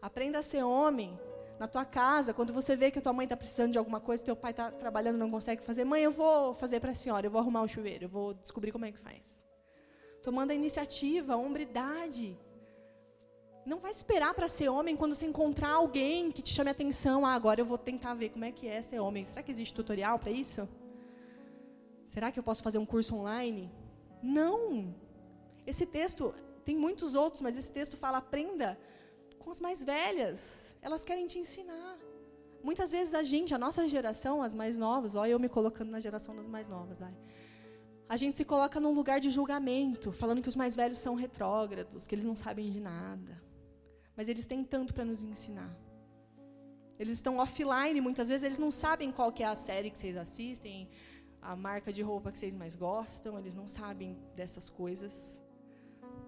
Aprenda 0.00 0.38
a 0.38 0.42
ser 0.42 0.62
homem 0.62 1.20
na 1.60 1.68
tua 1.68 1.84
casa, 1.84 2.32
quando 2.32 2.54
você 2.54 2.74
vê 2.74 2.90
que 2.90 2.98
a 2.98 3.02
tua 3.02 3.12
mãe 3.12 3.24
está 3.24 3.36
precisando 3.36 3.72
de 3.72 3.76
alguma 3.76 4.00
coisa, 4.00 4.24
teu 4.24 4.34
pai 4.34 4.50
está 4.50 4.70
trabalhando 4.70 5.18
não 5.18 5.30
consegue 5.30 5.62
fazer, 5.62 5.84
mãe, 5.84 6.02
eu 6.02 6.10
vou 6.10 6.54
fazer 6.54 6.80
para 6.80 6.92
a 6.92 6.94
senhora, 6.94 7.26
eu 7.26 7.30
vou 7.30 7.38
arrumar 7.38 7.60
o 7.60 7.68
chuveiro, 7.68 8.06
eu 8.06 8.08
vou 8.08 8.32
descobrir 8.32 8.72
como 8.72 8.86
é 8.86 8.92
que 8.92 8.98
faz. 8.98 9.44
Tomando 10.22 10.52
a 10.52 10.54
iniciativa, 10.54 11.34
a 11.34 11.36
hombridade. 11.36 12.34
Não 13.66 13.78
vai 13.78 13.90
esperar 13.90 14.32
para 14.32 14.48
ser 14.48 14.70
homem 14.70 14.96
quando 14.96 15.14
você 15.14 15.26
encontrar 15.26 15.72
alguém 15.72 16.32
que 16.32 16.40
te 16.40 16.48
chame 16.48 16.70
a 16.70 16.72
atenção. 16.72 17.26
Ah, 17.26 17.34
agora 17.34 17.60
eu 17.60 17.66
vou 17.66 17.76
tentar 17.76 18.14
ver 18.14 18.30
como 18.30 18.46
é 18.46 18.52
que 18.52 18.66
é 18.66 18.80
ser 18.80 18.98
homem. 18.98 19.22
Será 19.26 19.42
que 19.42 19.50
existe 19.50 19.74
tutorial 19.74 20.18
para 20.18 20.30
isso? 20.30 20.66
Será 22.06 22.32
que 22.32 22.38
eu 22.38 22.42
posso 22.42 22.62
fazer 22.62 22.78
um 22.78 22.86
curso 22.86 23.14
online? 23.14 23.70
Não. 24.22 24.94
Esse 25.66 25.84
texto 25.84 26.34
tem 26.64 26.74
muitos 26.74 27.14
outros, 27.14 27.42
mas 27.42 27.54
esse 27.54 27.70
texto 27.70 27.98
fala 27.98 28.16
aprenda 28.16 28.78
com 29.40 29.50
as 29.50 29.60
mais 29.60 29.82
velhas 29.82 30.74
elas 30.82 31.04
querem 31.04 31.26
te 31.26 31.38
ensinar. 31.38 31.98
Muitas 32.62 32.90
vezes 32.92 33.14
a 33.14 33.22
gente, 33.22 33.54
a 33.54 33.58
nossa 33.58 33.88
geração, 33.88 34.42
as 34.42 34.54
mais 34.54 34.76
novas, 34.76 35.14
olha 35.14 35.30
eu 35.30 35.40
me 35.40 35.48
colocando 35.48 35.90
na 35.90 36.00
geração 36.00 36.34
das 36.36 36.46
mais 36.46 36.68
novas, 36.68 37.00
vai. 37.00 37.14
A 38.08 38.16
gente 38.16 38.36
se 38.36 38.44
coloca 38.44 38.78
num 38.80 38.92
lugar 38.92 39.20
de 39.20 39.30
julgamento, 39.30 40.12
falando 40.12 40.42
que 40.42 40.48
os 40.48 40.56
mais 40.56 40.74
velhos 40.76 40.98
são 40.98 41.14
retrógrados, 41.14 42.06
que 42.06 42.14
eles 42.14 42.24
não 42.24 42.36
sabem 42.36 42.70
de 42.70 42.80
nada. 42.80 43.40
Mas 44.16 44.28
eles 44.28 44.46
têm 44.46 44.64
tanto 44.64 44.92
para 44.92 45.04
nos 45.04 45.22
ensinar. 45.22 45.74
Eles 46.98 47.14
estão 47.14 47.38
offline, 47.38 47.98
muitas 48.00 48.28
vezes 48.28 48.42
eles 48.44 48.58
não 48.58 48.70
sabem 48.70 49.10
qual 49.10 49.32
é 49.38 49.44
a 49.44 49.54
série 49.54 49.90
que 49.90 49.98
vocês 49.98 50.16
assistem, 50.16 50.90
a 51.40 51.56
marca 51.56 51.90
de 51.90 52.02
roupa 52.02 52.30
que 52.30 52.38
vocês 52.38 52.54
mais 52.54 52.76
gostam, 52.76 53.38
eles 53.38 53.54
não 53.54 53.66
sabem 53.66 54.18
dessas 54.34 54.68
coisas. 54.68 55.40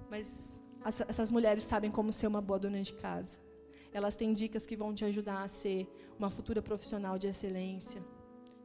Mas 0.09 0.62
essas 0.85 1.31
mulheres 1.31 1.65
sabem 1.65 1.91
como 1.91 2.13
ser 2.13 2.27
uma 2.27 2.41
boa 2.41 2.59
dona 2.59 2.83
de 2.83 2.93
casa. 2.95 3.39
Elas 3.93 4.17
têm 4.17 4.33
dicas 4.33 4.65
que 4.65 4.77
vão 4.77 4.95
te 4.95 5.05
ajudar 5.05 5.43
a 5.43 5.49
ser 5.49 5.87
uma 6.19 6.31
futura 6.31 6.63
profissional 6.63 7.19
de 7.19 7.27
excelência. 7.27 8.03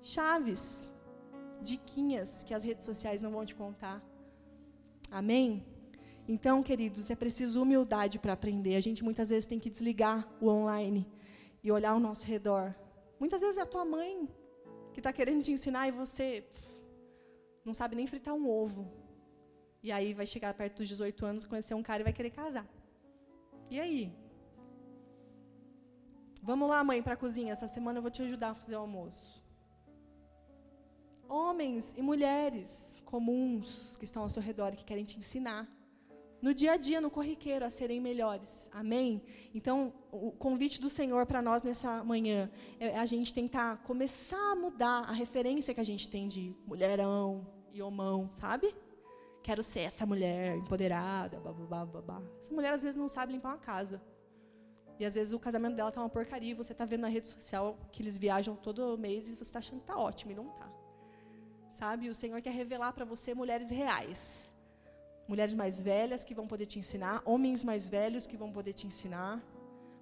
Chaves, 0.01 0.93
diquinhas 1.61 2.43
que 2.43 2.53
as 2.53 2.63
redes 2.63 2.85
sociais 2.85 3.21
não 3.21 3.31
vão 3.31 3.45
te 3.45 3.55
contar. 3.55 4.01
Amém? 5.11 5.65
Então, 6.27 6.61
queridos, 6.61 7.09
é 7.09 7.15
preciso 7.15 7.61
humildade 7.61 8.19
para 8.19 8.33
aprender. 8.33 8.75
A 8.75 8.79
gente 8.81 9.03
muitas 9.03 9.29
vezes 9.29 9.45
tem 9.45 9.59
que 9.59 9.69
desligar 9.69 10.27
o 10.41 10.47
online 10.47 11.07
e 11.63 11.71
olhar 11.71 11.91
ao 11.91 11.99
nosso 11.99 12.25
redor. 12.25 12.75
Muitas 13.19 13.41
vezes 13.41 13.57
é 13.57 13.61
a 13.61 13.65
tua 13.65 13.85
mãe 13.85 14.27
que 14.93 14.99
está 14.99 15.11
querendo 15.13 15.43
te 15.43 15.51
ensinar 15.51 15.87
e 15.87 15.91
você 15.91 16.45
não 17.63 17.73
sabe 17.73 17.95
nem 17.95 18.07
fritar 18.07 18.33
um 18.33 18.49
ovo. 18.49 18.87
E 19.81 19.91
aí 19.91 20.13
vai 20.13 20.25
chegar 20.25 20.53
perto 20.53 20.77
dos 20.77 20.87
18 20.87 21.25
anos, 21.25 21.45
conhecer 21.45 21.73
um 21.73 21.83
cara 21.83 22.01
e 22.01 22.03
vai 22.03 22.13
querer 22.13 22.31
casar. 22.31 22.67
E 23.69 23.79
aí? 23.79 24.11
Vamos 26.41 26.69
lá, 26.69 26.83
mãe, 26.83 27.01
para 27.01 27.13
a 27.13 27.17
cozinha. 27.17 27.53
Essa 27.53 27.67
semana 27.67 27.97
eu 27.97 28.01
vou 28.01 28.11
te 28.11 28.21
ajudar 28.21 28.51
a 28.51 28.55
fazer 28.55 28.75
o 28.75 28.79
almoço. 28.79 29.43
Homens 31.27 31.93
e 31.97 32.01
mulheres 32.01 33.01
comuns 33.05 33.97
que 33.97 34.05
estão 34.05 34.23
ao 34.23 34.29
seu 34.29 34.41
redor 34.41 34.73
e 34.73 34.77
que 34.77 34.85
querem 34.85 35.03
te 35.03 35.19
ensinar 35.19 35.67
no 36.41 36.53
dia 36.53 36.73
a 36.73 36.77
dia, 36.77 37.01
no 37.01 37.09
corriqueiro, 37.09 37.65
a 37.65 37.69
serem 37.69 37.99
melhores. 37.99 38.69
Amém? 38.71 39.21
Então, 39.53 39.91
o 40.11 40.31
convite 40.31 40.79
do 40.79 40.89
Senhor 40.89 41.25
para 41.25 41.41
nós 41.41 41.63
nessa 41.63 42.03
manhã 42.03 42.49
é 42.79 42.97
a 42.97 43.05
gente 43.05 43.33
tentar 43.33 43.77
começar 43.77 44.51
a 44.51 44.55
mudar 44.55 45.03
a 45.09 45.11
referência 45.11 45.73
que 45.73 45.79
a 45.79 45.83
gente 45.83 46.07
tem 46.07 46.27
de 46.27 46.55
mulherão 46.65 47.45
e 47.73 47.81
homão, 47.81 48.29
sabe? 48.31 48.73
Quero 49.47 49.63
ser 49.63 49.83
essa 49.91 50.05
mulher 50.05 50.57
empoderada, 50.57 51.39
babá, 51.39 51.85
babá. 51.85 52.21
Essa 52.41 52.53
mulher 52.53 52.73
às 52.73 52.83
vezes 52.83 52.97
não 52.97 53.07
sabe 53.07 53.31
limpar 53.31 53.51
uma 53.53 53.63
casa. 53.71 54.01
E 54.99 55.05
às 55.05 55.13
vezes 55.13 55.31
o 55.31 55.39
casamento 55.39 55.75
dela 55.77 55.91
tá 55.95 56.01
uma 56.01 56.09
porcaria 56.09 56.51
e 56.51 56.59
você 56.61 56.73
tá 56.73 56.83
vendo 56.83 57.03
na 57.07 57.07
rede 57.07 57.27
social 57.27 57.77
que 57.91 58.01
eles 58.03 58.17
viajam 58.17 58.55
todo 58.57 58.97
mês 58.97 59.29
e 59.29 59.35
você 59.35 59.43
está 59.43 59.59
achando 59.59 59.79
que 59.79 59.87
tá 59.87 59.97
ótimo 59.97 60.33
e 60.33 60.35
não 60.35 60.49
tá. 60.59 60.69
Sabe? 61.69 62.09
O 62.09 62.15
Senhor 62.15 62.41
quer 62.41 62.53
revelar 62.61 62.91
para 62.91 63.05
você 63.05 63.33
mulheres 63.33 63.69
reais 63.69 64.53
mulheres 65.27 65.53
mais 65.53 65.79
velhas 65.79 66.23
que 66.23 66.33
vão 66.33 66.47
poder 66.47 66.65
te 66.65 66.79
ensinar, 66.79 67.21
homens 67.25 67.63
mais 67.63 67.89
velhos 67.89 68.25
que 68.25 68.37
vão 68.37 68.51
poder 68.51 68.73
te 68.73 68.87
ensinar. 68.87 69.43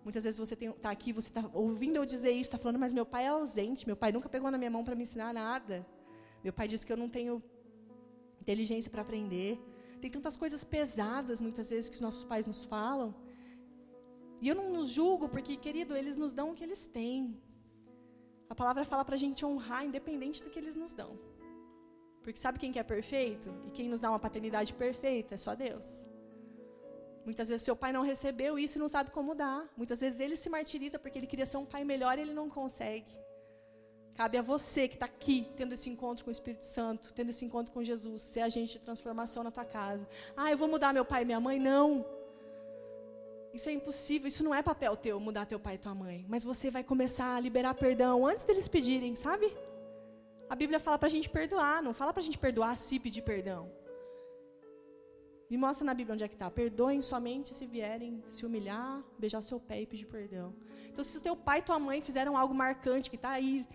Muitas 0.03 0.23
vezes 0.23 0.39
você 0.39 0.53
está 0.53 0.91
aqui, 0.91 1.11
você 1.11 1.29
está 1.29 1.49
ouvindo 1.51 1.95
eu 1.95 2.05
dizer 2.05 2.31
isso, 2.31 2.49
está 2.49 2.59
falando, 2.59 2.77
mas 2.77 2.93
meu 2.93 3.05
pai 3.05 3.25
é 3.25 3.29
ausente, 3.29 3.87
meu 3.87 3.95
pai 3.95 4.11
nunca 4.11 4.29
pegou 4.29 4.51
na 4.51 4.57
minha 4.57 4.69
mão 4.69 4.83
para 4.83 4.95
me 4.95 5.01
ensinar 5.01 5.33
nada. 5.33 5.85
Meu 6.43 6.53
pai 6.53 6.67
disse 6.67 6.85
que 6.85 6.93
eu 6.93 6.97
não 6.97 7.09
tenho 7.09 7.41
inteligência 8.45 8.91
para 8.93 9.01
aprender. 9.07 9.51
Tem 10.01 10.11
tantas 10.17 10.37
coisas 10.43 10.63
pesadas, 10.63 11.41
muitas 11.45 11.69
vezes, 11.73 11.89
que 11.89 11.97
os 11.99 12.05
nossos 12.07 12.23
pais 12.31 12.45
nos 12.51 12.63
falam. 12.73 13.09
E 14.41 14.47
eu 14.49 14.55
não 14.59 14.67
nos 14.75 14.89
julgo, 14.97 15.27
porque, 15.35 15.53
querido, 15.65 15.95
eles 16.01 16.15
nos 16.23 16.31
dão 16.39 16.47
o 16.51 16.55
que 16.57 16.65
eles 16.67 16.85
têm. 16.97 17.19
A 18.53 18.55
palavra 18.61 18.83
fala 18.91 19.03
para 19.03 19.15
a 19.15 19.23
gente 19.25 19.43
honrar, 19.49 19.83
independente 19.83 20.43
do 20.43 20.51
que 20.51 20.59
eles 20.63 20.75
nos 20.75 20.93
dão. 20.93 21.11
Porque 22.21 22.39
sabe 22.39 22.59
quem 22.59 22.71
que 22.71 22.81
é 22.83 22.83
perfeito? 22.95 23.49
E 23.67 23.71
quem 23.77 23.87
nos 23.93 24.01
dá 24.03 24.09
uma 24.13 24.23
paternidade 24.25 24.71
perfeita? 24.83 25.33
É 25.35 25.39
só 25.45 25.53
Deus. 25.67 25.87
Muitas 27.27 27.47
vezes 27.49 27.63
seu 27.63 27.75
pai 27.75 27.91
não 27.91 28.03
recebeu 28.11 28.53
isso 28.63 28.77
e 28.77 28.83
não 28.83 28.87
sabe 28.95 29.09
como 29.17 29.33
dar. 29.33 29.67
Muitas 29.75 29.99
vezes 30.03 30.19
ele 30.19 30.37
se 30.37 30.49
martiriza 30.55 30.99
porque 30.99 31.17
ele 31.17 31.31
queria 31.31 31.47
ser 31.51 31.57
um 31.57 31.65
pai 31.73 31.83
melhor 31.83 32.17
e 32.17 32.21
ele 32.21 32.33
não 32.33 32.47
consegue. 32.49 33.11
Cabe 34.15 34.37
a 34.37 34.41
você 34.41 34.87
que 34.87 34.95
está 34.95 35.05
aqui, 35.05 35.45
tendo 35.57 35.73
esse 35.73 35.89
encontro 35.89 36.23
com 36.23 36.29
o 36.29 36.31
Espírito 36.31 36.63
Santo, 36.63 37.13
tendo 37.13 37.29
esse 37.31 37.43
encontro 37.43 37.73
com 37.73 37.83
Jesus, 37.83 38.21
ser 38.21 38.41
agente 38.41 38.73
de 38.73 38.79
transformação 38.79 39.43
na 39.43 39.51
tua 39.51 39.65
casa. 39.65 40.07
Ah, 40.37 40.49
eu 40.49 40.57
vou 40.57 40.69
mudar 40.69 40.93
meu 40.93 41.03
pai 41.03 41.23
e 41.23 41.25
minha 41.25 41.39
mãe? 41.39 41.59
Não. 41.59 42.05
Isso 43.53 43.67
é 43.67 43.73
impossível, 43.73 44.27
isso 44.27 44.43
não 44.43 44.55
é 44.55 44.61
papel 44.61 44.95
teu, 44.95 45.19
mudar 45.19 45.45
teu 45.45 45.59
pai 45.59 45.75
e 45.75 45.77
tua 45.77 45.93
mãe. 45.93 46.25
Mas 46.29 46.45
você 46.45 46.71
vai 46.71 46.83
começar 46.83 47.35
a 47.35 47.39
liberar 47.39 47.73
perdão 47.73 48.25
antes 48.25 48.45
deles 48.45 48.69
pedirem, 48.69 49.15
sabe? 49.17 49.53
A 50.49 50.55
Bíblia 50.55 50.79
fala 50.79 50.97
para 50.97 51.07
a 51.07 51.11
gente 51.11 51.29
perdoar, 51.29 51.81
não 51.81 51.93
fala 51.93 52.13
para 52.13 52.21
a 52.21 52.23
gente 52.23 52.37
perdoar 52.37 52.77
se 52.77 52.99
pedir 52.99 53.21
perdão. 53.21 53.69
Me 55.49 55.57
mostra 55.57 55.85
na 55.85 55.93
Bíblia 55.93 56.13
onde 56.13 56.23
é 56.23 56.27
que 56.27 56.35
está. 56.35 56.49
Perdoem 56.49 57.01
somente 57.01 57.53
se 57.53 57.65
vierem 57.65 58.23
se 58.27 58.45
humilhar, 58.45 59.03
beijar 59.17 59.41
seu 59.41 59.59
pé 59.59 59.81
e 59.81 59.85
pedir 59.85 60.05
perdão. 60.05 60.53
Então, 60.87 61.03
se 61.03 61.17
o 61.17 61.21
teu 61.21 61.35
pai 61.35 61.59
e 61.59 61.61
tua 61.61 61.77
mãe 61.77 62.01
fizeram 62.01 62.35
algo 62.35 62.53
marcante 62.53 63.09
que 63.09 63.15
está 63.15 63.29
aí 63.29 63.65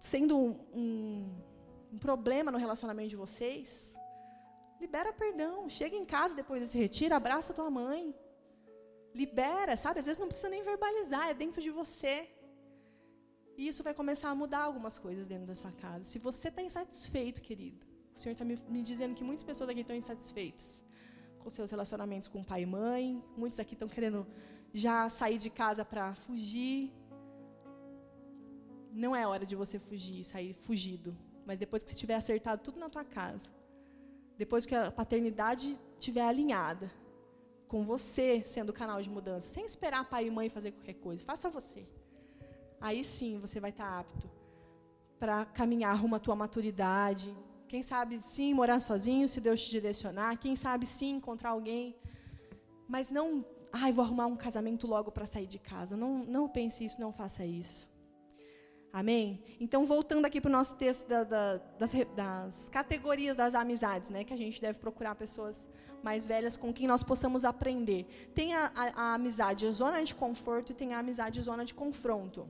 sendo 0.00 0.36
um, 0.36 0.50
um, 0.74 1.34
um, 1.92 1.98
problema 1.98 2.50
no 2.50 2.58
relacionamento 2.58 3.10
de 3.10 3.16
vocês, 3.16 3.96
libera 4.80 5.12
perdão. 5.12 5.68
Chega 5.68 5.96
em 5.96 6.04
casa 6.04 6.34
depois 6.34 6.60
desse 6.60 6.78
retiro, 6.78 7.14
abraça 7.14 7.54
tua 7.54 7.70
mãe. 7.70 8.14
Libera, 9.14 9.76
sabe? 9.76 10.00
Às 10.00 10.06
vezes 10.06 10.18
não 10.18 10.28
precisa 10.28 10.48
nem 10.48 10.62
verbalizar, 10.62 11.30
é 11.30 11.34
dentro 11.34 11.60
de 11.60 11.70
você. 11.70 12.28
E 13.56 13.66
isso 13.66 13.82
vai 13.82 13.94
começar 13.94 14.28
a 14.28 14.34
mudar 14.34 14.60
algumas 14.60 14.98
coisas 14.98 15.26
dentro 15.26 15.46
da 15.46 15.54
sua 15.54 15.72
casa. 15.72 16.04
Se 16.04 16.18
você 16.18 16.48
está 16.48 16.62
insatisfeito, 16.62 17.40
querido, 17.40 17.86
o 18.14 18.18
Senhor 18.18 18.32
está 18.32 18.44
me, 18.44 18.56
me, 18.68 18.82
dizendo 18.82 19.14
que 19.14 19.24
muitas 19.24 19.42
pessoas 19.42 19.70
aqui 19.70 19.80
estão 19.80 19.96
insatisfeitas 19.96 20.82
com 21.38 21.48
seus 21.48 21.70
relacionamentos 21.70 22.28
com 22.28 22.44
pai 22.44 22.62
e 22.62 22.66
mãe. 22.66 23.22
Muitos 23.36 23.58
aqui 23.58 23.74
estão 23.74 23.88
querendo 23.88 24.26
já 24.74 25.08
sair 25.08 25.38
de 25.38 25.48
casa 25.48 25.84
para 25.84 26.14
fugir. 26.14 26.92
Não 29.04 29.14
é 29.14 29.26
hora 29.26 29.44
de 29.50 29.54
você 29.62 29.78
fugir, 29.78 30.24
sair 30.24 30.52
fugido. 30.54 31.16
Mas 31.44 31.58
depois 31.58 31.82
que 31.82 31.90
você 31.90 31.96
tiver 32.02 32.16
acertado 32.16 32.62
tudo 32.62 32.78
na 32.80 32.88
tua 32.94 33.04
casa, 33.04 33.48
depois 34.36 34.66
que 34.66 34.74
a 34.74 34.90
paternidade 34.90 35.78
estiver 35.98 36.26
alinhada, 36.26 36.90
com 37.68 37.84
você 37.84 38.42
sendo 38.54 38.70
o 38.70 38.78
canal 38.80 39.00
de 39.00 39.10
mudança, 39.10 39.48
sem 39.48 39.64
esperar 39.64 40.08
pai 40.08 40.26
e 40.26 40.30
mãe 40.30 40.48
fazer 40.48 40.72
qualquer 40.72 40.94
coisa, 40.94 41.24
faça 41.24 41.48
você 41.48 41.86
aí 42.80 43.04
sim 43.04 43.38
você 43.38 43.58
vai 43.60 43.70
estar 43.70 43.98
apto 44.00 44.30
para 45.18 45.44
caminhar 45.46 45.96
rumo 45.96 46.16
à 46.16 46.18
tua 46.18 46.36
maturidade. 46.36 47.34
Quem 47.68 47.82
sabe 47.82 48.20
sim 48.22 48.52
morar 48.52 48.80
sozinho, 48.80 49.28
se 49.28 49.40
Deus 49.40 49.64
te 49.64 49.70
direcionar. 49.70 50.36
Quem 50.38 50.54
sabe 50.54 50.86
sim 50.86 51.16
encontrar 51.16 51.50
alguém. 51.50 51.96
Mas 52.86 53.08
não, 53.08 53.44
ai, 53.72 53.92
vou 53.92 54.04
arrumar 54.04 54.26
um 54.26 54.36
casamento 54.36 54.86
logo 54.86 55.10
para 55.10 55.26
sair 55.26 55.46
de 55.46 55.58
casa. 55.58 55.96
Não, 55.96 56.18
não 56.18 56.48
pense 56.48 56.84
isso, 56.84 57.00
não 57.00 57.12
faça 57.12 57.44
isso. 57.44 57.90
Amém? 58.92 59.42
Então, 59.60 59.84
voltando 59.84 60.24
aqui 60.24 60.40
para 60.40 60.48
o 60.48 60.52
nosso 60.52 60.76
texto 60.76 61.06
da, 61.06 61.24
da, 61.24 61.56
das, 61.78 61.92
das, 62.14 62.68
categorias 62.70 63.36
das 63.36 63.54
amizades, 63.54 64.08
né? 64.10 64.24
Que 64.24 64.32
a 64.32 64.36
gente 64.36 64.60
deve 64.60 64.78
procurar 64.78 65.14
pessoas 65.14 65.68
mais 66.02 66.26
velhas 66.26 66.56
com 66.56 66.72
quem 66.72 66.86
nós 66.86 67.02
possamos 67.02 67.44
aprender. 67.44 68.06
Tem 68.34 68.54
a, 68.54 68.72
a, 68.74 69.02
a 69.02 69.14
amizade 69.14 69.70
zona 69.70 70.02
de 70.02 70.14
conforto 70.14 70.72
e 70.72 70.74
tem 70.74 70.94
a 70.94 70.98
amizade 70.98 71.40
zona 71.42 71.64
de 71.64 71.74
confronto. 71.74 72.48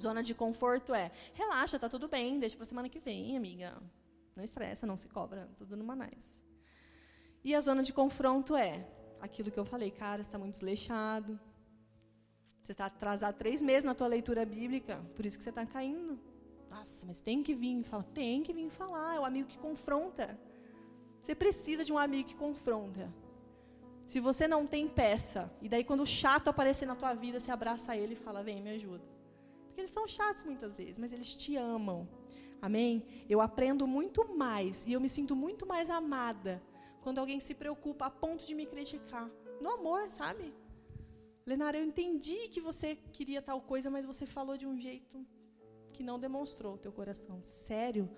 Zona 0.00 0.22
de 0.22 0.34
conforto 0.34 0.94
é, 0.94 1.10
relaxa, 1.32 1.78
tá 1.78 1.88
tudo 1.88 2.08
bem, 2.08 2.38
deixa 2.38 2.56
para 2.56 2.66
semana 2.66 2.88
que 2.88 2.98
vem, 2.98 3.36
amiga. 3.36 3.80
Não 4.36 4.42
estressa, 4.42 4.86
não 4.86 4.96
se 4.96 5.08
cobra, 5.08 5.48
tudo 5.56 5.76
numa 5.76 5.94
nice. 5.94 6.42
E 7.44 7.54
a 7.54 7.60
zona 7.60 7.82
de 7.82 7.92
confronto 7.92 8.56
é 8.56 8.86
aquilo 9.20 9.50
que 9.50 9.58
eu 9.58 9.64
falei, 9.64 9.90
cara, 9.90 10.20
está 10.20 10.38
muito 10.38 10.52
desleixado. 10.52 11.38
Você 12.64 12.72
está 12.72 12.86
atrasado 12.86 13.36
três 13.36 13.60
meses 13.60 13.84
na 13.84 13.94
tua 13.94 14.06
leitura 14.06 14.42
bíblica, 14.46 14.98
por 15.14 15.26
isso 15.26 15.36
que 15.36 15.44
você 15.44 15.50
está 15.50 15.66
caindo. 15.66 16.18
Nossa, 16.70 17.04
mas 17.06 17.20
tem 17.20 17.42
que 17.42 17.54
vir 17.54 17.84
falar, 17.84 18.04
tem 18.04 18.42
que 18.42 18.54
vir 18.54 18.70
falar, 18.70 19.16
é 19.16 19.20
o 19.20 19.24
amigo 19.26 19.46
que 19.46 19.58
confronta. 19.58 20.40
Você 21.20 21.34
precisa 21.34 21.84
de 21.84 21.92
um 21.92 21.98
amigo 21.98 22.26
que 22.26 22.34
confronta. 22.34 23.12
Se 24.06 24.18
você 24.18 24.48
não 24.48 24.66
tem 24.66 24.88
peça, 24.88 25.52
e 25.60 25.68
daí 25.68 25.84
quando 25.84 26.00
o 26.00 26.06
chato 26.06 26.48
aparecer 26.48 26.86
na 26.86 26.96
tua 26.96 27.12
vida, 27.12 27.38
você 27.38 27.50
abraça 27.50 27.94
ele 27.94 28.14
e 28.14 28.16
fala, 28.16 28.42
vem, 28.42 28.62
me 28.62 28.70
ajuda. 28.70 29.04
Porque 29.66 29.82
eles 29.82 29.90
são 29.90 30.08
chatos 30.08 30.42
muitas 30.42 30.78
vezes, 30.78 30.98
mas 30.98 31.12
eles 31.12 31.36
te 31.36 31.56
amam. 31.56 32.08
Amém? 32.62 33.04
Eu 33.28 33.42
aprendo 33.42 33.86
muito 33.86 34.34
mais 34.34 34.86
e 34.86 34.92
eu 34.94 35.02
me 35.02 35.08
sinto 35.10 35.36
muito 35.36 35.66
mais 35.66 35.90
amada 35.90 36.62
quando 37.02 37.18
alguém 37.18 37.40
se 37.40 37.54
preocupa 37.54 38.06
a 38.06 38.10
ponto 38.10 38.46
de 38.46 38.54
me 38.54 38.64
criticar. 38.64 39.28
No 39.60 39.68
amor, 39.68 40.08
sabe? 40.08 40.63
Lenara, 41.46 41.76
eu 41.78 41.84
entendi 41.84 42.48
que 42.48 42.60
você 42.60 42.96
queria 43.12 43.42
tal 43.42 43.60
coisa, 43.60 43.90
mas 43.90 44.06
você 44.06 44.24
falou 44.26 44.56
de 44.56 44.66
um 44.66 44.78
jeito 44.78 45.26
que 45.92 46.02
não 46.02 46.18
demonstrou 46.18 46.74
o 46.74 46.78
teu 46.78 46.92
coração. 46.92 47.42
Sério? 47.42 48.08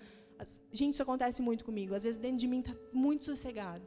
Gente, 0.70 0.94
isso 0.94 1.02
acontece 1.02 1.42
muito 1.42 1.64
comigo. 1.64 1.94
Às 1.94 2.04
vezes 2.04 2.20
dentro 2.20 2.38
de 2.38 2.46
mim 2.46 2.60
está 2.60 2.74
muito 2.92 3.24
sossegado. 3.24 3.86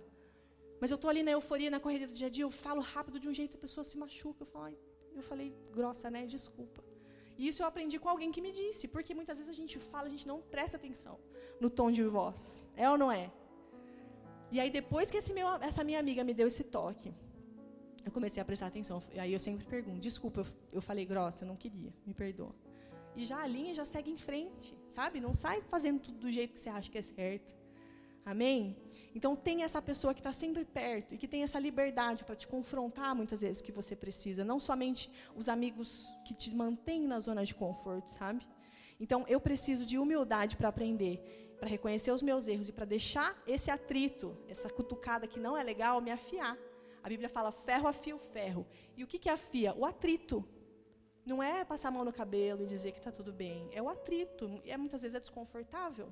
Mas 0.81 0.91
eu 0.91 0.95
estou 0.95 1.09
ali 1.09 1.23
na 1.23 1.31
euforia, 1.31 1.69
na 1.69 1.79
correria 1.79 2.07
do 2.07 2.13
dia 2.13 2.27
a 2.27 2.29
dia, 2.29 2.43
eu 2.43 2.51
falo 2.51 2.81
rápido 2.81 3.19
de 3.19 3.27
um 3.29 3.33
jeito, 3.33 3.55
a 3.55 3.59
pessoa 3.59 3.83
se 3.83 3.97
machuca. 3.97 4.43
Eu 4.43 4.47
falo, 4.47 4.77
eu 5.15 5.23
falei 5.23 5.53
grossa, 5.71 6.09
né? 6.09 6.25
Desculpa. 6.25 6.83
E 7.37 7.47
isso 7.47 7.61
eu 7.63 7.67
aprendi 7.67 7.97
com 7.97 8.09
alguém 8.09 8.31
que 8.33 8.41
me 8.41 8.51
disse, 8.51 8.87
porque 8.87 9.13
muitas 9.13 9.37
vezes 9.37 9.49
a 9.53 9.55
gente 9.55 9.79
fala, 9.79 10.07
a 10.07 10.09
gente 10.09 10.27
não 10.27 10.41
presta 10.41 10.75
atenção 10.75 11.17
no 11.59 11.69
tom 11.69 11.89
de 11.89 12.03
voz. 12.03 12.67
É 12.75 12.89
ou 12.89 12.97
não 12.97 13.09
é? 13.09 13.31
E 14.51 14.59
aí 14.59 14.69
depois 14.69 15.09
que 15.09 15.19
meu, 15.33 15.47
essa 15.69 15.83
minha 15.83 15.99
amiga 15.99 16.23
me 16.23 16.33
deu 16.33 16.47
esse 16.47 16.63
toque, 16.65 17.13
eu 18.09 18.13
comecei 18.13 18.41
a 18.41 18.45
prestar 18.45 18.67
atenção. 18.67 19.01
E 19.13 19.19
aí 19.19 19.31
eu 19.31 19.39
sempre 19.39 19.65
pergunto, 19.65 19.99
desculpa, 19.99 20.45
eu, 20.73 20.81
falei 20.81 21.05
grossa, 21.05 21.43
eu 21.43 21.47
não 21.47 21.55
queria, 21.55 21.93
me 22.05 22.13
perdoa. 22.13 22.53
E 23.15 23.23
já 23.25 23.41
alinha, 23.41 23.73
já 23.73 23.85
segue 23.85 24.11
em 24.11 24.17
frente, 24.17 24.75
sabe? 24.87 25.19
Não 25.19 25.33
sai 25.33 25.61
fazendo 25.61 25.99
tudo 25.99 26.17
do 26.19 26.31
jeito 26.31 26.53
que 26.53 26.59
você 26.59 26.69
acha 26.69 26.89
que 26.91 26.97
é 26.97 27.01
certo. 27.01 27.53
Amém? 28.25 28.77
Então 29.15 29.35
tem 29.35 29.63
essa 29.63 29.81
pessoa 29.81 30.13
que 30.13 30.19
está 30.19 30.31
sempre 30.31 30.63
perto 30.65 31.15
e 31.15 31.17
que 31.17 31.27
tem 31.27 31.43
essa 31.43 31.59
liberdade 31.59 32.23
para 32.23 32.35
te 32.35 32.47
confrontar 32.47 33.15
muitas 33.15 33.41
vezes 33.41 33.61
que 33.61 33.71
você 33.71 33.95
precisa, 33.95 34.43
não 34.43 34.59
somente 34.59 35.09
os 35.35 35.49
amigos 35.49 36.07
que 36.25 36.33
te 36.33 36.53
mantêm 36.53 37.07
na 37.07 37.19
zona 37.19 37.43
de 37.43 37.55
conforto, 37.55 38.09
sabe? 38.09 38.47
Então 38.99 39.25
eu 39.27 39.39
preciso 39.39 39.85
de 39.85 39.97
humildade 39.97 40.57
para 40.57 40.69
aprender, 40.69 41.55
para 41.59 41.67
reconhecer 41.67 42.11
os 42.11 42.21
meus 42.21 42.47
erros 42.47 42.69
e 42.69 42.71
para 42.71 42.85
deixar 42.85 43.35
esse 43.47 43.71
atrito, 43.71 44.37
essa 44.47 44.69
cutucada 44.69 45.27
que 45.27 45.39
não 45.39 45.57
é 45.57 45.63
legal, 45.63 45.99
me 46.01 46.11
afiar. 46.11 46.57
A 47.03 47.09
Bíblia 47.09 47.29
fala 47.29 47.51
ferro 47.51 47.87
afia 47.87 48.15
o 48.15 48.19
ferro. 48.19 48.65
E 48.95 49.03
o 49.03 49.07
que, 49.07 49.19
que 49.19 49.29
afia? 49.29 49.73
O 49.75 49.85
atrito. 49.85 50.45
Não 51.25 51.41
é 51.43 51.63
passar 51.63 51.89
a 51.89 51.91
mão 51.91 52.03
no 52.03 52.13
cabelo 52.13 52.63
e 52.63 52.65
dizer 52.65 52.91
que 52.91 52.97
está 52.97 53.11
tudo 53.11 53.31
bem. 53.31 53.69
É 53.71 53.81
o 53.81 53.89
atrito. 53.89 54.61
É, 54.65 54.75
muitas 54.77 55.01
vezes 55.01 55.15
é 55.15 55.19
desconfortável. 55.19 56.11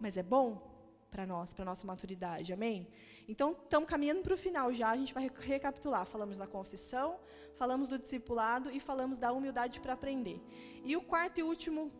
Mas 0.00 0.16
é 0.16 0.22
bom 0.22 0.70
para 1.10 1.26
nós, 1.26 1.52
para 1.52 1.64
nossa 1.64 1.86
maturidade, 1.86 2.52
amém? 2.54 2.88
Então, 3.28 3.52
estamos 3.52 3.88
caminhando 3.88 4.22
para 4.22 4.32
o 4.32 4.36
final 4.36 4.72
já, 4.72 4.90
a 4.90 4.96
gente 4.96 5.12
vai 5.12 5.30
recapitular. 5.52 6.06
Falamos 6.06 6.38
da 6.38 6.46
confissão, 6.46 7.20
falamos 7.54 7.90
do 7.90 7.98
discipulado 7.98 8.70
e 8.70 8.80
falamos 8.80 9.18
da 9.18 9.30
humildade 9.30 9.78
para 9.80 9.92
aprender. 9.92 10.40
E 10.82 10.96
o 10.96 11.02
quarto 11.02 11.38
e 11.38 11.42
último 11.42 11.92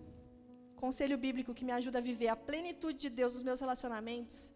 conselho 0.76 1.16
bíblico 1.18 1.55
que 1.55 1.64
me 1.64 1.72
ajuda 1.72 1.99
a 1.99 2.03
viver 2.03 2.28
a 2.28 2.37
plenitude 2.37 2.99
de 2.99 3.11
Deus 3.11 3.35
nos 3.35 3.43
meus 3.43 3.61
relacionamentos 3.61 4.55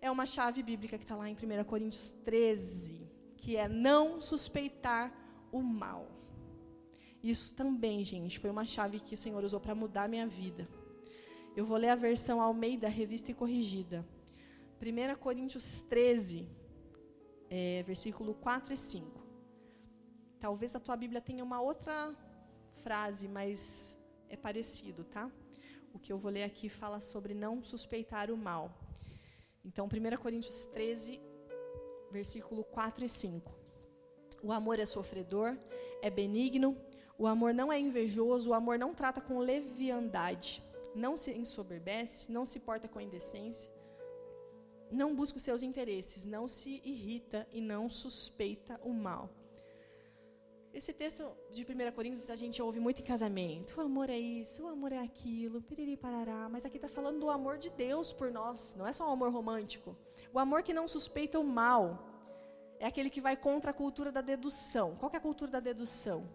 é 0.00 0.10
uma 0.10 0.26
chave 0.26 0.62
bíblica 0.62 0.96
que 0.96 1.04
está 1.04 1.16
lá 1.16 1.28
em 1.28 1.34
1 1.34 1.64
Coríntios 1.64 2.10
13, 2.24 3.08
que 3.36 3.56
é 3.56 3.68
não 3.68 4.20
suspeitar 4.20 5.12
o 5.50 5.60
mal. 5.62 6.06
Isso 7.22 7.54
também, 7.54 8.04
gente, 8.04 8.38
foi 8.38 8.50
uma 8.50 8.64
chave 8.64 9.00
que 9.00 9.14
o 9.14 9.16
Senhor 9.16 9.42
usou 9.42 9.60
para 9.60 9.74
mudar 9.74 10.04
a 10.04 10.08
minha 10.08 10.26
vida. 10.26 10.68
Eu 11.56 11.64
vou 11.64 11.76
ler 11.76 11.88
a 11.88 11.96
versão 11.96 12.40
Almeida, 12.40 12.88
revista 12.88 13.30
e 13.32 13.34
corrigida. 13.34 14.06
1 14.80 15.16
Coríntios 15.18 15.80
13, 15.80 16.48
é, 17.50 17.82
versículo 17.82 18.34
4 18.34 18.72
e 18.72 18.76
5. 18.76 19.26
Talvez 20.38 20.76
a 20.76 20.80
tua 20.80 20.96
Bíblia 20.96 21.20
tenha 21.20 21.42
uma 21.42 21.60
outra 21.60 22.14
frase, 22.76 23.26
mas 23.26 23.98
é 24.28 24.36
parecido, 24.36 25.02
tá? 25.02 25.28
O 25.92 25.98
que 25.98 26.12
eu 26.12 26.18
vou 26.18 26.30
ler 26.30 26.44
aqui 26.44 26.68
fala 26.68 27.00
sobre 27.00 27.34
não 27.34 27.64
suspeitar 27.64 28.30
o 28.30 28.36
mal. 28.36 28.87
Então, 29.64 29.86
1 29.86 30.16
Coríntios 30.16 30.66
13, 30.66 31.20
versículo 32.10 32.64
4 32.64 33.04
e 33.04 33.08
5. 33.08 33.52
O 34.42 34.52
amor 34.52 34.78
é 34.78 34.86
sofredor, 34.86 35.56
é 36.00 36.08
benigno, 36.08 36.76
o 37.18 37.26
amor 37.26 37.52
não 37.52 37.72
é 37.72 37.78
invejoso, 37.78 38.50
o 38.50 38.54
amor 38.54 38.78
não 38.78 38.94
trata 38.94 39.20
com 39.20 39.38
leviandade 39.38 40.62
não 40.94 41.16
se 41.16 41.32
ensoberbece, 41.32 42.30
não 42.30 42.44
se 42.44 42.58
porta 42.58 42.88
com 42.88 43.00
indecência, 43.00 43.70
não 44.90 45.14
busca 45.14 45.38
os 45.38 45.44
seus 45.44 45.62
interesses, 45.62 46.24
não 46.24 46.48
se 46.48 46.80
irrita 46.84 47.46
e 47.52 47.60
não 47.60 47.88
suspeita 47.88 48.80
o 48.82 48.92
mal. 48.92 49.30
Esse 50.78 50.92
texto 50.92 51.24
de 51.50 51.64
1 51.64 51.90
Coríntios 51.90 52.30
a 52.30 52.36
gente 52.36 52.62
ouve 52.62 52.78
muito 52.78 53.02
em 53.02 53.04
casamento. 53.04 53.76
O 53.76 53.80
amor 53.80 54.08
é 54.08 54.16
isso, 54.16 54.62
o 54.62 54.68
amor 54.68 54.92
é 54.92 54.98
aquilo, 55.00 55.60
piriri 55.60 55.96
parará. 55.96 56.48
Mas 56.48 56.64
aqui 56.64 56.76
está 56.76 56.88
falando 56.88 57.18
do 57.18 57.28
amor 57.28 57.58
de 57.58 57.68
Deus 57.68 58.12
por 58.12 58.30
nós. 58.30 58.76
Não 58.78 58.86
é 58.86 58.92
só 58.92 59.08
um 59.08 59.10
amor 59.10 59.32
romântico. 59.32 59.96
O 60.32 60.38
amor 60.38 60.62
que 60.62 60.72
não 60.72 60.86
suspeita 60.86 61.40
o 61.40 61.42
mal. 61.42 61.84
É 62.78 62.86
aquele 62.86 63.10
que 63.10 63.20
vai 63.20 63.36
contra 63.36 63.72
a 63.72 63.74
cultura 63.74 64.12
da 64.12 64.20
dedução. 64.20 64.94
Qual 65.00 65.10
é 65.12 65.16
a 65.16 65.20
cultura 65.20 65.50
da 65.50 65.60
dedução? 65.60 66.28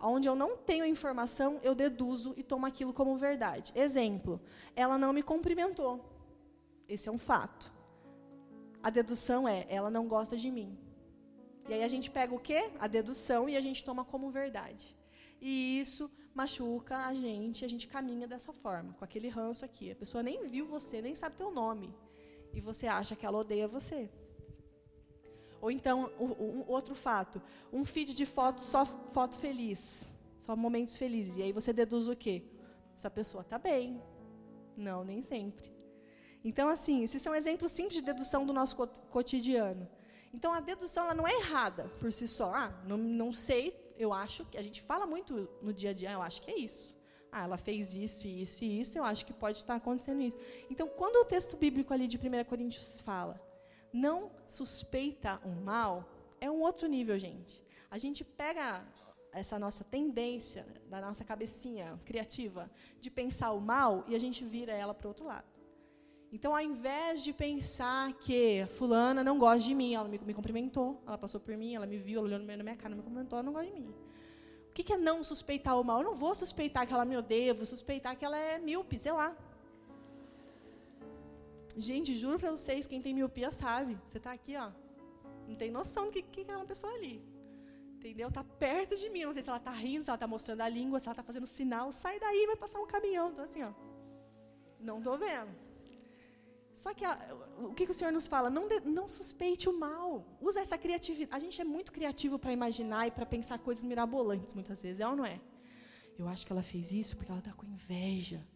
onde 0.00 0.28
eu 0.28 0.34
não 0.34 0.56
tenho 0.56 0.84
informação, 0.84 1.58
eu 1.62 1.74
deduzo 1.74 2.34
e 2.36 2.42
tomo 2.42 2.66
aquilo 2.66 2.92
como 2.92 3.16
verdade. 3.16 3.72
Exemplo, 3.74 4.40
ela 4.74 4.98
não 4.98 5.12
me 5.12 5.22
cumprimentou. 5.22 6.04
Esse 6.88 7.08
é 7.08 7.12
um 7.12 7.16
fato. 7.16 7.72
A 8.82 8.90
dedução 8.90 9.48
é, 9.48 9.64
ela 9.70 9.90
não 9.90 10.06
gosta 10.06 10.36
de 10.36 10.50
mim. 10.50 10.76
E 11.68 11.74
aí 11.74 11.82
a 11.82 11.88
gente 11.88 12.10
pega 12.10 12.34
o 12.34 12.38
quê? 12.38 12.70
A 12.78 12.86
dedução 12.86 13.48
e 13.48 13.56
a 13.56 13.60
gente 13.60 13.84
toma 13.84 14.04
como 14.04 14.30
verdade. 14.30 14.96
E 15.40 15.80
isso 15.80 16.10
machuca 16.34 16.98
a 16.98 17.12
gente, 17.12 17.64
a 17.64 17.68
gente 17.68 17.88
caminha 17.88 18.26
dessa 18.26 18.52
forma, 18.52 18.92
com 18.94 19.04
aquele 19.04 19.28
ranço 19.28 19.64
aqui. 19.64 19.90
A 19.90 19.96
pessoa 19.96 20.22
nem 20.22 20.46
viu 20.46 20.66
você, 20.66 21.02
nem 21.02 21.16
sabe 21.16 21.36
teu 21.36 21.50
nome. 21.50 21.94
E 22.54 22.60
você 22.60 22.86
acha 22.86 23.16
que 23.16 23.26
ela 23.26 23.38
odeia 23.38 23.66
você. 23.66 24.08
Ou 25.60 25.70
então, 25.70 26.10
um, 26.20 26.64
outro 26.68 26.94
fato, 26.94 27.42
um 27.72 27.84
feed 27.84 28.14
de 28.14 28.26
foto 28.26 28.60
só 28.60 28.86
foto 28.86 29.36
feliz, 29.38 30.10
só 30.42 30.54
momentos 30.54 30.96
felizes. 30.96 31.36
E 31.38 31.42
aí 31.42 31.52
você 31.52 31.72
deduz 31.72 32.06
o 32.08 32.14
quê? 32.14 32.44
Essa 32.94 33.10
pessoa 33.10 33.42
está 33.42 33.58
bem. 33.58 34.00
Não, 34.76 35.02
nem 35.02 35.22
sempre. 35.22 35.74
Então, 36.44 36.68
assim, 36.68 37.02
esses 37.02 37.20
são 37.20 37.34
exemplos 37.34 37.72
simples 37.72 37.96
de 37.96 38.02
dedução 38.02 38.46
do 38.46 38.52
nosso 38.52 38.76
cotidiano. 39.10 39.88
Então, 40.32 40.52
a 40.52 40.60
dedução 40.60 41.04
ela 41.04 41.14
não 41.14 41.26
é 41.26 41.34
errada 41.34 41.84
por 42.00 42.12
si 42.12 42.28
só. 42.28 42.52
Ah, 42.54 42.72
não, 42.86 42.96
não 42.96 43.32
sei, 43.32 43.94
eu 43.98 44.12
acho 44.12 44.44
que. 44.46 44.58
A 44.58 44.62
gente 44.62 44.82
fala 44.82 45.06
muito 45.06 45.48
no 45.62 45.72
dia 45.72 45.90
a 45.90 45.92
dia, 45.92 46.12
eu 46.12 46.22
acho 46.22 46.42
que 46.42 46.50
é 46.50 46.58
isso. 46.58 46.94
Ah, 47.32 47.44
ela 47.44 47.58
fez 47.58 47.94
isso, 47.94 48.26
isso 48.26 48.64
e 48.64 48.80
isso, 48.80 48.96
eu 48.96 49.04
acho 49.04 49.26
que 49.26 49.32
pode 49.32 49.58
estar 49.58 49.74
acontecendo 49.74 50.22
isso. 50.22 50.38
Então, 50.70 50.88
quando 50.88 51.16
o 51.16 51.24
texto 51.24 51.56
bíblico 51.56 51.92
ali 51.92 52.06
de 52.06 52.16
1 52.16 52.44
Coríntios 52.44 53.00
fala 53.00 53.40
não 53.92 54.30
suspeita 54.46 55.40
um 55.44 55.62
mal, 55.62 56.08
é 56.40 56.50
um 56.50 56.60
outro 56.60 56.86
nível, 56.86 57.18
gente. 57.18 57.62
A 57.90 57.98
gente 57.98 58.24
pega 58.24 58.84
essa 59.32 59.58
nossa 59.58 59.84
tendência 59.84 60.66
da 60.88 61.00
nossa 61.00 61.24
cabecinha 61.24 62.00
criativa 62.04 62.70
de 63.00 63.10
pensar 63.10 63.52
o 63.52 63.60
mal 63.60 64.04
e 64.08 64.14
a 64.14 64.18
gente 64.18 64.44
vira 64.44 64.72
ela 64.72 64.94
para 64.94 65.06
o 65.06 65.08
outro 65.08 65.26
lado. 65.26 65.46
Então, 66.36 66.54
ao 66.54 66.60
invés 66.60 67.24
de 67.24 67.32
pensar 67.32 68.12
que 68.24 68.66
fulana 68.68 69.24
não 69.24 69.38
gosta 69.38 69.60
de 69.66 69.74
mim, 69.74 69.94
ela 69.94 70.06
me, 70.06 70.18
me 70.18 70.34
cumprimentou, 70.34 71.02
ela 71.06 71.16
passou 71.16 71.40
por 71.40 71.56
mim, 71.56 71.74
ela 71.74 71.86
me 71.86 71.96
viu, 71.96 72.18
ela 72.18 72.28
olhou 72.28 72.40
na 72.40 72.62
minha 72.62 72.76
cara, 72.76 72.94
me 72.94 73.02
cumprimentou, 73.02 73.38
ela 73.38 73.46
não 73.46 73.54
gosta 73.54 73.68
de 73.70 73.80
mim. 73.80 73.88
O 74.68 74.72
que 74.74 74.92
é 74.92 74.98
não 74.98 75.24
suspeitar 75.24 75.80
o 75.80 75.82
mal? 75.82 76.00
Eu 76.00 76.04
não 76.04 76.14
vou 76.14 76.34
suspeitar 76.34 76.86
que 76.86 76.92
ela 76.92 77.06
me 77.06 77.16
odeia, 77.16 77.54
vou 77.54 77.64
suspeitar 77.64 78.14
que 78.18 78.22
ela 78.22 78.36
é 78.36 78.58
míope, 78.58 78.98
sei 78.98 79.12
lá. 79.12 79.34
Gente, 81.74 82.14
juro 82.14 82.38
para 82.38 82.50
vocês, 82.50 82.86
quem 82.86 83.00
tem 83.00 83.14
miopia 83.14 83.50
sabe. 83.50 83.98
Você 84.04 84.18
está 84.18 84.32
aqui, 84.32 84.58
ó, 84.58 84.70
não 85.48 85.56
tem 85.56 85.70
noção 85.70 86.04
do 86.04 86.12
que, 86.12 86.20
que 86.20 86.52
é 86.52 86.54
uma 86.54 86.66
pessoa 86.66 86.92
ali. 86.92 87.14
Entendeu? 87.94 88.28
Está 88.28 88.44
perto 88.44 88.94
de 88.94 89.08
mim. 89.08 89.24
não 89.24 89.32
sei 89.32 89.42
se 89.42 89.48
ela 89.48 89.56
está 89.56 89.70
rindo, 89.70 90.04
se 90.04 90.10
ela 90.10 90.16
está 90.16 90.26
mostrando 90.26 90.60
a 90.60 90.68
língua, 90.68 91.00
se 91.00 91.06
ela 91.06 91.14
está 91.14 91.22
fazendo 91.22 91.46
sinal. 91.46 91.90
Sai 91.92 92.20
daí, 92.20 92.44
vai 92.46 92.56
passar 92.56 92.78
um 92.78 92.86
caminhão. 92.86 93.30
Então, 93.30 93.46
assim, 93.46 93.62
ó. 93.62 93.72
Não 94.78 94.98
estou 94.98 95.16
vendo. 95.16 95.65
Só 96.76 96.92
que 96.92 97.06
a, 97.06 97.18
o 97.58 97.72
que, 97.72 97.86
que, 97.86 97.90
o 97.90 97.94
Senhor 97.94 98.12
nos 98.12 98.26
fala? 98.26 98.50
Não, 98.50 98.68
de, 98.68 98.80
não 98.80 99.08
suspeite 99.08 99.66
o 99.66 99.72
mal. 99.72 100.26
Usa 100.42 100.60
essa 100.60 100.76
criatividade. 100.76 101.34
A 101.34 101.38
gente 101.38 101.58
é 101.58 101.64
muito 101.64 101.90
criativo 101.90 102.38
para 102.38 102.52
imaginar 102.52 103.06
e 103.06 103.10
para 103.10 103.24
pensar 103.24 103.58
coisas 103.58 103.82
mirabolantes, 103.82 104.52
muitas 104.52 104.82
vezes. 104.82 105.00
É 105.00 105.08
ou 105.08 105.16
não 105.16 105.24
é? 105.24 105.40
Eu 106.18 106.28
acho 106.28 106.44
que 106.44 106.52
ela 106.52 106.62
fez 106.62 106.92
isso 106.92 107.16
porque 107.16 107.32
ela 107.32 107.38
está 107.38 107.54
com 107.54 107.64
inveja. 107.64 108.46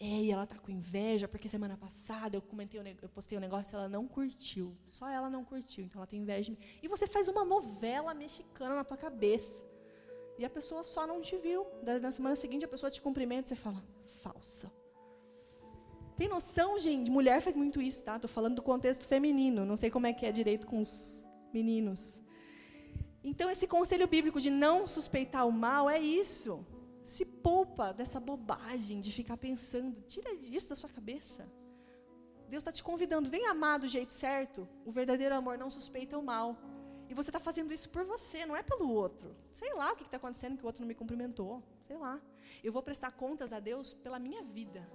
É, 0.00 0.22
e 0.24 0.30
ela 0.30 0.46
tá 0.46 0.58
com 0.58 0.70
inveja, 0.70 1.28
porque 1.28 1.50
semana 1.50 1.76
passada 1.76 2.34
eu 2.36 2.42
comentei, 2.42 2.80
eu 3.02 3.08
postei 3.10 3.36
um 3.36 3.40
negócio 3.42 3.74
e 3.74 3.76
ela 3.76 3.88
não 3.90 4.08
curtiu. 4.08 4.74
Só 4.86 5.06
ela 5.08 5.28
não 5.28 5.44
curtiu, 5.44 5.84
então 5.84 5.98
ela 6.00 6.06
tem 6.06 6.20
inveja. 6.20 6.56
E 6.82 6.88
você 6.88 7.06
faz 7.06 7.28
uma 7.28 7.44
novela 7.44 8.14
mexicana 8.14 8.74
na 8.74 8.84
tua 8.84 8.96
cabeça. 8.96 9.62
E 10.38 10.46
a 10.46 10.50
pessoa 10.50 10.82
só 10.82 11.06
não 11.06 11.20
te 11.20 11.36
viu. 11.36 11.66
Na 12.00 12.10
semana 12.10 12.36
seguinte 12.36 12.64
a 12.64 12.68
pessoa 12.68 12.90
te 12.90 13.02
cumprimenta 13.02 13.48
e 13.48 13.48
você 13.50 13.56
fala, 13.56 13.84
falsa. 14.22 14.72
Tem 16.16 16.28
noção, 16.28 16.78
gente? 16.78 17.10
Mulher 17.10 17.42
faz 17.42 17.54
muito 17.54 17.80
isso, 17.80 18.02
tá? 18.02 18.18
Tô 18.18 18.26
falando 18.26 18.56
do 18.56 18.62
contexto 18.62 19.06
feminino. 19.06 19.66
Não 19.66 19.76
sei 19.76 19.90
como 19.90 20.06
é 20.06 20.12
que 20.12 20.24
é 20.24 20.32
direito 20.32 20.66
com 20.66 20.80
os 20.80 21.28
meninos. 21.52 22.22
Então, 23.22 23.50
esse 23.50 23.66
conselho 23.66 24.06
bíblico 24.06 24.40
de 24.40 24.48
não 24.48 24.86
suspeitar 24.86 25.46
o 25.46 25.52
mal 25.52 25.90
é 25.90 25.98
isso. 25.98 26.64
Se 27.02 27.24
poupa 27.24 27.92
dessa 27.92 28.18
bobagem 28.18 29.00
de 29.00 29.12
ficar 29.12 29.36
pensando. 29.36 30.00
Tira 30.02 30.32
isso 30.34 30.70
da 30.70 30.76
sua 30.76 30.88
cabeça. 30.88 31.46
Deus 32.48 32.62
está 32.62 32.72
te 32.72 32.82
convidando. 32.82 33.28
Vem 33.28 33.46
amar 33.46 33.78
do 33.78 33.88
jeito 33.88 34.14
certo. 34.14 34.66
O 34.86 34.92
verdadeiro 34.92 35.34
amor 35.34 35.58
não 35.58 35.68
suspeita 35.68 36.16
o 36.16 36.22
mal. 36.22 36.56
E 37.08 37.14
você 37.14 37.28
está 37.28 37.38
fazendo 37.38 37.72
isso 37.72 37.88
por 37.90 38.04
você, 38.04 38.44
não 38.46 38.56
é 38.56 38.62
pelo 38.62 38.90
outro. 38.90 39.36
Sei 39.52 39.72
lá 39.74 39.92
o 39.92 39.96
que 39.96 40.02
está 40.02 40.16
acontecendo 40.16 40.56
que 40.56 40.64
o 40.64 40.66
outro 40.66 40.80
não 40.80 40.88
me 40.88 40.94
cumprimentou. 40.94 41.62
Sei 41.86 41.96
lá. 41.96 42.20
Eu 42.64 42.72
vou 42.72 42.82
prestar 42.82 43.12
contas 43.12 43.52
a 43.52 43.60
Deus 43.60 43.92
pela 43.92 44.18
minha 44.18 44.42
vida. 44.42 44.88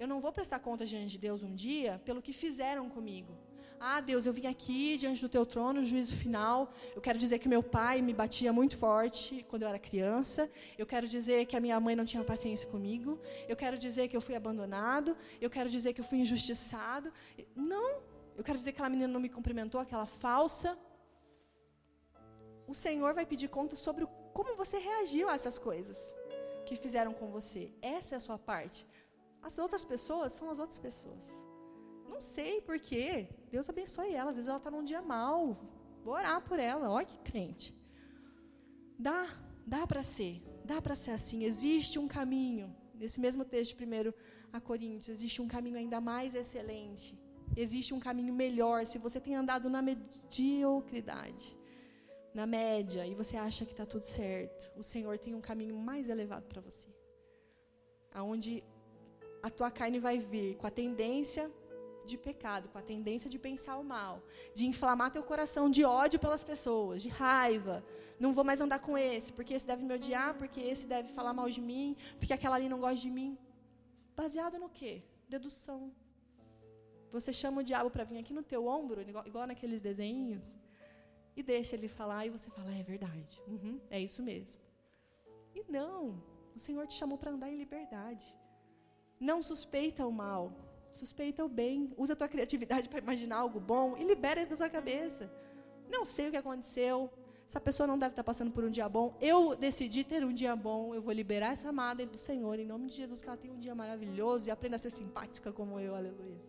Eu 0.00 0.08
não 0.08 0.18
vou 0.24 0.32
prestar 0.32 0.58
contas 0.60 0.88
diante 0.88 1.10
de 1.14 1.18
Deus 1.18 1.42
um 1.42 1.54
dia 1.54 2.00
pelo 2.06 2.22
que 2.26 2.32
fizeram 2.32 2.88
comigo. 2.88 3.32
Ah, 3.78 4.00
Deus, 4.00 4.22
eu 4.24 4.32
vim 4.38 4.46
aqui 4.46 4.96
diante 5.02 5.20
do 5.24 5.28
teu 5.34 5.44
trono, 5.52 5.82
juízo 5.90 6.14
final. 6.22 6.72
Eu 6.96 7.02
quero 7.06 7.18
dizer 7.18 7.38
que 7.38 7.48
meu 7.54 7.62
pai 7.62 8.00
me 8.00 8.14
batia 8.14 8.50
muito 8.58 8.78
forte 8.78 9.44
quando 9.50 9.62
eu 9.62 9.68
era 9.68 9.78
criança. 9.78 10.50
Eu 10.78 10.86
quero 10.92 11.06
dizer 11.06 11.44
que 11.44 11.54
a 11.54 11.60
minha 11.60 11.78
mãe 11.78 11.94
não 11.94 12.06
tinha 12.06 12.24
paciência 12.24 12.66
comigo. 12.74 13.18
Eu 13.46 13.56
quero 13.62 13.76
dizer 13.86 14.08
que 14.08 14.16
eu 14.16 14.22
fui 14.26 14.34
abandonado. 14.34 15.16
Eu 15.38 15.50
quero 15.50 15.68
dizer 15.76 15.92
que 15.92 16.00
eu 16.00 16.04
fui 16.10 16.18
injustiçado. 16.24 17.12
Não. 17.54 17.88
Eu 18.38 18.44
quero 18.44 18.56
dizer 18.56 18.72
que 18.72 18.76
aquela 18.76 18.88
menina 18.88 19.12
não 19.12 19.20
me 19.20 19.28
cumprimentou, 19.28 19.78
aquela 19.82 20.06
falsa. 20.06 20.78
O 22.66 22.74
Senhor 22.74 23.12
vai 23.12 23.26
pedir 23.26 23.48
conta 23.48 23.76
sobre 23.76 24.06
como 24.32 24.56
você 24.56 24.78
reagiu 24.78 25.28
a 25.28 25.34
essas 25.34 25.58
coisas 25.58 26.14
que 26.64 26.76
fizeram 26.76 27.12
com 27.12 27.26
você. 27.30 27.72
Essa 27.82 28.14
é 28.14 28.16
a 28.16 28.20
sua 28.20 28.38
parte. 28.38 28.86
As 29.42 29.58
outras 29.58 29.84
pessoas 29.84 30.32
são 30.32 30.50
as 30.50 30.58
outras 30.58 30.78
pessoas. 30.78 31.24
Não 32.08 32.20
sei 32.20 32.60
porquê. 32.60 33.28
Deus 33.50 33.68
abençoe 33.68 34.14
ela. 34.14 34.30
Às 34.30 34.36
vezes 34.36 34.48
ela 34.48 34.58
está 34.58 34.70
num 34.70 34.84
dia 34.84 35.02
mal. 35.02 35.38
Vou 36.04 36.14
orar 36.14 36.40
por 36.42 36.58
ela. 36.58 36.90
Olha 36.90 37.06
que 37.06 37.18
crente. 37.18 37.74
Dá, 38.98 39.20
dá 39.66 39.86
para 39.86 40.02
ser. 40.02 40.42
Dá 40.64 40.80
para 40.82 40.96
ser 40.96 41.12
assim. 41.12 41.44
Existe 41.44 41.98
um 41.98 42.06
caminho. 42.06 42.74
Nesse 42.94 43.18
mesmo 43.18 43.44
texto 43.44 43.74
1 43.80 44.12
a 44.52 44.60
Coríntios, 44.60 45.08
existe 45.08 45.40
um 45.40 45.48
caminho 45.48 45.78
ainda 45.78 46.00
mais 46.00 46.34
excelente. 46.34 47.18
Existe 47.56 47.94
um 47.94 48.00
caminho 48.00 48.34
melhor. 48.34 48.86
Se 48.86 48.98
você 48.98 49.18
tem 49.18 49.34
andado 49.34 49.70
na 49.70 49.80
mediocridade, 49.80 51.56
na 52.34 52.46
média, 52.46 53.06
e 53.06 53.14
você 53.14 53.36
acha 53.36 53.64
que 53.64 53.72
está 53.72 53.86
tudo 53.86 54.04
certo, 54.04 54.70
o 54.76 54.82
Senhor 54.82 55.18
tem 55.18 55.34
um 55.34 55.40
caminho 55.40 55.76
mais 55.76 56.08
elevado 56.08 56.46
para 56.46 56.60
você. 56.60 56.88
Aonde 58.12 58.62
a 59.42 59.50
tua 59.50 59.70
carne 59.70 59.98
vai 59.98 60.18
vir 60.18 60.56
com 60.56 60.66
a 60.66 60.70
tendência 60.70 61.50
de 62.04 62.16
pecado, 62.16 62.68
com 62.68 62.78
a 62.78 62.82
tendência 62.82 63.28
de 63.30 63.38
pensar 63.38 63.76
o 63.78 63.84
mal, 63.84 64.22
de 64.54 64.66
inflamar 64.66 65.10
teu 65.10 65.22
coração 65.22 65.70
de 65.70 65.84
ódio 65.84 66.18
pelas 66.18 66.42
pessoas, 66.42 67.02
de 67.02 67.08
raiva. 67.08 67.84
Não 68.18 68.32
vou 68.32 68.44
mais 68.44 68.60
andar 68.60 68.80
com 68.80 68.96
esse, 68.98 69.32
porque 69.32 69.54
esse 69.54 69.66
deve 69.66 69.84
me 69.84 69.94
odiar, 69.94 70.34
porque 70.34 70.60
esse 70.60 70.86
deve 70.86 71.08
falar 71.08 71.32
mal 71.32 71.48
de 71.48 71.60
mim, 71.60 71.96
porque 72.18 72.32
aquela 72.32 72.56
ali 72.56 72.68
não 72.68 72.80
gosta 72.80 73.00
de 73.06 73.10
mim. 73.10 73.38
Baseado 74.16 74.58
no 74.58 74.68
quê? 74.68 75.02
Dedução. 75.28 75.92
Você 77.12 77.32
chama 77.32 77.60
o 77.60 77.64
diabo 77.64 77.90
para 77.90 78.04
vir 78.04 78.18
aqui 78.18 78.32
no 78.32 78.42
teu 78.42 78.66
ombro, 78.66 79.00
igual, 79.00 79.26
igual, 79.26 79.46
naqueles 79.46 79.80
desenhos, 79.80 80.42
e 81.36 81.42
deixa 81.42 81.74
ele 81.74 81.88
falar, 81.88 82.26
e 82.26 82.30
você 82.30 82.50
fala, 82.50 82.72
é 82.72 82.82
verdade, 82.82 83.42
uhum, 83.48 83.80
é 83.90 83.98
isso 84.00 84.22
mesmo. 84.22 84.60
E 85.54 85.64
não, 85.68 86.22
o 86.54 86.58
Senhor 86.58 86.86
te 86.86 86.94
chamou 86.94 87.18
para 87.18 87.32
andar 87.32 87.50
em 87.50 87.56
liberdade. 87.56 88.24
Não 89.20 89.42
suspeita 89.42 90.06
o 90.06 90.12
mal, 90.12 90.50
suspeita 90.94 91.44
o 91.44 91.48
bem. 91.48 91.92
Usa 91.96 92.14
a 92.14 92.16
tua 92.16 92.28
criatividade 92.28 92.88
para 92.88 93.00
imaginar 93.00 93.36
algo 93.36 93.60
bom 93.60 93.94
e 93.98 94.04
libera 94.04 94.40
isso 94.40 94.50
da 94.50 94.56
sua 94.56 94.70
cabeça. 94.70 95.30
Não 95.88 96.04
sei 96.06 96.28
o 96.28 96.30
que 96.30 96.36
aconteceu. 96.38 97.10
Essa 97.46 97.60
pessoa 97.60 97.86
não 97.86 97.98
deve 97.98 98.12
estar 98.12 98.22
passando 98.22 98.50
por 98.50 98.64
um 98.64 98.70
dia 98.70 98.88
bom. 98.88 99.16
Eu 99.20 99.56
decidi 99.56 100.04
ter 100.04 100.24
um 100.24 100.32
dia 100.32 100.54
bom. 100.54 100.94
Eu 100.94 101.02
vou 101.02 101.12
liberar 101.12 101.52
essa 101.52 101.68
amada 101.68 102.06
do 102.06 102.16
Senhor, 102.16 102.58
em 102.58 102.64
nome 102.64 102.86
de 102.86 102.96
Jesus, 102.96 103.20
que 103.20 103.28
ela 103.28 103.36
tenha 103.36 103.52
um 103.52 103.58
dia 103.58 103.74
maravilhoso 103.74 104.48
e 104.48 104.50
aprenda 104.52 104.76
a 104.76 104.78
ser 104.78 104.90
simpática 104.90 105.52
como 105.52 105.78
eu. 105.78 105.94
Aleluia. 105.94 106.40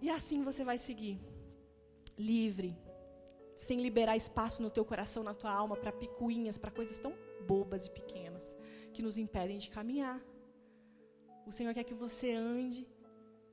E 0.00 0.08
assim 0.08 0.42
você 0.42 0.64
vai 0.64 0.78
seguir, 0.78 1.20
livre, 2.16 2.76
sem 3.56 3.80
liberar 3.80 4.16
espaço 4.16 4.62
no 4.62 4.70
teu 4.70 4.84
coração, 4.84 5.22
na 5.22 5.34
tua 5.34 5.52
alma, 5.52 5.76
para 5.76 5.92
picuinhas, 5.92 6.56
para 6.56 6.70
coisas 6.70 6.98
tão 6.98 7.12
bobas 7.46 7.86
e 7.86 7.90
pequenas 7.90 8.56
que 8.92 9.02
nos 9.02 9.18
impedem 9.18 9.58
de 9.58 9.70
caminhar. 9.70 10.20
O 11.46 11.52
Senhor 11.52 11.72
quer 11.74 11.84
que 11.84 11.94
você 11.94 12.32
ande 12.32 12.86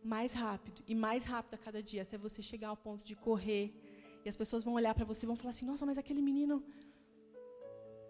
mais 0.03 0.33
rápido 0.33 0.83
e 0.87 0.95
mais 0.95 1.23
rápido 1.25 1.55
a 1.55 1.57
cada 1.57 1.81
dia 1.81 2.03
até 2.03 2.17
você 2.17 2.41
chegar 2.41 2.69
ao 2.69 2.77
ponto 2.77 3.03
de 3.03 3.15
correr. 3.15 3.73
E 4.23 4.29
as 4.29 4.35
pessoas 4.35 4.63
vão 4.63 4.73
olhar 4.73 4.93
para 4.93 5.05
você 5.05 5.25
e 5.25 5.27
vão 5.27 5.35
falar 5.35 5.51
assim: 5.51 5.65
Nossa, 5.65 5.85
mas 5.85 5.97
aquele 5.97 6.21
menino, 6.21 6.63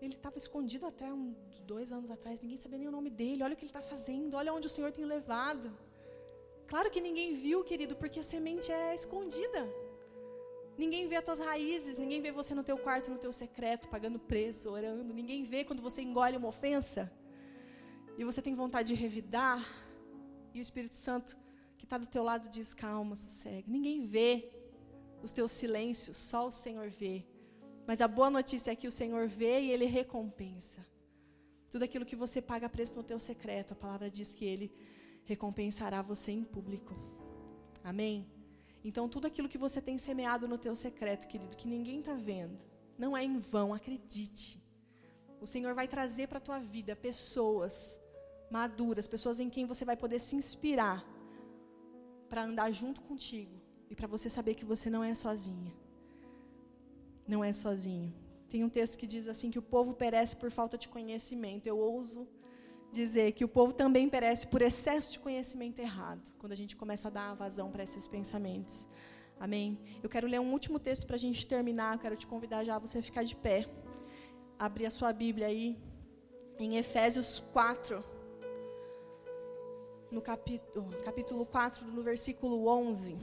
ele 0.02 0.14
estava 0.14 0.38
escondido 0.38 0.86
até 0.86 1.12
uns 1.14 1.60
dois 1.62 1.92
anos 1.92 2.12
atrás, 2.12 2.42
ninguém 2.42 2.58
sabia 2.58 2.80
nem 2.80 2.88
o 2.88 2.92
nome 2.92 3.10
dele. 3.10 3.44
Olha 3.44 3.54
o 3.54 3.58
que 3.58 3.64
ele 3.66 3.70
está 3.70 3.82
fazendo, 3.82 4.36
olha 4.36 4.54
onde 4.54 4.68
o 4.68 4.70
Senhor 4.70 4.92
tem 4.92 5.06
levado. 5.06 5.72
Claro 6.68 6.90
que 6.92 7.02
ninguém 7.02 7.34
viu, 7.34 7.64
querido, 7.64 7.96
porque 7.96 8.20
a 8.20 8.24
semente 8.24 8.72
é 8.72 8.94
escondida. 8.94 9.68
Ninguém 10.78 11.08
vê 11.08 11.16
as 11.18 11.26
tuas 11.26 11.40
raízes, 11.40 11.98
ninguém 11.98 12.22
vê 12.22 12.32
você 12.32 12.54
no 12.56 12.64
teu 12.64 12.78
quarto, 12.78 13.12
no 13.12 13.18
teu 13.18 13.32
secreto, 13.32 13.90
pagando 13.90 14.20
preço, 14.20 14.70
orando. 14.70 15.14
Ninguém 15.14 15.44
vê 15.44 15.64
quando 15.66 15.82
você 15.82 16.02
engole 16.02 16.38
uma 16.38 16.48
ofensa 16.48 17.12
e 18.20 18.24
você 18.26 18.42
tem 18.42 18.54
vontade 18.54 18.90
de 18.90 18.96
revidar, 18.96 19.66
e 20.54 20.60
o 20.60 20.62
Espírito 20.62 20.94
Santo 20.94 21.38
que 21.78 21.86
está 21.86 21.98
do 21.98 22.06
teu 22.06 22.22
lado 22.22 22.50
diz: 22.50 22.74
calma, 22.74 23.16
sossega. 23.16 23.64
Ninguém 23.66 24.06
vê 24.06 24.52
os 25.24 25.32
teus 25.32 25.52
silêncios, 25.52 26.18
só 26.18 26.48
o 26.48 26.52
Senhor 26.52 26.90
vê. 26.90 27.26
Mas 27.88 28.02
a 28.02 28.10
boa 28.10 28.30
notícia 28.30 28.72
é 28.72 28.76
que 28.76 28.90
o 28.90 28.92
Senhor 28.92 29.26
vê 29.26 29.62
e 29.62 29.72
Ele 29.72 29.86
recompensa. 29.86 30.86
Tudo 31.72 31.84
aquilo 31.84 32.06
que 32.06 32.16
você 32.16 32.42
paga 32.42 32.68
preço 32.68 32.94
no 32.94 33.04
teu 33.04 33.18
secreto, 33.20 33.72
a 33.72 33.78
palavra 33.78 34.12
diz 34.12 34.34
que 34.34 34.44
Ele 34.44 34.70
recompensará 35.24 36.02
você 36.02 36.34
em 36.34 36.44
público. 36.44 36.94
Amém? 37.86 38.30
Então, 38.84 39.08
tudo 39.08 39.28
aquilo 39.28 39.48
que 39.48 39.58
você 39.58 39.82
tem 39.82 39.98
semeado 39.98 40.46
no 40.46 40.58
teu 40.58 40.76
secreto, 40.76 41.26
querido, 41.26 41.56
que 41.56 41.70
ninguém 41.70 42.02
está 42.02 42.16
vendo, 42.16 42.62
não 42.98 43.16
é 43.16 43.24
em 43.24 43.38
vão, 43.38 43.74
acredite. 43.74 44.62
O 45.40 45.48
Senhor 45.48 45.74
vai 45.74 45.88
trazer 45.88 46.28
para 46.28 46.40
a 46.40 46.42
tua 46.42 46.60
vida 46.60 46.98
pessoas 46.98 47.98
maduras, 48.50 49.08
pessoas 49.08 49.40
em 49.40 49.50
quem 49.50 49.66
você 49.66 49.86
vai 49.86 49.96
poder 49.96 50.20
se 50.20 50.36
inspirar 50.36 51.06
para 52.30 52.44
andar 52.44 52.72
junto 52.72 53.02
contigo 53.02 53.60
e 53.90 53.96
para 53.96 54.08
você 54.08 54.30
saber 54.30 54.56
que 54.56 54.66
você 54.66 54.90
não 54.90 55.04
é 55.04 55.14
sozinha. 55.14 55.74
Não 57.28 57.44
é 57.44 57.52
sozinho. 57.54 58.14
Tem 58.50 58.64
um 58.64 58.70
texto 58.70 58.98
que 58.98 59.06
diz 59.06 59.28
assim 59.28 59.52
que 59.52 59.60
o 59.60 59.62
povo 59.62 59.94
perece 59.94 60.36
por 60.36 60.50
falta 60.50 60.78
de 60.78 60.88
conhecimento. 60.88 61.68
Eu 61.68 61.78
ouso 61.78 62.28
dizer 62.92 63.32
que 63.34 63.46
o 63.46 63.48
povo 63.48 63.72
também 63.72 64.10
perece 64.10 64.48
por 64.48 64.62
excesso 64.62 65.12
de 65.12 65.20
conhecimento 65.20 65.80
errado, 65.80 66.22
quando 66.40 66.54
a 66.54 66.56
gente 66.56 66.76
começa 66.76 67.08
a 67.08 67.12
dar 67.12 67.36
vazão 67.36 67.72
para 67.72 67.84
esses 67.84 68.08
pensamentos. 68.08 68.88
Amém? 69.40 69.80
Eu 70.02 70.10
quero 70.10 70.28
ler 70.28 70.40
um 70.40 70.52
último 70.52 70.80
texto 70.80 71.06
para 71.06 71.16
a 71.16 71.20
gente 71.20 71.46
terminar. 71.48 71.94
Eu 71.94 72.00
quero 72.00 72.18
te 72.18 72.28
convidar 72.28 72.64
já 72.64 72.76
a 72.76 72.80
você 72.80 73.02
ficar 73.02 73.24
de 73.24 73.36
pé. 73.36 73.70
Abrir 74.58 74.88
a 74.88 74.90
sua 74.90 75.14
Bíblia 75.14 75.48
aí 75.48 75.78
em 76.58 76.76
Efésios 76.76 77.40
4 77.54 78.04
no 80.12 80.22
capítulo, 80.22 80.90
capítulo 81.04 81.46
4, 81.46 81.86
no 81.86 82.02
versículo 82.02 82.68
11. 82.68 83.18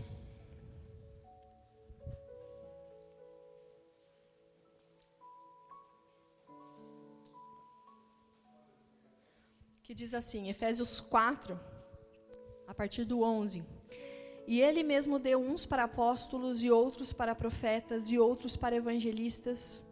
Que 9.82 9.94
diz 9.94 10.14
assim, 10.14 10.48
Efésios 10.48 11.00
4, 11.00 11.58
a 12.66 12.74
partir 12.74 13.04
do 13.04 13.22
11. 13.22 13.64
E 14.46 14.60
ele 14.60 14.84
mesmo 14.84 15.18
deu 15.18 15.40
uns 15.40 15.66
para 15.66 15.84
apóstolos, 15.84 16.62
e 16.62 16.70
outros 16.70 17.12
para 17.12 17.34
profetas, 17.34 18.10
e 18.10 18.18
outros 18.18 18.56
para 18.56 18.76
evangelistas, 18.76 19.84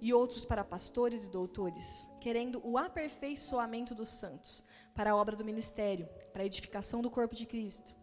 e 0.00 0.14
outros 0.14 0.44
para 0.44 0.62
pastores 0.62 1.26
e 1.26 1.30
doutores, 1.30 2.06
querendo 2.20 2.60
o 2.64 2.78
aperfeiçoamento 2.78 3.92
dos 3.92 4.08
santos 4.08 4.67
para 4.98 5.12
a 5.12 5.16
obra 5.16 5.36
do 5.36 5.44
ministério, 5.44 6.08
para 6.32 6.42
a 6.42 6.44
edificação 6.44 7.00
do 7.00 7.08
corpo 7.08 7.32
de 7.32 7.46
Cristo. 7.46 7.94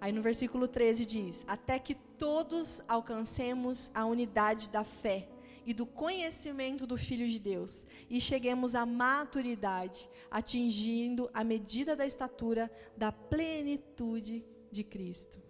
Aí 0.00 0.10
no 0.10 0.22
versículo 0.22 0.66
13 0.66 1.04
diz: 1.04 1.44
Até 1.46 1.78
que 1.78 1.94
todos 1.94 2.80
alcancemos 2.88 3.90
a 3.94 4.06
unidade 4.06 4.70
da 4.70 4.82
fé 4.84 5.28
e 5.66 5.74
do 5.74 5.84
conhecimento 5.84 6.86
do 6.86 6.96
Filho 6.96 7.28
de 7.28 7.38
Deus 7.38 7.86
e 8.08 8.22
cheguemos 8.22 8.74
à 8.74 8.86
maturidade, 8.86 10.08
atingindo 10.30 11.28
a 11.34 11.44
medida 11.44 11.94
da 11.94 12.06
estatura 12.06 12.70
da 12.96 13.12
plenitude 13.12 14.46
de 14.72 14.82
Cristo. 14.82 15.43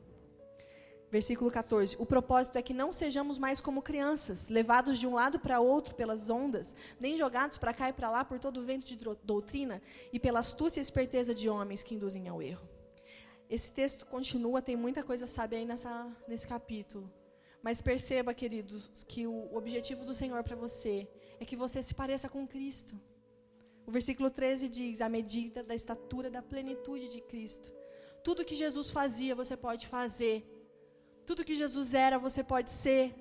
Versículo 1.15 1.49
14: 1.49 1.95
O 2.01 2.05
propósito 2.05 2.59
é 2.59 2.63
que 2.63 2.75
não 2.75 2.93
sejamos 2.93 3.39
mais 3.39 3.61
como 3.61 3.81
crianças, 3.81 4.49
levados 4.49 4.99
de 4.99 5.07
um 5.07 5.15
lado 5.15 5.39
para 5.39 5.61
outro 5.61 5.95
pelas 5.95 6.29
ondas, 6.29 6.75
nem 6.99 7.17
jogados 7.17 7.57
para 7.57 7.73
cá 7.73 7.89
e 7.89 7.93
para 7.93 8.11
lá 8.11 8.25
por 8.25 8.41
todo 8.41 8.59
o 8.59 8.65
vento 8.65 8.85
de 8.85 8.97
doutrina 9.23 9.81
e 10.13 10.19
pela 10.19 10.41
astúcia 10.41 10.81
e 10.81 10.83
esperteza 10.83 11.33
de 11.33 11.49
homens 11.49 11.85
que 11.85 11.95
induzem 11.95 12.27
ao 12.27 12.43
erro. 12.43 12.69
Esse 13.49 13.71
texto 13.73 14.05
continua, 14.07 14.61
tem 14.61 14.75
muita 14.75 15.05
coisa 15.05 15.27
a 15.27 15.29
saber 15.29 15.59
aí 15.59 15.65
nessa, 15.65 16.13
nesse 16.27 16.49
capítulo. 16.49 17.09
Mas 17.63 17.81
perceba, 17.81 18.35
queridos, 18.35 19.05
que 19.07 19.25
o 19.25 19.55
objetivo 19.55 20.05
do 20.05 20.17
Senhor 20.17 20.43
para 20.43 20.57
você 20.57 21.09
é 21.39 21.45
que 21.45 21.55
você 21.55 21.81
se 21.81 21.95
pareça 21.95 22.29
com 22.29 22.45
Cristo. 22.45 23.01
O 23.87 23.93
versículo 23.93 24.31
13 24.31 24.69
diz: 24.69 25.01
a 25.01 25.09
medida 25.09 25.63
da 25.63 25.77
estatura 25.77 26.29
da 26.29 26.43
plenitude 26.43 27.09
de 27.09 27.21
Cristo. 27.21 27.73
Tudo 28.25 28.45
que 28.45 28.57
Jesus 28.57 28.91
fazia, 28.91 29.33
você 29.33 29.57
pode 29.57 29.87
fazer 29.87 30.45
tudo 31.27 31.45
que 31.45 31.55
Jesus 31.55 31.95
era, 31.95 32.19
você 32.19 32.43
pode 32.43 32.71
ser. 32.71 33.15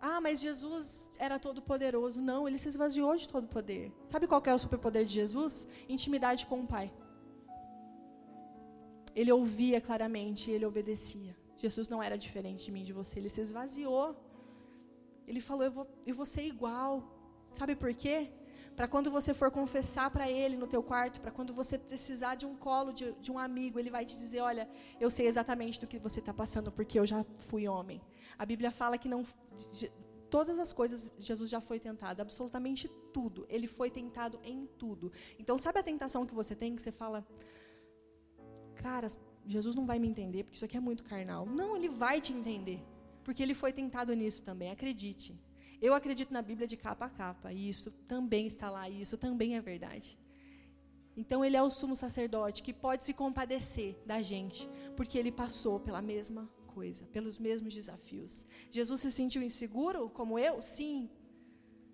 Ah, 0.00 0.20
mas 0.20 0.40
Jesus 0.40 1.10
era 1.18 1.38
todo 1.38 1.60
poderoso. 1.60 2.20
Não, 2.20 2.46
ele 2.46 2.58
se 2.58 2.68
esvaziou 2.68 3.16
de 3.16 3.28
todo 3.28 3.48
poder. 3.48 3.92
Sabe 4.06 4.26
qual 4.26 4.42
é 4.46 4.54
o 4.54 4.58
superpoder 4.58 5.04
de 5.04 5.14
Jesus? 5.14 5.66
Intimidade 5.88 6.46
com 6.46 6.60
o 6.60 6.66
Pai. 6.66 6.92
ele 9.20 9.32
ouvia 9.32 9.80
claramente 9.80 10.48
ele 10.48 10.64
obedecia. 10.64 11.36
Jesus 11.56 11.88
não 11.88 12.00
era 12.00 12.16
diferente 12.16 12.66
de 12.66 12.70
mim, 12.70 12.84
de 12.84 12.92
você. 12.92 13.18
Ele 13.18 13.28
se 13.28 13.40
esvaziou. 13.40 14.14
Ele 15.26 15.40
falou: 15.40 15.64
Eu 15.64 15.72
vou, 15.72 15.86
eu 16.06 16.14
vou 16.14 16.26
ser 16.34 16.44
igual. 16.46 16.92
Sabe 17.50 17.74
por 17.74 17.92
quê? 17.94 18.30
Para 18.78 18.86
quando 18.86 19.10
você 19.10 19.34
for 19.34 19.50
confessar 19.50 20.08
para 20.08 20.30
Ele 20.30 20.56
no 20.56 20.68
teu 20.68 20.80
quarto, 20.80 21.20
para 21.20 21.32
quando 21.32 21.52
você 21.52 21.76
precisar 21.76 22.36
de 22.36 22.46
um 22.46 22.54
colo 22.54 22.92
de, 22.92 23.10
de, 23.14 23.32
um 23.32 23.36
amigo, 23.36 23.76
Ele 23.76 23.90
vai 23.90 24.04
te 24.04 24.16
dizer: 24.16 24.40
Olha, 24.40 24.70
eu 25.00 25.10
sei 25.10 25.26
exatamente 25.26 25.80
do 25.80 25.86
que 25.88 25.98
você 25.98 26.20
está 26.20 26.32
passando, 26.32 26.70
porque 26.70 26.96
eu 26.96 27.04
já 27.04 27.24
fui 27.40 27.66
homem. 27.66 28.00
A 28.38 28.46
Bíblia 28.46 28.70
fala 28.70 28.96
que 28.96 29.08
não. 29.08 29.24
De, 29.72 29.90
todas 30.30 30.60
as 30.60 30.72
coisas 30.72 31.12
Jesus 31.18 31.50
já 31.50 31.60
foi 31.60 31.80
tentado, 31.80 32.22
absolutamente 32.22 32.86
tudo. 33.12 33.44
Ele 33.48 33.66
foi 33.66 33.90
tentado 33.90 34.38
em 34.44 34.68
tudo. 34.78 35.10
Então, 35.40 35.58
sabe 35.58 35.80
a 35.80 35.82
tentação 35.82 36.24
que 36.24 36.32
você 36.32 36.54
tem 36.54 36.76
que 36.76 36.80
você 36.80 36.92
fala: 36.92 37.26
Cara, 38.76 39.08
Jesus 39.44 39.74
não 39.74 39.86
vai 39.86 39.98
me 39.98 40.06
entender, 40.06 40.44
porque 40.44 40.54
isso 40.54 40.64
aqui 40.64 40.76
é 40.76 40.80
muito 40.80 41.02
carnal. 41.02 41.44
Não, 41.46 41.76
Ele 41.76 41.88
vai 41.88 42.20
te 42.20 42.32
entender, 42.32 42.80
porque 43.24 43.42
Ele 43.42 43.54
foi 43.54 43.72
tentado 43.72 44.14
nisso 44.14 44.44
também, 44.44 44.70
acredite. 44.70 45.36
Eu 45.80 45.94
acredito 45.94 46.32
na 46.32 46.42
Bíblia 46.42 46.66
de 46.66 46.76
capa 46.76 47.06
a 47.06 47.10
capa, 47.10 47.52
e 47.52 47.68
isso 47.68 47.90
também 48.06 48.46
está 48.46 48.68
lá, 48.70 48.88
e 48.88 49.00
isso 49.00 49.16
também 49.16 49.56
é 49.56 49.60
verdade. 49.60 50.18
Então 51.16 51.44
ele 51.44 51.56
é 51.56 51.62
o 51.62 51.70
sumo 51.70 51.96
sacerdote 51.96 52.62
que 52.62 52.72
pode 52.72 53.04
se 53.04 53.12
compadecer 53.12 53.96
da 54.06 54.22
gente, 54.22 54.68
porque 54.96 55.18
ele 55.18 55.32
passou 55.32 55.80
pela 55.80 56.00
mesma 56.00 56.48
coisa, 56.66 57.06
pelos 57.06 57.38
mesmos 57.38 57.74
desafios. 57.74 58.46
Jesus 58.70 59.00
se 59.00 59.10
sentiu 59.10 59.42
inseguro 59.42 60.08
como 60.10 60.38
eu? 60.38 60.62
Sim. 60.62 61.10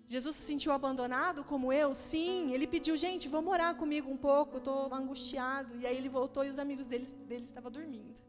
Jesus 0.07 0.35
se 0.35 0.43
sentiu 0.43 0.71
abandonado 0.71 1.43
como 1.43 1.73
eu? 1.73 1.89
Sim. 1.95 2.51
Ele 2.53 2.67
pediu, 2.67 2.95
gente, 2.95 3.27
vamos 3.27 3.51
orar 3.51 3.73
comigo 3.75 4.11
um 4.11 4.17
pouco, 4.17 4.57
estou 4.57 4.93
angustiado. 4.93 5.75
E 5.79 5.87
aí 5.87 5.97
ele 5.97 6.07
voltou 6.07 6.45
e 6.45 6.49
os 6.49 6.59
amigos 6.59 6.85
dele, 6.85 7.07
dele 7.29 7.45
estavam 7.45 7.71
dormindo. 7.71 8.21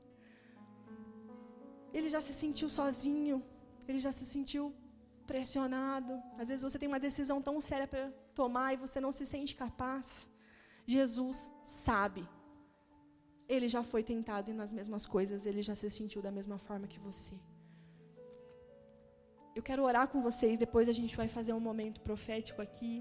Ele 1.93 2.09
já 2.09 2.23
se 2.23 2.33
sentiu 2.33 2.71
sozinho, 2.71 3.43
ele 3.87 3.99
já 3.99 4.13
se 4.13 4.25
sentiu 4.25 4.75
pressionado. 5.33 6.13
Às 6.41 6.49
vezes 6.49 6.63
você 6.67 6.79
tem 6.81 6.91
uma 6.93 7.03
decisão 7.09 7.39
tão 7.49 7.57
séria 7.69 7.89
para 7.93 8.05
tomar 8.41 8.69
e 8.73 8.83
você 8.85 8.99
não 9.07 9.13
se 9.19 9.25
sente 9.35 9.55
capaz. 9.65 10.07
Jesus 10.87 11.39
sabe. 11.63 12.23
Ele 13.55 13.69
já 13.75 13.83
foi 13.91 14.03
tentado 14.13 14.53
nas 14.61 14.73
mesmas 14.79 15.05
coisas, 15.15 15.47
ele 15.47 15.63
já 15.69 15.75
se 15.75 15.89
sentiu 15.99 16.21
da 16.27 16.33
mesma 16.39 16.59
forma 16.67 16.87
que 16.93 17.01
você. 17.09 17.35
Eu 19.55 19.63
quero 19.69 19.83
orar 19.91 20.07
com 20.13 20.21
vocês, 20.29 20.59
depois 20.59 20.87
a 20.89 20.97
gente 20.99 21.17
vai 21.21 21.29
fazer 21.37 21.53
um 21.53 21.65
momento 21.71 22.01
profético 22.09 22.61
aqui. 22.67 22.93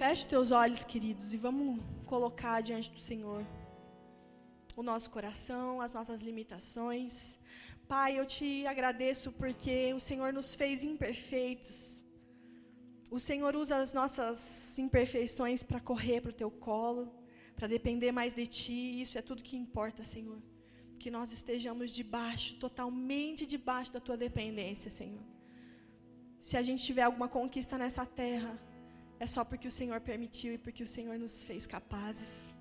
Feche 0.00 0.26
teus 0.26 0.50
olhos, 0.62 0.82
queridos, 0.92 1.32
e 1.34 1.36
vamos 1.36 1.80
colocar 2.12 2.60
diante 2.60 2.90
do 2.90 3.02
Senhor 3.10 3.42
o 4.76 4.82
nosso 4.82 5.10
coração, 5.10 5.80
as 5.80 5.92
nossas 5.92 6.20
limitações. 6.20 7.38
Pai, 7.88 8.18
eu 8.18 8.26
te 8.26 8.66
agradeço 8.66 9.32
porque 9.32 9.94
o 9.94 10.00
Senhor 10.08 10.32
nos 10.32 10.54
fez 10.54 10.84
imperfeitos. 10.84 12.04
O 13.10 13.18
Senhor 13.18 13.56
usa 13.56 13.76
as 13.76 13.92
nossas 13.94 14.78
imperfeições 14.78 15.62
para 15.62 15.80
correr 15.80 16.20
para 16.20 16.30
o 16.30 16.40
teu 16.42 16.50
colo, 16.50 17.04
para 17.54 17.66
depender 17.66 18.12
mais 18.12 18.34
de 18.34 18.46
ti. 18.46 19.00
Isso 19.00 19.16
é 19.16 19.22
tudo 19.22 19.42
que 19.42 19.56
importa, 19.56 20.04
Senhor. 20.04 20.40
Que 20.98 21.10
nós 21.10 21.32
estejamos 21.32 21.90
debaixo, 21.90 22.56
totalmente 22.56 23.46
debaixo 23.46 23.92
da 23.92 24.00
tua 24.00 24.16
dependência, 24.16 24.90
Senhor. 24.90 25.24
Se 26.38 26.56
a 26.56 26.62
gente 26.62 26.82
tiver 26.82 27.02
alguma 27.02 27.28
conquista 27.28 27.78
nessa 27.78 28.04
terra, 28.04 28.58
é 29.18 29.26
só 29.26 29.42
porque 29.44 29.68
o 29.68 29.72
Senhor 29.72 30.00
permitiu 30.00 30.52
e 30.52 30.58
porque 30.58 30.82
o 30.82 30.86
Senhor 30.86 31.18
nos 31.18 31.42
fez 31.42 31.66
capazes. 31.66 32.55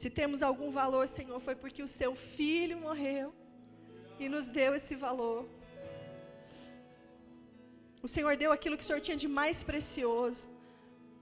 Se 0.00 0.08
temos 0.08 0.42
algum 0.42 0.70
valor, 0.70 1.06
Senhor, 1.06 1.38
foi 1.46 1.54
porque 1.54 1.82
o 1.82 1.92
seu 2.00 2.14
filho 2.14 2.76
morreu 2.78 3.34
e 4.18 4.30
nos 4.34 4.48
deu 4.48 4.74
esse 4.74 4.94
valor. 4.94 5.46
O 8.02 8.08
Senhor 8.08 8.34
deu 8.42 8.50
aquilo 8.50 8.78
que 8.78 8.82
o 8.82 8.86
Senhor 8.86 9.02
tinha 9.06 9.18
de 9.24 9.28
mais 9.28 9.62
precioso 9.62 10.48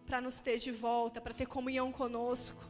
para 0.06 0.20
nos 0.20 0.38
ter 0.38 0.58
de 0.58 0.70
volta, 0.70 1.20
para 1.20 1.34
ter 1.34 1.46
comunhão 1.46 1.90
conosco. 1.90 2.62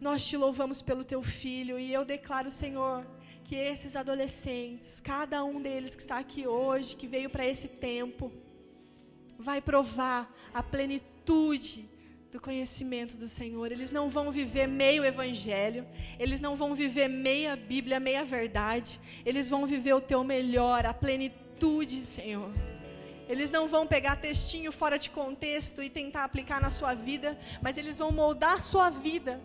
Nós 0.00 0.26
te 0.26 0.34
louvamos 0.44 0.80
pelo 0.80 1.04
teu 1.04 1.22
filho 1.22 1.78
e 1.78 1.92
eu 1.92 2.06
declaro, 2.06 2.50
Senhor, 2.50 3.06
que 3.44 3.54
esses 3.54 3.94
adolescentes, 3.94 4.98
cada 4.98 5.44
um 5.44 5.60
deles 5.60 5.94
que 5.94 6.00
está 6.00 6.16
aqui 6.20 6.46
hoje, 6.46 6.96
que 6.96 7.06
veio 7.06 7.28
para 7.28 7.46
esse 7.46 7.68
tempo, 7.68 8.32
vai 9.38 9.60
provar 9.60 10.34
a 10.54 10.62
plenitude 10.62 11.91
do 12.32 12.40
conhecimento 12.40 13.14
do 13.14 13.28
Senhor. 13.28 13.70
Eles 13.70 13.90
não 13.90 14.08
vão 14.08 14.30
viver 14.32 14.66
meio 14.66 15.04
evangelho, 15.04 15.86
eles 16.18 16.40
não 16.40 16.56
vão 16.56 16.74
viver 16.74 17.06
meia 17.06 17.54
Bíblia, 17.54 18.00
meia 18.00 18.24
verdade. 18.24 18.98
Eles 19.24 19.50
vão 19.50 19.66
viver 19.66 19.92
o 19.92 20.00
teu 20.00 20.24
melhor, 20.24 20.86
a 20.86 20.94
plenitude, 20.94 22.00
Senhor. 22.00 22.50
Eles 23.28 23.50
não 23.50 23.68
vão 23.68 23.86
pegar 23.86 24.16
textinho 24.16 24.72
fora 24.72 24.98
de 24.98 25.10
contexto 25.10 25.82
e 25.82 25.90
tentar 25.90 26.24
aplicar 26.24 26.58
na 26.58 26.70
sua 26.70 26.94
vida, 26.94 27.38
mas 27.60 27.76
eles 27.76 27.98
vão 27.98 28.10
moldar 28.10 28.54
a 28.54 28.60
sua 28.60 28.88
vida, 28.88 29.38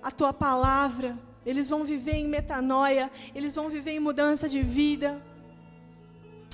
a 0.00 0.12
tua 0.12 0.32
palavra. 0.32 1.18
Eles 1.44 1.68
vão 1.68 1.84
viver 1.84 2.14
em 2.14 2.28
metanoia, 2.28 3.10
eles 3.34 3.56
vão 3.56 3.68
viver 3.68 3.90
em 3.90 4.00
mudança 4.00 4.48
de 4.48 4.62
vida. 4.62 5.20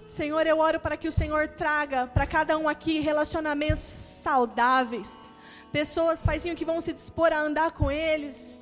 Senhor, 0.09 0.47
eu 0.47 0.59
oro 0.59 0.81
para 0.81 0.97
que 0.97 1.09
o 1.09 1.12
Senhor 1.12 1.49
traga 1.49 2.07
para 2.07 2.27
cada 2.27 2.57
um 2.57 2.66
aqui 2.66 2.99
relacionamentos 3.01 3.85
saudáveis 3.85 5.26
Pessoas, 5.72 6.22
Paizinho, 6.22 6.56
que 6.56 6.64
vão 6.64 6.80
se 6.80 6.92
dispor 6.92 7.32
a 7.32 7.40
andar 7.40 7.72
com 7.72 7.90
eles, 7.90 8.58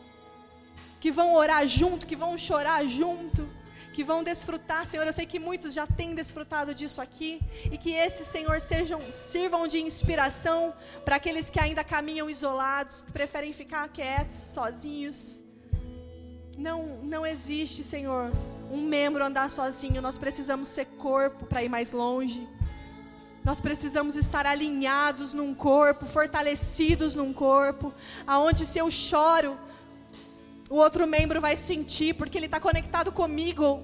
que 1.01 1.11
vão 1.11 1.35
orar 1.35 1.67
junto, 1.67 2.07
que 2.07 2.17
vão 2.17 2.37
chorar 2.37 2.85
junto, 2.87 3.49
que 3.93 4.03
vão 4.03 4.25
desfrutar, 4.25 4.87
Senhor. 4.87 5.07
Eu 5.07 5.13
sei 5.13 5.25
que 5.25 5.39
muitos 5.39 5.73
já 5.73 5.87
têm 5.87 6.15
desfrutado 6.15 6.75
disso 6.75 7.01
aqui, 7.01 7.41
e 7.71 7.79
que 7.79 7.93
esses, 7.93 8.27
Senhor, 8.27 8.61
sejam, 8.61 9.01
sirvam 9.13 9.69
de 9.69 9.79
inspiração 9.79 10.75
para 11.05 11.17
aqueles 11.17 11.49
que 11.49 11.61
ainda 11.61 11.85
caminham 11.85 12.29
isolados, 12.29 13.03
que 13.03 13.13
preferem 13.13 13.53
ficar 13.53 13.89
quietos, 13.89 14.37
sozinhos. 14.37 15.45
Não, 16.59 16.99
não 17.03 17.27
existe, 17.27 17.83
Senhor, 17.85 18.33
um 18.71 18.81
membro 18.81 19.25
andar 19.25 19.51
sozinho. 19.51 20.01
Nós 20.03 20.19
precisamos 20.19 20.69
ser 20.69 20.87
corpo 20.87 21.47
para 21.47 21.63
ir 21.63 21.69
mais 21.69 21.93
longe. 21.93 22.49
Nós 23.45 23.61
precisamos 23.61 24.17
estar 24.17 24.47
alinhados 24.47 25.35
num 25.35 25.55
corpo, 25.55 26.07
fortalecidos 26.07 27.15
num 27.15 27.31
corpo, 27.31 27.93
aonde 28.27 28.65
se 28.65 28.79
eu 28.79 28.91
choro, 28.91 29.59
o 30.71 30.77
outro 30.77 31.07
membro 31.07 31.43
vai 31.43 31.55
sentir, 31.55 32.15
porque 32.15 32.39
ele 32.39 32.47
está 32.47 32.59
conectado 32.59 33.13
comigo. 33.13 33.83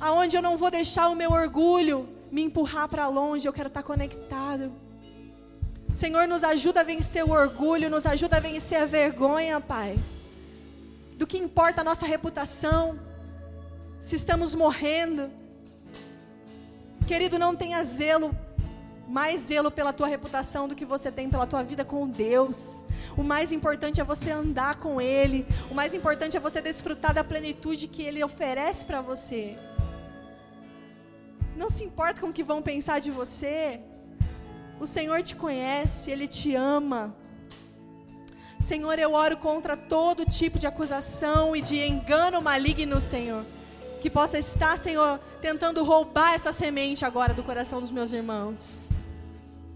Aonde 0.00 0.34
eu 0.34 0.40
não 0.40 0.56
vou 0.56 0.70
deixar 0.70 1.08
o 1.08 1.14
meu 1.14 1.30
orgulho 1.30 2.08
me 2.32 2.42
empurrar 2.42 2.88
para 2.88 3.06
longe, 3.06 3.46
eu 3.46 3.52
quero 3.52 3.68
estar 3.68 3.82
tá 3.82 3.86
conectado. 3.86 4.72
Senhor, 5.92 6.26
nos 6.26 6.42
ajuda 6.44 6.80
a 6.80 6.84
vencer 6.84 7.22
o 7.22 7.30
orgulho, 7.30 7.90
nos 7.90 8.06
ajuda 8.06 8.38
a 8.38 8.40
vencer 8.40 8.80
a 8.80 8.86
vergonha, 8.86 9.60
Pai. 9.60 9.98
Do 11.18 11.26
que 11.26 11.36
importa 11.36 11.82
a 11.82 11.84
nossa 11.84 12.06
reputação, 12.06 12.98
se 14.00 14.16
estamos 14.16 14.54
morrendo 14.54 15.30
Querido, 17.08 17.38
não 17.38 17.56
tenha 17.56 17.82
zelo, 17.82 18.36
mais 19.08 19.40
zelo 19.40 19.70
pela 19.70 19.94
tua 19.94 20.06
reputação 20.06 20.68
do 20.68 20.74
que 20.74 20.84
você 20.84 21.10
tem 21.10 21.30
pela 21.30 21.46
tua 21.46 21.62
vida 21.62 21.82
com 21.82 22.06
Deus. 22.06 22.84
O 23.16 23.22
mais 23.22 23.50
importante 23.50 23.98
é 23.98 24.04
você 24.04 24.30
andar 24.30 24.76
com 24.76 25.00
Ele. 25.00 25.46
O 25.70 25.74
mais 25.74 25.94
importante 25.94 26.36
é 26.36 26.40
você 26.40 26.60
desfrutar 26.60 27.14
da 27.14 27.24
plenitude 27.24 27.88
que 27.88 28.02
Ele 28.02 28.22
oferece 28.22 28.84
para 28.84 29.00
você. 29.00 29.56
Não 31.56 31.70
se 31.70 31.82
importa 31.82 32.20
com 32.20 32.26
o 32.26 32.32
que 32.32 32.44
vão 32.44 32.60
pensar 32.60 33.00
de 33.00 33.10
você. 33.10 33.80
O 34.78 34.86
Senhor 34.86 35.22
te 35.22 35.34
conhece, 35.34 36.10
Ele 36.10 36.28
te 36.28 36.54
ama. 36.54 37.16
Senhor, 38.60 38.98
eu 38.98 39.14
oro 39.14 39.38
contra 39.38 39.78
todo 39.78 40.26
tipo 40.26 40.58
de 40.58 40.66
acusação 40.66 41.56
e 41.56 41.62
de 41.62 41.78
engano 41.82 42.42
maligno, 42.42 43.00
Senhor 43.00 43.46
que 44.00 44.08
possa 44.08 44.38
estar, 44.38 44.78
Senhor, 44.78 45.18
tentando 45.40 45.84
roubar 45.84 46.34
essa 46.34 46.52
semente 46.52 47.04
agora 47.04 47.34
do 47.34 47.42
coração 47.42 47.80
dos 47.80 47.90
meus 47.90 48.12
irmãos. 48.12 48.88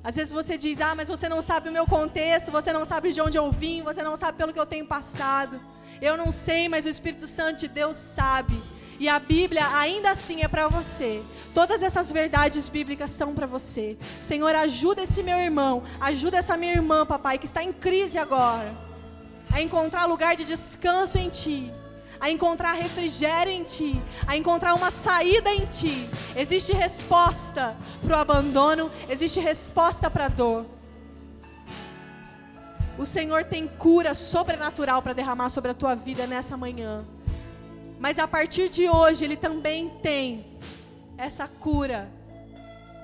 Às 0.04 0.16
vezes 0.16 0.32
você 0.32 0.56
diz: 0.56 0.80
Ah, 0.80 0.94
mas 0.94 1.08
você 1.08 1.28
não 1.28 1.42
sabe 1.42 1.68
o 1.68 1.72
meu 1.72 1.86
contexto, 1.86 2.50
você 2.50 2.72
não 2.72 2.84
sabe 2.84 3.12
de 3.12 3.20
onde 3.20 3.38
eu 3.38 3.50
vim, 3.50 3.82
você 3.82 4.02
não 4.02 4.16
sabe 4.16 4.38
pelo 4.38 4.52
que 4.52 4.58
eu 4.58 4.66
tenho 4.66 4.86
passado. 4.86 5.60
Eu 6.00 6.16
não 6.16 6.32
sei, 6.32 6.68
mas 6.68 6.84
o 6.84 6.88
Espírito 6.88 7.26
Santo 7.26 7.60
de 7.60 7.68
Deus 7.68 7.96
sabe. 7.96 8.60
E 8.98 9.08
a 9.08 9.18
Bíblia 9.18 9.66
ainda 9.74 10.10
assim 10.10 10.42
é 10.42 10.48
para 10.48 10.68
você. 10.68 11.22
Todas 11.54 11.82
essas 11.82 12.10
verdades 12.10 12.68
bíblicas 12.68 13.10
são 13.10 13.34
para 13.34 13.46
você. 13.46 13.96
Senhor, 14.20 14.54
ajuda 14.54 15.02
esse 15.02 15.22
meu 15.22 15.38
irmão, 15.38 15.82
ajuda 16.00 16.38
essa 16.38 16.56
minha 16.56 16.72
irmã, 16.72 17.04
papai, 17.04 17.38
que 17.38 17.46
está 17.46 17.62
em 17.62 17.72
crise 17.72 18.18
agora, 18.18 18.72
a 19.50 19.60
encontrar 19.60 20.06
lugar 20.06 20.36
de 20.36 20.44
descanso 20.44 21.18
em 21.18 21.28
Ti 21.28 21.72
a 22.22 22.30
encontrar 22.30 22.74
refrigério 22.74 23.52
em 23.52 23.64
Ti, 23.64 24.00
a 24.28 24.36
encontrar 24.36 24.74
uma 24.74 24.92
saída 24.92 25.50
em 25.50 25.66
Ti. 25.66 26.08
Existe 26.36 26.72
resposta 26.72 27.76
para 28.00 28.16
o 28.16 28.20
abandono, 28.20 28.92
existe 29.08 29.40
resposta 29.40 30.08
para 30.08 30.26
a 30.26 30.28
dor. 30.28 30.64
O 32.96 33.04
Senhor 33.04 33.42
tem 33.42 33.66
cura 33.66 34.14
sobrenatural 34.14 35.02
para 35.02 35.12
derramar 35.12 35.50
sobre 35.50 35.72
a 35.72 35.74
tua 35.74 35.96
vida 35.96 36.24
nessa 36.24 36.56
manhã. 36.56 37.04
Mas 37.98 38.20
a 38.20 38.28
partir 38.28 38.68
de 38.68 38.88
hoje, 38.88 39.24
Ele 39.24 39.36
também 39.36 39.88
tem 40.00 40.46
essa 41.18 41.48
cura 41.48 42.08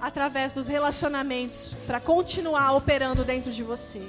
através 0.00 0.54
dos 0.54 0.68
relacionamentos 0.68 1.74
para 1.88 1.98
continuar 1.98 2.72
operando 2.76 3.24
dentro 3.24 3.50
de 3.50 3.64
você. 3.64 4.02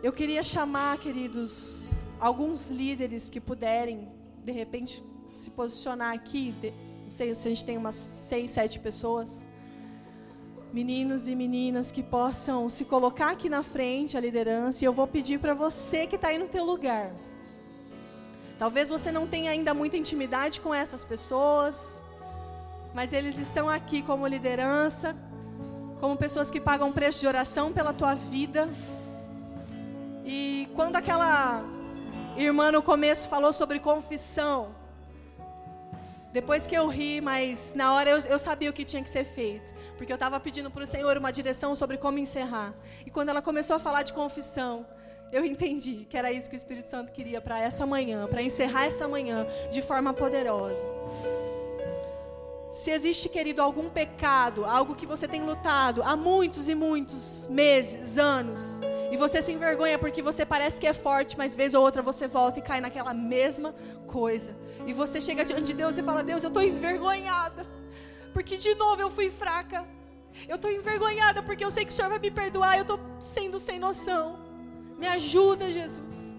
Eu 0.00 0.12
queria 0.12 0.44
chamar, 0.44 0.98
queridos, 0.98 1.81
alguns 2.22 2.70
líderes 2.70 3.28
que 3.28 3.40
puderem, 3.40 4.08
de 4.44 4.52
repente, 4.52 5.02
se 5.34 5.50
posicionar 5.50 6.14
aqui. 6.14 6.54
Não 7.04 7.10
sei 7.10 7.34
se 7.34 7.48
a 7.48 7.50
gente 7.50 7.64
tem 7.64 7.76
umas 7.76 7.96
seis, 7.96 8.52
sete 8.52 8.78
pessoas. 8.78 9.44
Meninos 10.72 11.26
e 11.26 11.34
meninas 11.34 11.90
que 11.90 12.02
possam 12.02 12.70
se 12.70 12.84
colocar 12.84 13.32
aqui 13.32 13.48
na 13.48 13.64
frente, 13.64 14.16
a 14.16 14.20
liderança, 14.20 14.84
e 14.84 14.86
eu 14.86 14.92
vou 14.92 15.06
pedir 15.06 15.40
para 15.40 15.52
você 15.52 16.06
que 16.06 16.14
está 16.14 16.28
aí 16.28 16.38
no 16.38 16.46
teu 16.46 16.64
lugar. 16.64 17.10
Talvez 18.56 18.88
você 18.88 19.10
não 19.10 19.26
tenha 19.26 19.50
ainda 19.50 19.74
muita 19.74 19.96
intimidade 19.96 20.60
com 20.60 20.72
essas 20.72 21.04
pessoas, 21.04 22.00
mas 22.94 23.12
eles 23.12 23.36
estão 23.36 23.68
aqui 23.68 24.00
como 24.00 24.26
liderança, 24.26 25.16
como 26.00 26.16
pessoas 26.16 26.50
que 26.52 26.60
pagam 26.60 26.92
preço 26.92 27.20
de 27.20 27.26
oração 27.26 27.72
pela 27.72 27.92
tua 27.92 28.14
vida, 28.14 28.68
e 30.24 30.68
quando 30.74 30.96
aquela 30.96 31.81
irmã 32.36 32.72
no 32.72 32.82
começo 32.82 33.28
falou 33.28 33.52
sobre 33.52 33.78
confissão, 33.78 34.74
depois 36.32 36.66
que 36.66 36.74
eu 36.74 36.88
ri, 36.88 37.20
mas 37.20 37.74
na 37.74 37.92
hora 37.92 38.08
eu, 38.08 38.18
eu 38.20 38.38
sabia 38.38 38.70
o 38.70 38.72
que 38.72 38.86
tinha 38.86 39.02
que 39.02 39.10
ser 39.10 39.24
feito. 39.24 39.70
Porque 39.98 40.10
eu 40.10 40.14
estava 40.14 40.40
pedindo 40.40 40.70
para 40.70 40.82
o 40.82 40.86
Senhor 40.86 41.18
uma 41.18 41.30
direção 41.30 41.76
sobre 41.76 41.98
como 41.98 42.18
encerrar. 42.18 42.72
E 43.04 43.10
quando 43.10 43.28
ela 43.28 43.42
começou 43.42 43.76
a 43.76 43.78
falar 43.78 44.02
de 44.02 44.14
confissão, 44.14 44.86
eu 45.30 45.44
entendi 45.44 46.06
que 46.08 46.16
era 46.16 46.32
isso 46.32 46.48
que 46.48 46.56
o 46.56 46.56
Espírito 46.56 46.88
Santo 46.88 47.12
queria 47.12 47.40
para 47.40 47.60
essa 47.60 47.84
manhã, 47.84 48.26
para 48.26 48.42
encerrar 48.42 48.86
essa 48.86 49.06
manhã 49.06 49.46
de 49.70 49.82
forma 49.82 50.14
poderosa. 50.14 50.86
Se 52.72 52.90
existe, 52.90 53.28
querido, 53.28 53.60
algum 53.60 53.90
pecado, 53.90 54.64
algo 54.64 54.94
que 54.94 55.04
você 55.04 55.28
tem 55.28 55.42
lutado 55.42 56.02
há 56.02 56.16
muitos 56.16 56.70
e 56.70 56.74
muitos 56.74 57.46
meses, 57.48 58.16
anos, 58.16 58.80
e 59.10 59.16
você 59.18 59.42
se 59.42 59.52
envergonha 59.52 59.98
porque 59.98 60.22
você 60.22 60.46
parece 60.46 60.80
que 60.80 60.86
é 60.86 60.94
forte, 60.94 61.36
mas 61.36 61.54
vez 61.54 61.74
ou 61.74 61.82
outra 61.82 62.00
você 62.00 62.26
volta 62.26 62.60
e 62.60 62.62
cai 62.62 62.80
naquela 62.80 63.12
mesma 63.12 63.74
coisa. 64.06 64.56
E 64.86 64.94
você 64.94 65.20
chega 65.20 65.44
diante 65.44 65.64
de 65.64 65.74
Deus 65.74 65.98
e 65.98 66.02
fala: 66.02 66.22
Deus, 66.22 66.42
eu 66.42 66.48
estou 66.48 66.62
envergonhada, 66.62 67.66
porque 68.32 68.56
de 68.56 68.74
novo 68.74 69.02
eu 69.02 69.10
fui 69.10 69.28
fraca. 69.28 69.86
Eu 70.48 70.56
estou 70.56 70.70
envergonhada 70.70 71.42
porque 71.42 71.62
eu 71.62 71.70
sei 71.70 71.84
que 71.84 71.92
o 71.92 71.94
Senhor 71.94 72.08
vai 72.08 72.18
me 72.18 72.30
perdoar, 72.30 72.76
eu 72.76 72.82
estou 72.82 72.98
sendo 73.20 73.60
sem 73.60 73.78
noção. 73.78 74.38
Me 74.96 75.06
ajuda, 75.06 75.70
Jesus. 75.70 76.34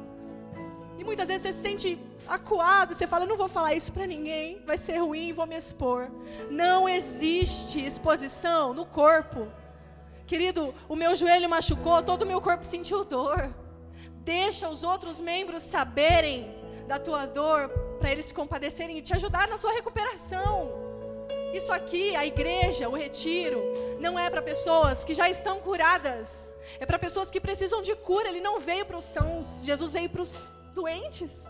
E 0.97 1.03
muitas 1.03 1.27
vezes 1.27 1.43
você 1.43 1.53
se 1.53 1.61
sente 1.61 1.99
acuado, 2.27 2.93
você 2.93 3.05
fala, 3.07 3.25
não 3.25 3.37
vou 3.37 3.47
falar 3.47 3.73
isso 3.73 3.91
para 3.91 4.07
ninguém, 4.07 4.61
vai 4.65 4.77
ser 4.77 4.97
ruim, 4.97 5.33
vou 5.33 5.45
me 5.45 5.55
expor. 5.55 6.09
Não 6.49 6.87
existe 6.87 7.85
exposição 7.85 8.73
no 8.73 8.85
corpo. 8.85 9.47
Querido, 10.25 10.73
o 10.87 10.95
meu 10.95 11.15
joelho 11.15 11.49
machucou, 11.49 12.01
todo 12.01 12.23
o 12.23 12.25
meu 12.25 12.41
corpo 12.41 12.65
sentiu 12.65 13.03
dor. 13.03 13.53
Deixa 14.19 14.69
os 14.69 14.83
outros 14.83 15.19
membros 15.19 15.63
saberem 15.63 16.55
da 16.87 16.97
tua 16.97 17.25
dor 17.25 17.69
para 17.99 18.11
eles 18.11 18.27
se 18.27 18.33
compadecerem 18.33 18.97
e 18.97 19.01
te 19.01 19.13
ajudar 19.13 19.47
na 19.47 19.57
sua 19.57 19.71
recuperação. 19.73 20.83
Isso 21.53 21.71
aqui, 21.71 22.15
a 22.15 22.25
igreja, 22.25 22.89
o 22.89 22.95
retiro, 22.95 23.61
não 23.99 24.17
é 24.17 24.27
para 24.29 24.41
pessoas 24.41 25.03
que 25.03 25.13
já 25.13 25.29
estão 25.29 25.59
curadas. 25.59 26.53
É 26.79 26.85
para 26.85 26.97
pessoas 26.97 27.29
que 27.29 27.39
precisam 27.39 27.81
de 27.81 27.95
cura. 27.95 28.29
Ele 28.29 28.41
não 28.41 28.59
veio 28.59 28.85
para 28.85 28.97
os 28.97 29.05
sãos, 29.05 29.63
Jesus 29.63 29.93
veio 29.93 30.09
para 30.09 30.21
os 30.21 30.49
doentes. 30.73 31.47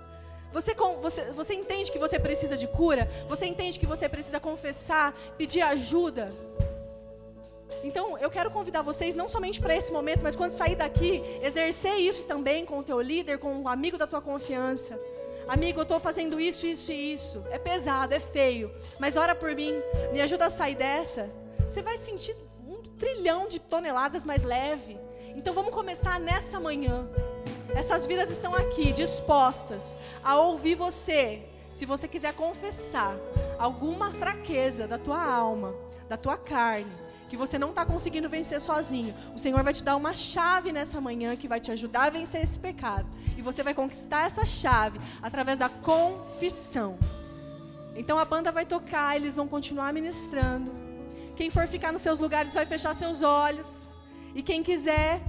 Você, 0.53 0.75
você, 1.01 1.31
você 1.31 1.53
entende 1.55 1.91
que 1.91 1.97
você 1.97 2.19
precisa 2.19 2.55
de 2.55 2.67
cura? 2.67 3.09
Você 3.27 3.45
entende 3.47 3.79
que 3.79 3.87
você 3.87 4.07
precisa 4.07 4.39
confessar, 4.39 5.13
pedir 5.35 5.61
ajuda? 5.61 6.31
Então, 7.83 8.17
eu 8.19 8.29
quero 8.29 8.51
convidar 8.51 8.83
vocês, 8.83 9.15
não 9.15 9.27
somente 9.27 9.59
para 9.59 9.75
esse 9.75 9.91
momento, 9.91 10.21
mas 10.21 10.35
quando 10.35 10.51
sair 10.51 10.75
daqui, 10.75 11.23
exercer 11.41 11.95
isso 11.95 12.23
também 12.23 12.65
com 12.65 12.77
o 12.77 12.83
teu 12.83 13.01
líder, 13.01 13.39
com 13.39 13.51
um 13.51 13.67
amigo 13.67 13.97
da 13.97 14.05
tua 14.05 14.21
confiança. 14.21 14.99
Amigo, 15.47 15.79
eu 15.79 15.83
estou 15.83 15.99
fazendo 15.99 16.39
isso, 16.39 16.65
isso 16.65 16.91
e 16.91 17.13
isso. 17.13 17.43
É 17.49 17.57
pesado, 17.57 18.13
é 18.13 18.19
feio. 18.19 18.71
Mas 18.99 19.17
ora 19.17 19.33
por 19.33 19.53
mim, 19.55 19.73
me 20.13 20.21
ajuda 20.21 20.45
a 20.45 20.49
sair 20.49 20.75
dessa. 20.75 21.29
Você 21.67 21.81
vai 21.81 21.97
sentir 21.97 22.35
um 22.65 22.81
trilhão 22.97 23.47
de 23.47 23.59
toneladas 23.59 24.23
mais 24.23 24.43
leve. 24.43 24.97
Então 25.35 25.53
vamos 25.53 25.73
começar 25.73 26.19
nessa 26.19 26.59
manhã. 26.59 27.09
Essas 27.75 28.05
vidas 28.05 28.29
estão 28.29 28.53
aqui 28.53 28.93
dispostas 28.93 29.97
a 30.23 30.37
ouvir 30.37 30.75
você. 30.75 31.43
Se 31.71 31.85
você 31.85 32.07
quiser 32.07 32.33
confessar 32.33 33.15
alguma 33.57 34.11
fraqueza 34.11 34.87
da 34.87 34.99
tua 34.99 35.23
alma, 35.23 35.73
da 36.07 36.15
tua 36.15 36.37
carne, 36.37 36.91
que 37.27 37.35
você 37.35 37.57
não 37.57 37.69
está 37.69 37.83
conseguindo 37.83 38.29
vencer 38.29 38.61
sozinho, 38.61 39.15
o 39.35 39.39
Senhor 39.39 39.63
vai 39.63 39.73
te 39.73 39.83
dar 39.83 39.95
uma 39.95 40.15
chave 40.15 40.71
nessa 40.71 41.01
manhã 41.01 41.35
que 41.35 41.47
vai 41.47 41.59
te 41.59 41.71
ajudar 41.71 42.03
a 42.03 42.09
vencer 42.11 42.43
esse 42.43 42.59
pecado. 42.59 43.07
E 43.35 43.41
você 43.41 43.63
vai 43.63 43.73
conquistar 43.73 44.27
essa 44.27 44.45
chave 44.45 44.99
através 45.19 45.57
da 45.57 45.67
confissão. 45.67 46.99
Então 47.95 48.19
a 48.19 48.25
banda 48.25 48.51
vai 48.51 48.67
tocar, 48.67 49.15
eles 49.15 49.35
vão 49.35 49.47
continuar 49.47 49.91
ministrando. 49.91 50.71
Quem 51.35 51.49
for 51.49 51.67
ficar 51.67 51.91
nos 51.91 52.03
seus 52.03 52.19
lugares 52.19 52.53
vai 52.53 52.67
fechar 52.67 52.95
seus 52.95 53.23
olhos. 53.23 53.87
E 54.35 54.43
quem 54.43 54.61
quiser 54.61 55.19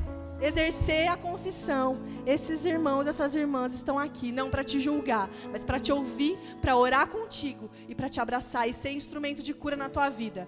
exercer 0.46 1.08
a 1.08 1.16
confissão. 1.16 1.96
Esses 2.26 2.64
irmãos, 2.64 3.06
essas 3.06 3.34
irmãs 3.34 3.72
estão 3.72 3.98
aqui 3.98 4.30
não 4.30 4.50
para 4.50 4.62
te 4.62 4.78
julgar, 4.78 5.28
mas 5.50 5.64
para 5.64 5.80
te 5.80 5.90
ouvir, 5.90 6.36
para 6.60 6.76
orar 6.76 7.06
contigo 7.08 7.70
e 7.88 7.94
para 7.94 8.10
te 8.10 8.20
abraçar 8.20 8.68
e 8.68 8.74
ser 8.74 8.90
instrumento 8.90 9.42
de 9.42 9.54
cura 9.54 9.76
na 9.76 9.88
tua 9.88 10.08
vida. 10.10 10.46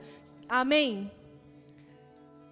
Amém? 0.49 1.11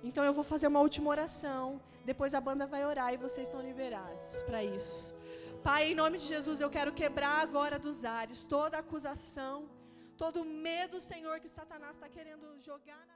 Então 0.03 0.24
eu 0.24 0.32
vou 0.32 0.45
fazer 0.53 0.68
uma 0.68 0.80
última 0.80 1.11
oração. 1.11 1.80
Depois 2.05 2.32
a 2.34 2.40
banda 2.40 2.66
vai 2.66 2.84
orar 2.84 3.12
e 3.12 3.18
vocês 3.26 3.49
estão 3.49 3.61
liberados 3.61 4.42
para 4.47 4.62
isso. 4.64 5.14
Pai, 5.62 5.92
em 5.92 5.95
nome 5.95 6.16
de 6.18 6.26
Jesus, 6.34 6.61
eu 6.61 6.70
quero 6.70 6.92
quebrar 6.92 7.40
agora 7.40 7.78
dos 7.78 8.05
ares 8.05 8.45
toda 8.45 8.78
acusação, 8.78 9.57
todo 10.22 10.45
medo, 10.45 11.01
Senhor, 11.01 11.40
que 11.40 11.49
Satanás 11.49 11.97
está 11.97 12.09
querendo 12.16 12.47
jogar 12.61 13.03
na 13.07 13.14